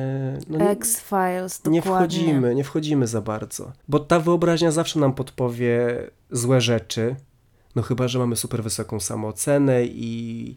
No 0.49 0.57
nie, 0.57 0.69
X-Files, 0.69 1.65
nie 1.65 1.81
dokładnie. 1.81 2.19
wchodzimy, 2.19 2.55
nie 2.55 2.63
wchodzimy 2.63 3.07
za 3.07 3.21
bardzo, 3.21 3.71
bo 3.87 3.99
ta 3.99 4.19
wyobraźnia 4.19 4.71
zawsze 4.71 4.99
nam 4.99 5.13
podpowie 5.13 5.97
złe 6.31 6.61
rzeczy, 6.61 7.15
no 7.75 7.81
chyba, 7.81 8.07
że 8.07 8.19
mamy 8.19 8.35
super 8.35 8.63
wysoką 8.63 8.99
samoocenę 8.99 9.85
i 9.85 10.55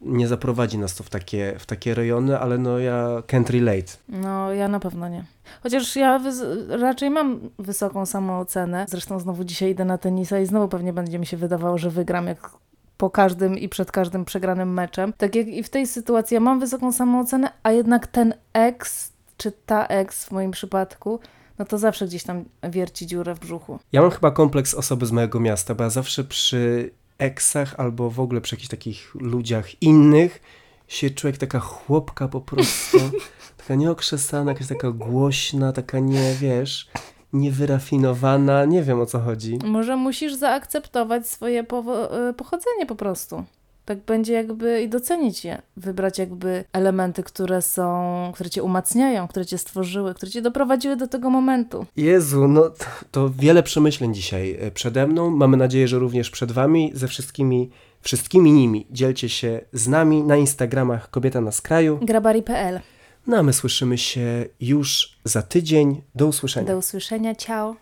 nie 0.00 0.28
zaprowadzi 0.28 0.78
nas 0.78 0.94
to 0.94 1.04
w 1.04 1.10
takie, 1.10 1.54
w 1.58 1.66
takie 1.66 1.94
rejony, 1.94 2.38
ale 2.38 2.58
no 2.58 2.78
ja 2.78 3.22
can't 3.26 3.50
relate. 3.50 3.92
No, 4.08 4.52
ja 4.52 4.68
na 4.68 4.80
pewno 4.80 5.08
nie. 5.08 5.24
Chociaż 5.62 5.96
ja 5.96 6.20
raczej 6.68 7.10
mam 7.10 7.40
wysoką 7.58 8.06
samoocenę. 8.06 8.86
Zresztą 8.88 9.20
znowu 9.20 9.44
dzisiaj 9.44 9.70
idę 9.70 9.84
na 9.84 9.98
tenisa 9.98 10.40
i 10.40 10.46
znowu 10.46 10.68
pewnie 10.68 10.92
będzie 10.92 11.18
mi 11.18 11.26
się 11.26 11.36
wydawało, 11.36 11.78
że 11.78 11.90
wygram 11.90 12.26
jak 12.26 12.50
po 12.96 13.10
każdym 13.10 13.58
i 13.58 13.68
przed 13.68 13.92
każdym 13.92 14.24
przegranym 14.24 14.72
meczem. 14.72 15.12
Tak 15.18 15.34
jak 15.34 15.48
i 15.48 15.62
w 15.62 15.68
tej 15.68 15.86
sytuacji 15.86 16.34
ja 16.34 16.40
mam 16.40 16.60
wysoką 16.60 16.92
samoocenę, 16.92 17.52
a 17.62 17.72
jednak 17.72 18.06
ten 18.06 18.34
ex, 18.52 19.12
czy 19.36 19.52
ta 19.66 19.86
ex 19.86 20.24
w 20.24 20.30
moim 20.30 20.50
przypadku, 20.50 21.20
no 21.58 21.64
to 21.64 21.78
zawsze 21.78 22.06
gdzieś 22.06 22.22
tam 22.22 22.44
wierci 22.70 23.06
dziurę 23.06 23.34
w 23.34 23.40
brzuchu. 23.40 23.78
Ja 23.92 24.02
mam 24.02 24.10
chyba 24.10 24.30
kompleks 24.30 24.74
osoby 24.74 25.06
z 25.06 25.12
mojego 25.12 25.40
miasta, 25.40 25.74
bo 25.74 25.84
ja 25.84 25.90
zawsze 25.90 26.24
przy 26.24 26.90
eksach 27.18 27.74
albo 27.78 28.10
w 28.10 28.20
ogóle 28.20 28.40
przy 28.40 28.54
jakichś 28.54 28.70
takich 28.70 29.14
ludziach 29.14 29.82
innych 29.82 30.40
się 30.88 31.10
czuję 31.10 31.30
jak 31.30 31.40
taka 31.40 31.60
chłopka 31.60 32.28
po 32.28 32.40
prostu, 32.40 32.98
taka 33.58 33.74
nieokrzesana, 33.74 34.50
jakaś 34.50 34.66
taka 34.66 34.90
głośna, 34.90 35.72
taka 35.72 35.98
nie, 35.98 36.34
wiesz, 36.34 36.88
niewyrafinowana, 37.32 38.64
nie 38.64 38.82
wiem 38.82 39.00
o 39.00 39.06
co 39.06 39.18
chodzi. 39.18 39.58
Może 39.64 39.96
musisz 39.96 40.34
zaakceptować 40.34 41.26
swoje 41.26 41.60
e, 41.60 41.64
pochodzenie 42.36 42.86
po 42.86 42.94
prostu. 42.94 43.44
Tak 43.84 43.98
będzie 43.98 44.32
jakby 44.32 44.82
i 44.82 44.88
docenić 44.88 45.44
je. 45.44 45.62
Wybrać 45.76 46.18
jakby 46.18 46.64
elementy, 46.72 47.22
które 47.22 47.62
są, 47.62 48.30
które 48.34 48.50
cię 48.50 48.62
umacniają, 48.62 49.28
które 49.28 49.46
cię 49.46 49.58
stworzyły, 49.58 50.14
które 50.14 50.32
cię 50.32 50.42
doprowadziły 50.42 50.96
do 50.96 51.08
tego 51.08 51.30
momentu. 51.30 51.86
Jezu, 51.96 52.48
no 52.48 52.70
to, 52.70 52.84
to 53.10 53.30
wiele 53.38 53.62
przemyśleń 53.62 54.14
dzisiaj 54.14 54.56
e, 54.60 54.70
przede 54.70 55.06
mną. 55.06 55.30
Mamy 55.30 55.56
nadzieję, 55.56 55.88
że 55.88 55.98
również 55.98 56.30
przed 56.30 56.52
wami, 56.52 56.90
ze 56.94 57.08
wszystkimi, 57.08 57.70
wszystkimi 58.00 58.52
nimi. 58.52 58.86
Dzielcie 58.90 59.28
się 59.28 59.60
z 59.72 59.88
nami 59.88 60.22
na 60.22 60.36
Instagramach 60.36 61.10
Kobieta 61.10 61.40
na 61.40 61.52
skraju. 61.52 61.98
Grabari.pl. 62.02 62.80
No 63.26 63.36
a 63.36 63.42
my 63.42 63.52
słyszymy 63.52 63.98
się 63.98 64.44
już 64.60 65.18
za 65.24 65.42
tydzień. 65.42 66.02
Do 66.14 66.26
usłyszenia. 66.26 66.66
Do 66.66 66.78
usłyszenia, 66.78 67.34
ciao. 67.34 67.74